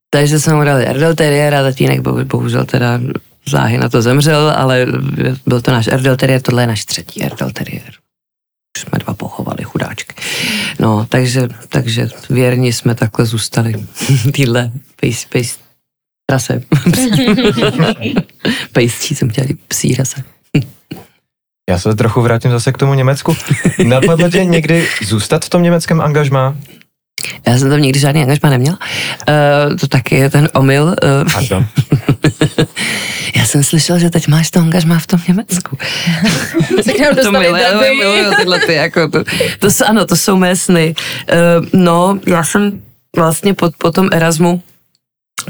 Takže 0.09 0.39
jsme 0.39 0.53
mu 0.53 0.63
dali 0.63 0.85
Erdel 0.85 1.15
Terriéra, 1.15 1.63
tatínek 1.63 1.99
bohu- 1.99 2.25
bohužel 2.25 2.65
teda 2.65 2.99
záhy 3.47 3.77
na 3.77 3.89
to 3.89 4.01
zemřel, 4.01 4.53
ale 4.57 4.85
byl 5.45 5.61
to 5.61 5.71
náš 5.71 5.87
Erdel 5.87 6.17
Terrier, 6.17 6.41
tohle 6.41 6.63
je 6.63 6.67
náš 6.67 6.85
třetí 6.85 7.23
Erdel 7.23 7.51
Terrier. 7.51 7.93
Už 8.77 8.81
jsme 8.81 8.99
dva 8.99 9.13
pochovali, 9.13 9.63
chudáčky. 9.63 10.15
No, 10.79 11.05
takže, 11.09 11.49
takže 11.69 12.09
věrni 12.29 12.73
jsme 12.73 12.95
takhle 12.95 13.25
zůstali. 13.25 13.85
Týhle 14.33 14.71
pejs, 14.95 15.25
pejs, 15.25 15.59
rase. 16.31 16.61
Pejsčí 18.71 19.15
jsem 19.15 19.29
chtěla 19.29 19.47
říct, 19.47 19.59
psí 19.67 19.95
rase. 19.95 20.23
Já 21.69 21.79
se 21.79 21.95
trochu 21.95 22.21
vrátím 22.21 22.51
zase 22.51 22.71
k 22.71 22.77
tomu 22.77 22.93
Německu. 22.93 23.35
Napadlo 23.83 24.29
tě 24.29 24.45
někdy 24.45 24.87
zůstat 25.01 25.45
v 25.45 25.49
tom 25.49 25.63
německém 25.63 26.01
angažmá? 26.01 26.57
Já 27.47 27.57
jsem 27.57 27.69
tam 27.69 27.81
nikdy 27.81 27.99
žádný 27.99 28.21
angažma 28.21 28.49
neměla. 28.49 28.79
Uh, 29.69 29.75
to 29.77 29.87
taky 29.87 30.15
je 30.15 30.29
ten 30.29 30.49
omyl. 30.53 30.83
Uh, 30.83 31.31
Pardon. 31.33 31.65
já 33.35 33.45
jsem 33.45 33.63
slyšel, 33.63 33.99
že 33.99 34.09
teď 34.09 34.27
máš 34.27 34.51
to 34.51 34.59
angažma 34.59 34.99
v 34.99 35.07
tom 35.07 35.19
Německu. 35.27 35.77
Se 36.81 36.93
k 36.93 36.99
nám 36.99 37.15
to 37.23 37.31
miluju 37.31 38.31
tyhle 38.37 38.59
ty, 38.59 38.73
jako 38.73 39.07
to, 39.07 39.23
to, 39.59 39.71
jsou- 39.71 39.85
ano, 39.85 40.05
to 40.05 40.15
jsou 40.15 40.37
mé 40.37 40.55
sny. 40.55 40.95
Uh, 41.31 41.65
no, 41.73 42.19
já 42.27 42.43
jsem 42.43 42.81
vlastně 43.15 43.53
po, 43.53 43.69
po 43.77 43.91
tom 43.91 44.09
Erasmu 44.11 44.63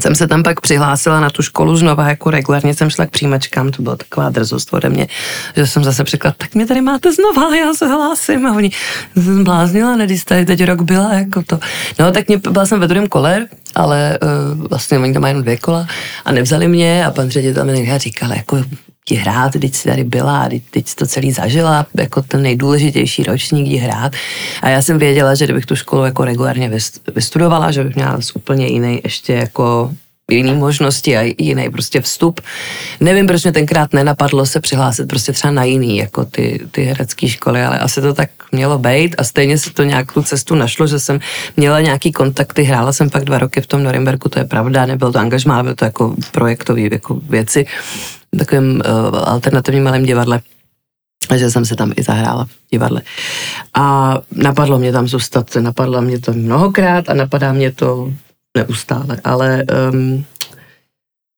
jsem 0.00 0.14
se 0.14 0.26
tam 0.26 0.42
pak 0.42 0.60
přihlásila 0.60 1.20
na 1.20 1.30
tu 1.30 1.42
školu 1.42 1.76
znova, 1.76 2.08
jako 2.08 2.30
regulárně 2.30 2.74
jsem 2.74 2.90
šla 2.90 3.06
k 3.06 3.10
přijímačkám, 3.10 3.70
to 3.70 3.82
byla 3.82 3.96
taková 3.96 4.28
drzost 4.28 4.74
ode 4.74 4.88
mě, 4.88 5.08
že 5.56 5.66
jsem 5.66 5.84
zase 5.84 6.04
řekla, 6.04 6.34
tak 6.36 6.54
mě 6.54 6.66
tady 6.66 6.80
máte 6.80 7.12
znova, 7.12 7.56
já 7.56 7.74
se 7.74 7.86
hlásím 7.86 8.46
a 8.46 8.52
oni, 8.52 8.70
jsem 9.14 9.44
bláznila, 9.44 9.96
ne, 9.96 10.06
když 10.06 10.24
tady 10.24 10.44
teď 10.46 10.64
rok 10.64 10.82
byla, 10.82 11.14
jako 11.14 11.42
to. 11.42 11.58
No, 11.98 12.12
tak 12.12 12.28
mě, 12.28 12.36
byla 12.36 12.66
jsem 12.66 12.80
ve 12.80 12.88
druhém 12.88 13.08
kole, 13.08 13.46
ale 13.74 14.18
uh, 14.22 14.66
vlastně 14.68 14.98
oni 14.98 15.12
tam 15.12 15.22
mají 15.22 15.30
jenom 15.30 15.42
dvě 15.42 15.56
kola 15.56 15.86
a 16.24 16.32
nevzali 16.32 16.68
mě 16.68 17.06
a 17.06 17.10
pan 17.10 17.30
ředitel 17.30 17.64
mi 17.64 17.98
říkal, 17.98 18.32
jako 18.32 18.64
jdi 19.10 19.20
hrát, 19.20 19.52
teď 19.52 19.74
jsi 19.74 19.88
tady 19.88 20.04
byla, 20.04 20.48
teď, 20.70 20.88
jsi 20.88 20.96
to 20.96 21.06
celý 21.06 21.32
zažila, 21.32 21.86
jako 21.94 22.22
ten 22.22 22.42
nejdůležitější 22.42 23.22
ročník 23.22 23.66
jdi 23.66 23.76
hrát. 23.76 24.12
A 24.62 24.68
já 24.68 24.82
jsem 24.82 24.98
věděla, 24.98 25.34
že 25.34 25.44
kdybych 25.44 25.66
tu 25.66 25.76
školu 25.76 26.04
jako 26.04 26.24
regulárně 26.24 26.70
vys- 26.70 27.00
vystudovala, 27.14 27.70
že 27.70 27.84
bych 27.84 27.96
měla 27.96 28.18
úplně 28.34 28.66
jiný 28.66 29.00
ještě 29.04 29.32
jako 29.32 29.92
jiný 30.30 30.54
možnosti 30.54 31.16
a 31.16 31.34
jiný 31.38 31.70
prostě 31.70 32.00
vstup. 32.00 32.40
Nevím, 33.00 33.26
proč 33.26 33.42
mě 33.42 33.52
tenkrát 33.52 33.92
nenapadlo 33.92 34.46
se 34.46 34.60
přihlásit 34.60 35.06
prostě 35.06 35.32
třeba 35.32 35.52
na 35.52 35.64
jiný, 35.64 35.96
jako 35.96 36.24
ty, 36.24 36.60
ty 36.70 36.84
herecké 36.84 37.28
školy, 37.28 37.62
ale 37.62 37.78
asi 37.78 38.00
to 38.00 38.14
tak 38.14 38.30
mělo 38.52 38.78
být 38.78 39.14
a 39.18 39.24
stejně 39.24 39.58
se 39.58 39.72
to 39.72 39.82
nějak 39.82 40.12
tu 40.12 40.22
cestu 40.22 40.54
našlo, 40.54 40.86
že 40.86 40.98
jsem 40.98 41.20
měla 41.56 41.80
nějaký 41.80 42.12
kontakty, 42.12 42.62
hrála 42.62 42.92
jsem 42.92 43.10
pak 43.10 43.24
dva 43.24 43.38
roky 43.38 43.60
v 43.60 43.66
tom 43.66 43.82
Norimberku, 43.82 44.28
to 44.28 44.38
je 44.38 44.44
pravda, 44.44 44.86
nebyl 44.86 45.12
to 45.12 45.18
angažmá, 45.18 45.62
bylo 45.62 45.74
to 45.74 45.84
jako 45.84 46.14
projektový 46.32 46.88
jako 46.92 47.14
věci 47.14 47.66
takovém 48.38 48.74
uh, 48.74 49.18
alternativním 49.24 49.84
malém 49.84 50.04
divadle 50.04 50.40
že 51.36 51.50
jsem 51.50 51.64
se 51.64 51.76
tam 51.76 51.92
i 51.96 52.02
zahrála 52.02 52.44
v 52.44 52.50
divadle. 52.70 53.02
A 53.74 54.14
napadlo 54.32 54.78
mě 54.78 54.92
tam 54.92 55.08
zůstat, 55.08 55.56
napadlo 55.56 56.02
mě 56.02 56.18
to 56.18 56.32
mnohokrát 56.32 57.08
a 57.10 57.14
napadá 57.14 57.52
mě 57.52 57.72
to 57.72 58.12
neustále, 58.56 59.20
ale 59.24 59.64
um, 59.92 60.24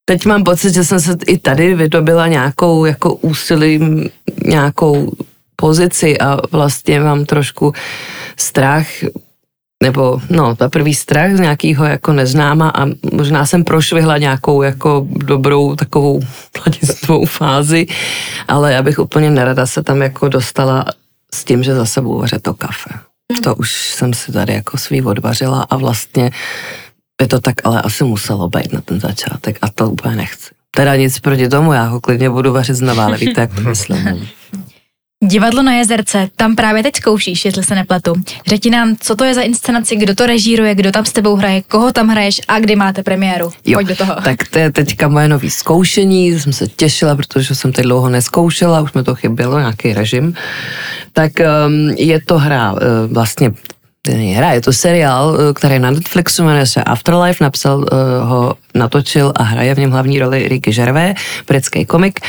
teď 0.05 0.25
mám 0.25 0.43
pocit, 0.43 0.73
že 0.73 0.83
jsem 0.83 0.99
se 0.99 1.17
i 1.27 1.37
tady 1.37 1.75
vydobila 1.75 2.27
nějakou 2.27 2.85
jako 2.85 3.15
úsilím, 3.15 4.09
nějakou 4.45 5.11
pozici 5.55 6.19
a 6.19 6.37
vlastně 6.51 6.99
mám 6.99 7.25
trošku 7.25 7.73
strach 8.37 8.87
nebo 9.85 10.21
no, 10.29 10.55
ta 10.55 10.69
prvý 10.69 10.95
strach 10.95 11.31
z 11.35 11.39
nějakého 11.39 11.85
jako 11.85 12.13
neznáma 12.13 12.69
a 12.69 12.85
možná 13.13 13.45
jsem 13.45 13.63
prošvihla 13.63 14.17
nějakou 14.17 14.61
jako 14.61 15.07
dobrou 15.09 15.75
takovou 15.75 16.21
mladistvou 16.57 17.25
fázi, 17.25 17.85
ale 18.47 18.73
já 18.73 18.81
bych 18.81 18.99
úplně 18.99 19.29
nerada 19.29 19.65
se 19.65 19.83
tam 19.83 20.01
jako 20.01 20.29
dostala 20.29 20.85
s 21.33 21.43
tím, 21.43 21.63
že 21.63 21.75
zase 21.75 22.01
budu 22.01 22.19
vařit 22.19 22.41
to 22.41 22.53
kafe. 22.53 22.89
To 23.43 23.55
už 23.55 23.93
jsem 23.93 24.13
si 24.13 24.31
tady 24.31 24.53
jako 24.53 24.77
svý 24.77 25.01
odvařila 25.01 25.67
a 25.69 25.77
vlastně 25.77 26.31
by 27.21 27.27
to 27.27 27.39
tak 27.39 27.55
ale 27.63 27.81
asi 27.81 28.03
muselo 28.03 28.49
být 28.49 28.73
na 28.73 28.81
ten 28.81 28.99
začátek 28.99 29.57
a 29.61 29.69
to 29.69 29.89
úplně 29.89 30.15
nechci. 30.15 30.49
Teda 30.75 30.95
nic 30.95 31.19
proti 31.19 31.49
tomu, 31.49 31.73
já 31.73 31.83
ho 31.83 32.01
klidně 32.01 32.29
budu 32.29 32.53
vařit 32.53 32.75
znova, 32.75 33.05
ale 33.05 33.17
víte, 33.17 33.41
jak 33.41 33.55
to 33.55 33.61
myslím. 33.69 34.27
Divadlo 35.27 35.63
na 35.63 35.73
jezerce, 35.73 36.29
tam 36.35 36.55
právě 36.55 36.83
teď 36.83 36.95
zkoušíš, 36.95 37.45
jestli 37.45 37.63
se 37.63 37.75
nepletu. 37.75 38.13
Řekni 38.47 38.71
nám, 38.71 38.95
co 38.99 39.15
to 39.15 39.23
je 39.23 39.33
za 39.33 39.41
inscenaci, 39.41 39.95
kdo 39.95 40.15
to 40.15 40.25
režíruje, 40.25 40.75
kdo 40.75 40.91
tam 40.91 41.05
s 41.05 41.11
tebou 41.11 41.35
hraje, 41.35 41.61
koho 41.61 41.91
tam 41.91 42.07
hraješ 42.07 42.41
a 42.47 42.59
kdy 42.59 42.75
máte 42.75 43.03
premiéru. 43.03 43.51
Jo, 43.65 43.77
Pojď 43.77 43.87
do 43.87 43.95
toho. 43.95 44.15
Tak 44.23 44.47
to 44.47 44.59
je 44.59 44.71
teďka 44.71 45.07
moje 45.07 45.27
nový 45.27 45.49
zkoušení, 45.49 46.39
jsem 46.39 46.53
se 46.53 46.67
těšila, 46.67 47.15
protože 47.15 47.55
jsem 47.55 47.71
teď 47.71 47.85
dlouho 47.85 48.09
neskoušela, 48.09 48.81
už 48.81 48.93
mi 48.93 49.03
to 49.03 49.15
chybělo, 49.15 49.59
nějaký 49.59 49.93
režim. 49.93 50.33
Tak 51.13 51.31
um, 51.39 51.89
je 51.89 52.21
to 52.21 52.37
hra, 52.37 52.71
uh, 52.71 52.79
vlastně 53.11 53.51
není 54.13 54.33
hra, 54.33 54.51
je 54.51 54.61
to 54.61 54.73
seriál, 54.73 55.29
uh, 55.29 55.53
který 55.53 55.79
na 55.79 55.91
Netflixu, 55.91 56.43
jmenuje 56.43 56.65
se 56.65 56.83
Afterlife, 56.83 57.43
napsal 57.43 57.77
uh, 57.77 57.85
ho, 58.29 58.55
natočil 58.75 59.33
a 59.35 59.43
hraje 59.43 59.75
v 59.75 59.79
něm 59.79 59.91
hlavní 59.91 60.19
roli 60.19 60.47
Ricky 60.47 60.71
Gervais, 60.71 61.15
britský 61.47 61.85
komik. 61.85 62.19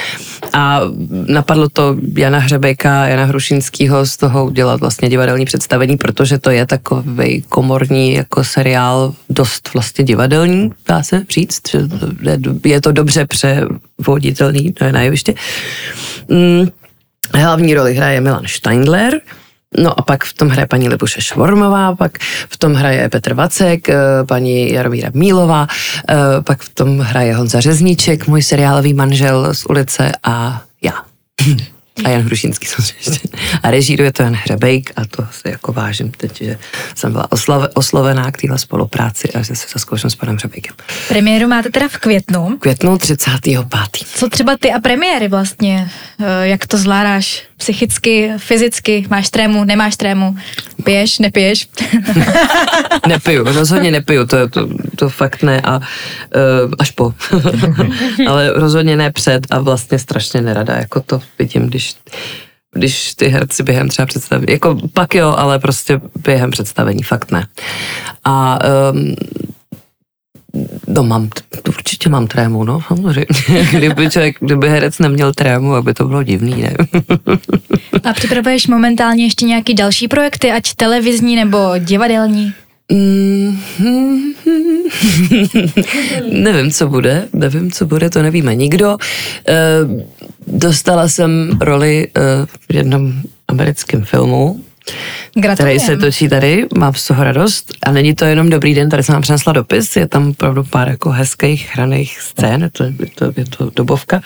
A 0.52 0.80
napadlo 1.26 1.68
to 1.68 1.96
Jana 2.16 2.38
Hřebejka, 2.38 3.06
Jana 3.06 3.24
Hrušinskýho 3.24 4.06
z 4.06 4.16
toho 4.16 4.44
udělat 4.46 4.80
vlastně 4.80 5.08
divadelní 5.08 5.44
představení, 5.44 5.96
protože 5.96 6.38
to 6.38 6.50
je 6.50 6.66
takový 6.66 7.42
komorní 7.48 8.14
jako 8.14 8.44
seriál, 8.44 9.14
dost 9.30 9.74
vlastně 9.74 10.04
divadelní, 10.04 10.72
dá 10.88 11.02
se 11.02 11.24
říct, 11.30 11.62
že 11.70 11.78
je, 12.22 12.38
je 12.64 12.80
to 12.80 12.92
dobře 12.92 13.26
převoditelný 13.26 14.74
na 14.92 15.00
jeviště. 15.02 15.34
Mm, 16.28 16.68
hlavní 17.34 17.74
roli 17.74 17.94
hraje 17.94 18.20
Milan 18.20 18.42
Steindler, 18.46 19.20
No 19.78 19.98
a 19.98 20.02
pak 20.02 20.24
v 20.24 20.32
tom 20.32 20.48
hraje 20.48 20.66
paní 20.66 20.88
Libuše 20.88 21.20
Švormová, 21.20 21.94
pak 21.94 22.18
v 22.48 22.56
tom 22.56 22.74
hraje 22.74 23.08
Petr 23.08 23.34
Vacek, 23.34 23.88
eh, 23.88 23.96
paní 24.28 24.72
Jaromíra 24.72 25.10
Mílová, 25.14 25.66
eh, 26.08 26.14
pak 26.42 26.60
v 26.60 26.74
tom 26.74 26.98
hraje 26.98 27.34
Honza 27.34 27.60
Řezníček, 27.60 28.26
můj 28.26 28.42
seriálový 28.42 28.94
manžel 28.94 29.54
z 29.54 29.66
ulice 29.66 30.12
a 30.22 30.62
já. 30.82 30.92
A 32.04 32.08
Jan 32.08 32.22
Hrušínský 32.22 32.66
samozřejmě. 32.66 33.20
A 33.62 33.70
režíruje 33.70 34.12
to 34.12 34.22
Jan 34.22 34.34
Hřebejk 34.34 34.92
a 34.96 35.04
to 35.04 35.26
si 35.30 35.48
jako 35.48 35.72
vážím 35.72 36.10
teď, 36.10 36.42
že 36.42 36.58
jsem 36.94 37.12
byla 37.12 37.32
oslove, 37.32 37.68
oslovená 37.74 38.30
k 38.32 38.40
téhle 38.40 38.58
spolupráci 38.58 39.28
a 39.32 39.42
že 39.42 39.56
se 39.56 39.66
zaskouším 39.72 40.10
s 40.10 40.14
panem 40.14 40.36
Hřebejkem. 40.36 40.74
Premiéru 41.08 41.48
máte 41.48 41.70
teda 41.70 41.88
v 41.88 41.96
květnu. 41.96 42.56
Květnou 42.60 42.98
35. 42.98 43.66
Co 44.14 44.28
třeba 44.28 44.56
ty 44.60 44.72
a 44.72 44.80
premiéry 44.80 45.28
vlastně? 45.28 45.90
Eh, 46.20 46.48
Jak 46.48 46.66
to 46.66 46.78
zvládáš? 46.78 47.42
Psychicky, 47.56 48.32
fyzicky? 48.36 49.06
Máš 49.10 49.30
trému, 49.30 49.64
nemáš 49.64 49.96
trému? 49.96 50.36
Piješ, 50.84 51.18
nepiješ? 51.18 51.68
Nepiju, 53.08 53.44
rozhodně 53.44 53.90
nepiju, 53.90 54.26
to, 54.26 54.48
to, 54.48 54.68
to 54.96 55.08
fakt 55.08 55.42
ne 55.42 55.60
a 55.60 55.76
uh, 55.76 55.82
až 56.78 56.90
po. 56.90 57.14
Ale 58.28 58.52
rozhodně 58.52 58.96
ne 58.96 59.12
před 59.12 59.46
a 59.50 59.60
vlastně 59.60 59.98
strašně 59.98 60.40
nerada, 60.40 60.76
jako 60.76 61.00
to 61.00 61.20
vidím, 61.38 61.66
když 61.66 61.85
když 62.74 63.14
ty 63.14 63.28
herci 63.28 63.62
během 63.62 63.88
třeba 63.88 64.06
představení, 64.06 64.52
jako 64.52 64.78
pak 64.92 65.14
jo, 65.14 65.34
ale 65.36 65.58
prostě 65.58 66.00
během 66.24 66.50
představení, 66.50 67.02
fakt 67.02 67.30
ne. 67.30 67.46
A 68.24 68.58
um, 68.92 69.14
No 70.88 71.02
mám, 71.02 71.28
určitě 71.68 72.08
mám 72.08 72.26
trému, 72.26 72.64
no 72.64 72.80
samozřejmě. 72.88 73.26
Kdyby 73.72 74.10
člověk, 74.10 74.36
kdyby 74.40 74.68
herec 74.68 74.98
neměl 74.98 75.34
trému, 75.34 75.74
aby 75.74 75.94
to 75.94 76.04
bylo 76.04 76.22
divný, 76.22 76.62
ne? 76.62 76.74
A 78.04 78.12
připravuješ 78.12 78.66
momentálně 78.66 79.24
ještě 79.24 79.44
nějaký 79.44 79.74
další 79.74 80.08
projekty, 80.08 80.52
ať 80.52 80.74
televizní 80.74 81.36
nebo 81.36 81.58
divadelní? 81.78 82.54
Mm, 82.92 83.58
nevím, 86.32 86.70
co 86.70 86.88
bude, 86.88 87.28
nevím, 87.32 87.70
co 87.72 87.86
bude, 87.86 88.10
to 88.10 88.22
nevíme 88.22 88.54
nikdo. 88.54 88.96
Eh, 89.48 89.54
dostala 90.46 91.08
jsem 91.08 91.58
roli 91.60 92.08
eh, 92.16 92.20
v 92.70 92.74
jednom 92.74 93.12
americkém 93.48 94.04
filmu, 94.04 94.60
který 95.30 95.42
Gratulujem. 95.42 95.80
se 95.80 95.96
točí 95.96 96.28
tady, 96.28 96.66
mám 96.78 96.94
z 96.94 97.06
toho 97.06 97.24
radost 97.24 97.72
a 97.82 97.92
není 97.92 98.14
to 98.14 98.24
jenom 98.24 98.50
dobrý 98.50 98.74
den, 98.74 98.88
tady 98.88 99.02
jsem 99.02 99.12
vám 99.12 99.22
přinesla 99.22 99.52
dopis, 99.52 99.96
je 99.96 100.08
tam 100.08 100.30
opravdu 100.30 100.64
pár 100.64 100.88
jako 100.88 101.10
hezkých 101.10 101.70
hraných 101.74 102.20
scén, 102.20 102.62
je 102.62 102.70
to, 102.70 102.84
je 102.84 102.92
to, 103.14 103.32
je 103.36 103.44
to 103.44 103.70
dobovka, 103.76 104.20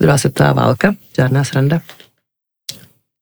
druhá 0.00 0.18
světová 0.18 0.52
válka, 0.52 0.94
žádná 1.16 1.44
sranda. 1.44 1.80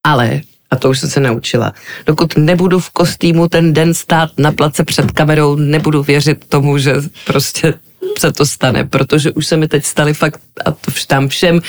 Ale, 0.06 0.40
a 0.70 0.76
to 0.76 0.90
už 0.90 0.98
jsem 1.00 1.10
se 1.10 1.20
naučila, 1.20 1.72
dokud 2.06 2.36
nebudu 2.36 2.78
v 2.78 2.90
kostýmu 2.90 3.48
ten 3.48 3.72
den 3.72 3.94
stát 3.94 4.30
na 4.38 4.52
place 4.52 4.84
před 4.84 5.12
kamerou, 5.12 5.56
nebudu 5.56 6.02
věřit 6.02 6.44
tomu, 6.48 6.78
že 6.78 6.94
prostě 7.26 7.74
se 8.18 8.32
to 8.32 8.46
stane, 8.46 8.84
protože 8.84 9.32
už 9.32 9.46
se 9.46 9.56
mi 9.56 9.68
teď 9.68 9.84
staly 9.84 10.14
fakt, 10.14 10.40
a 10.64 10.70
to 10.70 10.90
tam 11.06 11.28
všem 11.28 11.60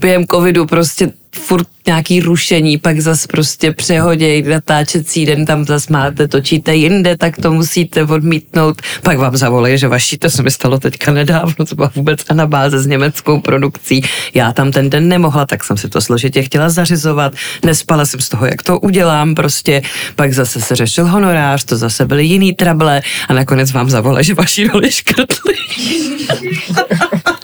během 0.00 0.26
covidu 0.26 0.66
prostě 0.66 1.12
furt 1.38 1.66
nějaký 1.86 2.20
rušení, 2.20 2.78
pak 2.78 3.00
zas 3.00 3.26
prostě 3.26 3.72
přehoděj 3.72 4.42
natáčecí 4.42 5.26
den, 5.26 5.46
tam 5.46 5.64
zas 5.64 5.88
máte, 5.88 6.28
točíte 6.28 6.74
jinde, 6.74 7.16
tak 7.16 7.36
to 7.36 7.52
musíte 7.52 8.04
odmítnout, 8.04 8.82
pak 9.02 9.18
vám 9.18 9.36
zavolají, 9.36 9.78
že 9.78 9.88
vaší, 9.88 10.18
to 10.18 10.30
se 10.30 10.42
mi 10.42 10.50
stalo 10.50 10.78
teďka 10.78 11.12
nedávno, 11.12 11.66
to 11.68 11.74
byla 11.74 11.90
vůbec 11.94 12.20
anabáze 12.28 12.82
s 12.82 12.86
německou 12.86 13.40
produkcí, 13.40 14.02
já 14.34 14.52
tam 14.52 14.72
ten 14.72 14.90
den 14.90 15.08
nemohla, 15.08 15.46
tak 15.46 15.64
jsem 15.64 15.76
si 15.76 15.88
to 15.88 16.00
složitě 16.00 16.42
chtěla 16.42 16.68
zařizovat, 16.68 17.32
nespala 17.64 18.06
jsem 18.06 18.20
z 18.20 18.28
toho, 18.28 18.46
jak 18.46 18.62
to 18.62 18.80
udělám 18.80 19.34
prostě, 19.34 19.82
pak 20.16 20.32
zase 20.32 20.60
se 20.60 20.76
řešil 20.76 21.06
honorář, 21.06 21.64
to 21.64 21.76
zase 21.76 22.06
byly 22.06 22.24
jiný 22.24 22.52
trable 22.52 23.02
a 23.28 23.32
nakonec 23.32 23.72
vám 23.72 23.90
zavolají, 23.90 24.24
že 24.24 24.34
vaší 24.34 24.66
roli 24.66 24.92
škrtli. 24.92 25.54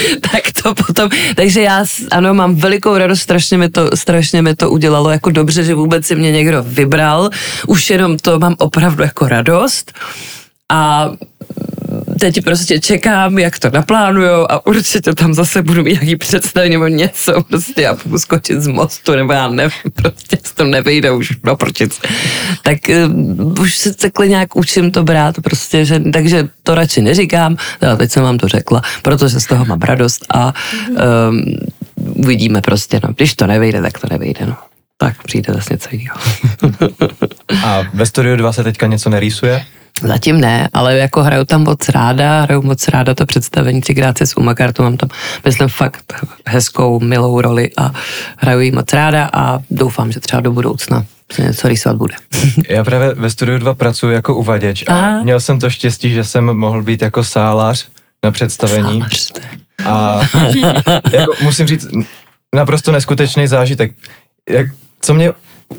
tak 0.32 0.42
to 0.62 0.74
potom, 0.74 1.10
takže 1.36 1.60
já 1.62 1.84
ano, 2.10 2.34
mám 2.34 2.54
velikou 2.54 2.98
radost, 2.98 3.20
strašně 3.20 3.58
mi 3.58 3.68
to, 3.68 3.90
strašně 3.94 4.42
mi 4.42 4.56
to 4.56 4.70
udělalo 4.70 5.10
jako 5.10 5.30
dobře, 5.30 5.64
že 5.64 5.74
vůbec 5.74 6.06
si 6.06 6.14
mě 6.14 6.32
někdo 6.32 6.62
vybral, 6.62 7.30
už 7.66 7.90
jenom 7.90 8.18
to 8.18 8.38
mám 8.38 8.54
opravdu 8.58 9.02
jako 9.02 9.28
radost. 9.28 9.92
A 10.68 11.10
teď 12.20 12.44
prostě 12.44 12.80
čekám, 12.80 13.38
jak 13.38 13.58
to 13.58 13.70
naplánujou 13.70 14.52
a 14.52 14.66
určitě 14.66 15.14
tam 15.14 15.34
zase 15.34 15.62
budu 15.62 15.82
mít 15.82 15.92
nějaký 15.92 16.16
představení 16.16 16.72
nebo 16.72 16.86
něco, 16.88 17.42
prostě 17.42 17.82
já 17.82 17.96
budu 18.04 18.18
skočit 18.18 18.60
z 18.60 18.66
mostu, 18.66 19.16
nebo 19.16 19.32
já 19.32 19.48
nevím, 19.48 19.72
prostě 19.94 20.38
se 20.42 20.54
to 20.54 20.64
nevejde 20.64 21.10
už 21.10 21.32
naprčit. 21.44 21.94
Tak 22.62 22.78
uh, 23.06 23.60
už 23.60 23.76
se 23.76 23.94
takhle 23.94 24.28
nějak 24.28 24.56
učím 24.56 24.90
to 24.90 25.04
brát, 25.04 25.34
prostě, 25.42 25.84
že, 25.84 26.00
takže 26.00 26.48
to 26.62 26.74
radši 26.74 27.02
neříkám, 27.02 27.56
teda 27.80 27.96
teď 27.96 28.10
jsem 28.10 28.22
vám 28.22 28.38
to 28.38 28.48
řekla, 28.48 28.82
protože 29.02 29.40
z 29.40 29.46
toho 29.46 29.64
mám 29.64 29.80
radost 29.80 30.26
a 30.34 30.54
um, 31.28 31.44
uvidíme 31.96 32.60
prostě, 32.60 33.00
no, 33.02 33.12
když 33.16 33.34
to 33.34 33.46
nevejde, 33.46 33.82
tak 33.82 33.98
to 33.98 34.06
nevejde, 34.10 34.46
no. 34.46 34.56
Tak 34.96 35.22
přijde 35.22 35.52
zase 35.52 35.74
něco 35.74 35.88
jiného. 35.92 36.18
A 37.64 37.82
ve 37.94 38.06
Studiu 38.06 38.36
2 38.36 38.52
se 38.52 38.64
teďka 38.64 38.86
něco 38.86 39.10
nerýsuje? 39.10 39.64
Zatím 40.02 40.40
ne, 40.40 40.68
ale 40.72 40.98
jako 40.98 41.22
hraju 41.22 41.44
tam 41.44 41.62
moc 41.64 41.88
ráda, 41.88 42.42
hraju 42.42 42.62
moc 42.62 42.88
ráda 42.88 43.14
to 43.14 43.26
představení 43.26 43.80
třikrát 43.80 44.20
s 44.22 44.36
Umakartu, 44.36 44.82
mám 44.82 44.96
tam, 44.96 45.08
myslím, 45.44 45.68
fakt 45.68 46.14
hezkou, 46.46 47.00
milou 47.00 47.40
roli 47.40 47.70
a 47.76 47.90
hraju 48.36 48.60
ji 48.60 48.70
moc 48.70 48.92
ráda 48.92 49.30
a 49.32 49.58
doufám, 49.70 50.12
že 50.12 50.20
třeba 50.20 50.40
do 50.40 50.52
budoucna 50.52 51.04
se 51.32 51.42
něco 51.42 51.68
rýsovat 51.68 51.96
bude. 51.96 52.14
Já 52.68 52.84
právě 52.84 53.14
ve 53.14 53.30
Studiu 53.30 53.58
2 53.58 53.74
pracuji 53.74 54.14
jako 54.14 54.34
uvaděč 54.34 54.84
a 54.88 54.92
Aha. 54.92 55.22
měl 55.22 55.40
jsem 55.40 55.60
to 55.60 55.70
štěstí, 55.70 56.10
že 56.10 56.24
jsem 56.24 56.44
mohl 56.44 56.82
být 56.82 57.02
jako 57.02 57.24
sálař 57.24 57.88
na 58.24 58.30
představení. 58.30 59.00
Sálař, 59.00 59.32
A 59.86 60.20
jako, 61.12 61.32
musím 61.42 61.66
říct, 61.66 61.88
naprosto 62.54 62.92
neskutečný 62.92 63.46
zážitek. 63.46 63.92
Jak, 64.50 64.66
co 65.00 65.14
mě 65.14 65.32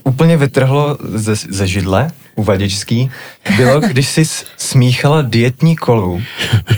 úplně 0.03 0.37
vytrhlo 0.37 0.97
ze, 1.01 1.35
ze 1.35 1.67
židle 1.67 2.11
uvaděčský, 2.35 3.11
bylo, 3.57 3.79
když 3.87 4.07
jsi 4.07 4.25
smíchala 4.57 5.21
dietní 5.21 5.75
kolu 5.75 6.21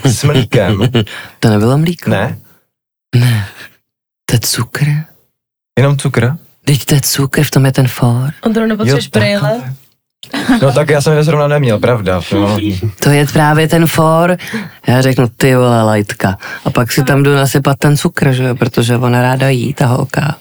s 0.03 0.23
mlíkem. 0.23 0.79
To 1.39 1.49
nebylo 1.49 1.77
mlíko? 1.77 2.09
Ne? 2.09 2.39
To 4.25 4.35
je 4.35 4.39
cukr? 4.39 4.85
Jenom 5.79 5.97
cukr? 5.97 6.31
Teď 6.65 6.85
to 6.85 6.95
je 6.95 7.01
cukr, 7.01 7.43
v 7.43 7.51
tom 7.51 7.65
je 7.65 7.71
ten 7.71 7.87
for. 7.87 8.33
Ondro, 8.41 8.67
nepotřebuješ 8.67 9.07
brýle? 9.07 9.75
No 10.61 10.71
tak 10.71 10.89
já 10.89 11.01
jsem 11.01 11.13
je 11.17 11.23
zrovna 11.23 11.47
neměl, 11.47 11.79
pravda. 11.79 12.21
No. 12.33 12.57
To 13.03 13.09
je 13.09 13.25
právě 13.33 13.67
ten 13.67 13.87
for. 13.87 14.37
Já 14.87 15.01
řeknu, 15.01 15.27
ty 15.37 15.55
vole, 15.55 15.83
lajtka. 15.83 16.37
A 16.65 16.69
pak 16.69 16.91
si 16.91 17.03
tam 17.03 17.23
jdu 17.23 17.35
nasypat 17.35 17.79
ten 17.79 17.97
cukr, 17.97 18.31
že 18.31 18.53
protože 18.53 18.97
ona 18.97 19.21
ráda 19.21 19.49
jí, 19.49 19.73
ta 19.73 19.85
holka. 19.85 20.35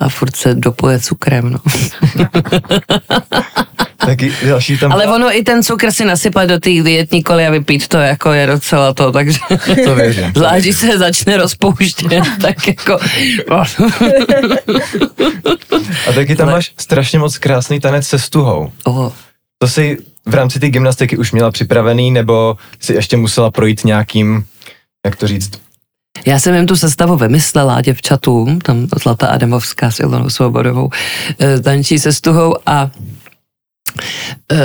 A 0.00 0.08
furt 0.08 0.36
se 0.36 0.54
dopuje 0.54 1.00
cukrem, 1.00 1.50
no. 1.50 1.58
Taky 3.96 4.32
další 4.48 4.78
tam 4.78 4.92
Ale 4.92 5.06
ono 5.06 5.36
i 5.36 5.42
ten 5.42 5.62
cukr 5.62 5.90
si 5.90 6.04
nasypat 6.04 6.48
do 6.48 6.60
té 6.60 6.70
dietní 6.70 7.22
koly 7.22 7.46
a 7.46 7.50
vypít 7.50 7.88
to 7.88 7.96
jako 7.98 8.32
je 8.32 8.46
docela 8.46 8.94
to, 8.94 9.12
takže 9.12 9.38
To 9.84 9.94
věřím. 9.94 10.32
zvlášť, 10.36 10.60
když 10.64 10.76
se 10.76 10.98
začne 10.98 11.36
rozpouštět, 11.36 12.24
tak 12.40 12.66
jako... 12.66 12.98
A 16.08 16.12
taky 16.14 16.36
tam 16.36 16.50
máš 16.50 16.72
strašně 16.78 17.18
moc 17.18 17.38
krásný 17.38 17.80
tanec 17.80 18.06
se 18.06 18.18
stuhou. 18.18 18.72
oh, 18.84 19.12
To 19.58 19.68
si 19.68 19.98
v 20.26 20.34
rámci 20.34 20.60
té 20.60 20.70
gymnastiky 20.70 21.16
už 21.18 21.32
měla 21.32 21.50
připravený, 21.50 22.10
nebo 22.10 22.56
si 22.80 22.92
ještě 22.92 23.16
musela 23.16 23.50
projít 23.50 23.84
nějakým, 23.84 24.44
jak 25.06 25.16
to 25.16 25.26
říct, 25.26 25.50
Já 26.26 26.40
jsem 26.40 26.54
jim 26.54 26.66
tu 26.66 26.76
sestavu 26.76 27.16
vymyslela 27.16 27.80
děvčatům, 27.80 28.60
tam 28.60 28.86
Zlata 29.02 29.26
Adamovská 29.26 29.90
s 29.90 30.00
Ilonou 30.00 30.30
Svobodovou 30.30 30.90
eh, 31.40 31.60
tančí 31.60 31.98
se 31.98 32.12
stuhou 32.12 32.56
a 32.66 32.90
Uh, 34.52 34.58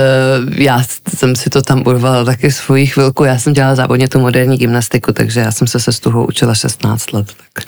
já 0.56 0.84
jsem 1.16 1.36
si 1.36 1.50
to 1.50 1.62
tam 1.62 1.82
urvala 1.86 2.24
taky 2.24 2.52
svoji 2.52 2.86
chvilku, 2.86 3.24
já 3.24 3.38
jsem 3.38 3.52
dělala 3.52 3.74
závodně 3.74 4.08
tu 4.08 4.20
moderní 4.20 4.56
gymnastiku, 4.56 5.12
takže 5.12 5.40
já 5.40 5.52
jsem 5.52 5.66
se 5.66 5.80
se 5.80 5.92
stuhou 5.92 6.26
učila 6.26 6.54
16 6.54 7.12
let, 7.12 7.32
tak, 7.52 7.64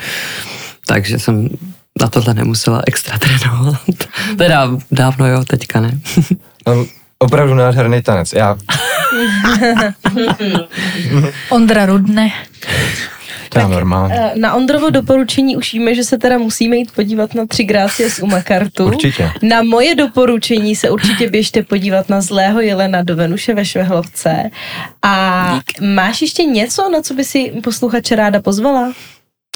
takže 0.86 1.18
jsem 1.18 1.48
na 2.00 2.08
tohle 2.08 2.34
nemusela 2.34 2.82
extra 2.86 3.18
trénovat. 3.18 3.80
teda 4.38 4.70
dávno 4.90 5.26
jo, 5.28 5.44
teďka 5.44 5.80
ne. 5.80 6.00
opravdu 7.18 7.54
nádherný 7.54 8.02
tanec. 8.02 8.32
Já, 8.32 8.56
Ondra 11.48 11.86
Rudne. 11.86 12.30
já 13.56 13.68
normálně. 13.68 14.14
Eh, 14.18 14.32
Na 14.38 14.54
Ondrovo 14.54 14.90
doporučení 14.90 15.56
už 15.56 15.72
víme, 15.72 15.94
že 15.94 16.04
se 16.04 16.18
teda 16.18 16.38
musíme 16.38 16.76
jít 16.76 16.90
podívat 16.92 17.34
na 17.34 17.46
tři 17.46 17.64
grácie 17.64 18.10
z 18.10 18.18
Umakartu. 18.18 18.84
Určitě. 18.86 19.30
Na 19.42 19.62
moje 19.62 19.94
doporučení 19.94 20.76
se 20.76 20.90
určitě 20.90 21.30
běžte 21.30 21.62
podívat 21.62 22.08
na 22.08 22.20
Zlého 22.20 22.60
jelena 22.60 23.02
do 23.02 23.16
Venuše 23.16 23.54
ve 23.54 23.64
Švehlovce. 23.64 24.50
A 25.02 25.60
máš 25.80 26.22
ještě 26.22 26.42
něco, 26.42 26.90
na 26.90 27.00
co 27.02 27.14
by 27.14 27.24
si 27.24 27.52
posluchače 27.64 28.16
ráda 28.16 28.40
pozvala? 28.42 28.92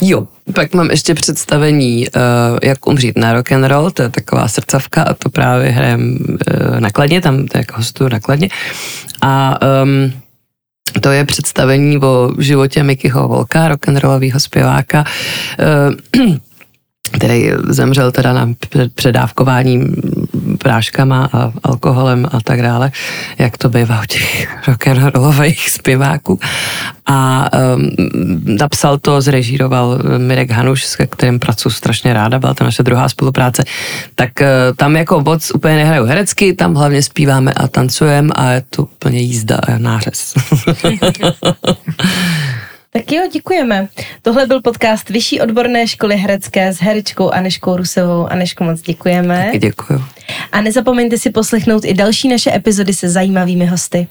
Jo, 0.01 0.27
pak 0.55 0.75
mám 0.75 0.91
ještě 0.91 1.15
představení, 1.15 2.07
uh, 2.09 2.59
jak 2.63 2.87
umřít 2.87 3.19
na 3.19 3.33
rock 3.33 3.53
and 3.53 3.65
roll, 3.65 3.91
to 3.91 4.03
je 4.03 4.09
taková 4.09 4.49
srdcavka 4.49 5.03
a 5.03 5.15
to 5.15 5.31
právě 5.31 5.71
hrajem 5.71 6.19
uh, 6.21 6.81
na 6.81 6.91
Kladně, 6.91 7.21
tam 7.21 7.37
to 7.37 7.59
je 7.59 7.61
jako 7.61 7.77
hostuju 7.77 8.11
na 8.11 8.21
Kladně. 8.21 8.49
A 9.21 9.59
um, 9.83 10.13
to 11.01 11.11
je 11.11 11.25
představení 11.25 11.99
o 11.99 12.31
životě 12.39 12.83
Mickeyho 12.83 13.29
Volka, 13.29 13.69
rock'n'rollového 13.69 14.41
zpěváka, 14.41 15.05
uh, 16.19 16.35
který 17.13 17.51
zemřel 17.69 18.13
teda 18.13 18.33
na 18.33 18.47
před- 18.47 18.95
předávkováním 18.95 19.97
práškama 20.63 21.29
a 21.33 21.53
alkoholem 21.63 22.27
a 22.33 22.41
tak 22.41 22.63
dále, 22.63 22.93
jak 23.39 23.59
to 23.59 23.69
bývá 23.69 24.03
u 24.03 24.07
těch 24.07 24.49
rock'n'rollových 24.69 25.71
zpěváků. 25.71 26.41
A 27.07 27.49
um, 27.75 27.91
napsal 28.61 28.99
to, 28.99 29.21
zrežíroval 29.21 29.99
Mirek 30.19 30.51
Hanuš, 30.51 30.85
s 30.85 30.97
kterým 31.07 31.39
pracuji 31.39 31.71
strašně 31.71 32.13
ráda, 32.13 32.39
byla 32.39 32.55
to 32.55 32.65
naše 32.65 32.83
druhá 32.83 33.09
spolupráce. 33.09 33.65
Tak 34.15 34.31
uh, 34.41 34.47
tam 34.77 34.97
jako 34.97 35.21
moc 35.21 35.51
úplně 35.55 35.77
nehraju 35.77 36.05
herecky, 36.05 36.55
tam 36.55 36.75
hlavně 36.75 37.03
zpíváme 37.03 37.53
a 37.53 37.69
tancujeme 37.69 38.33
a 38.35 38.51
je 38.51 38.63
to 38.71 38.83
úplně 38.83 39.21
jízda 39.21 39.57
a 39.57 39.79
nářez. 39.79 40.35
Tak 42.93 43.13
jo, 43.13 43.23
děkujeme. 43.33 43.89
Tohle 44.23 44.47
byl 44.47 44.61
podcast 44.61 45.11
Vyšší 45.11 45.41
odborné 45.41 45.87
školy 45.87 46.17
herecké 46.17 46.73
s 46.73 46.81
herečkou 46.81 47.31
Aneškou 47.31 47.77
Rusovou. 47.77 48.27
Aneško, 48.27 48.65
moc 48.65 48.83
děkujeme. 48.83 49.53
Děkuju. 49.59 50.05
A 50.53 50.61
nezapomeňte 50.61 51.19
si 51.19 51.31
poslechnout 51.31 51.85
i 51.85 51.95
další 51.95 52.29
naše 52.29 52.55
epizody 52.55 52.95
se 52.95 53.09
zajímavými 53.09 53.67
hosty. 53.67 54.09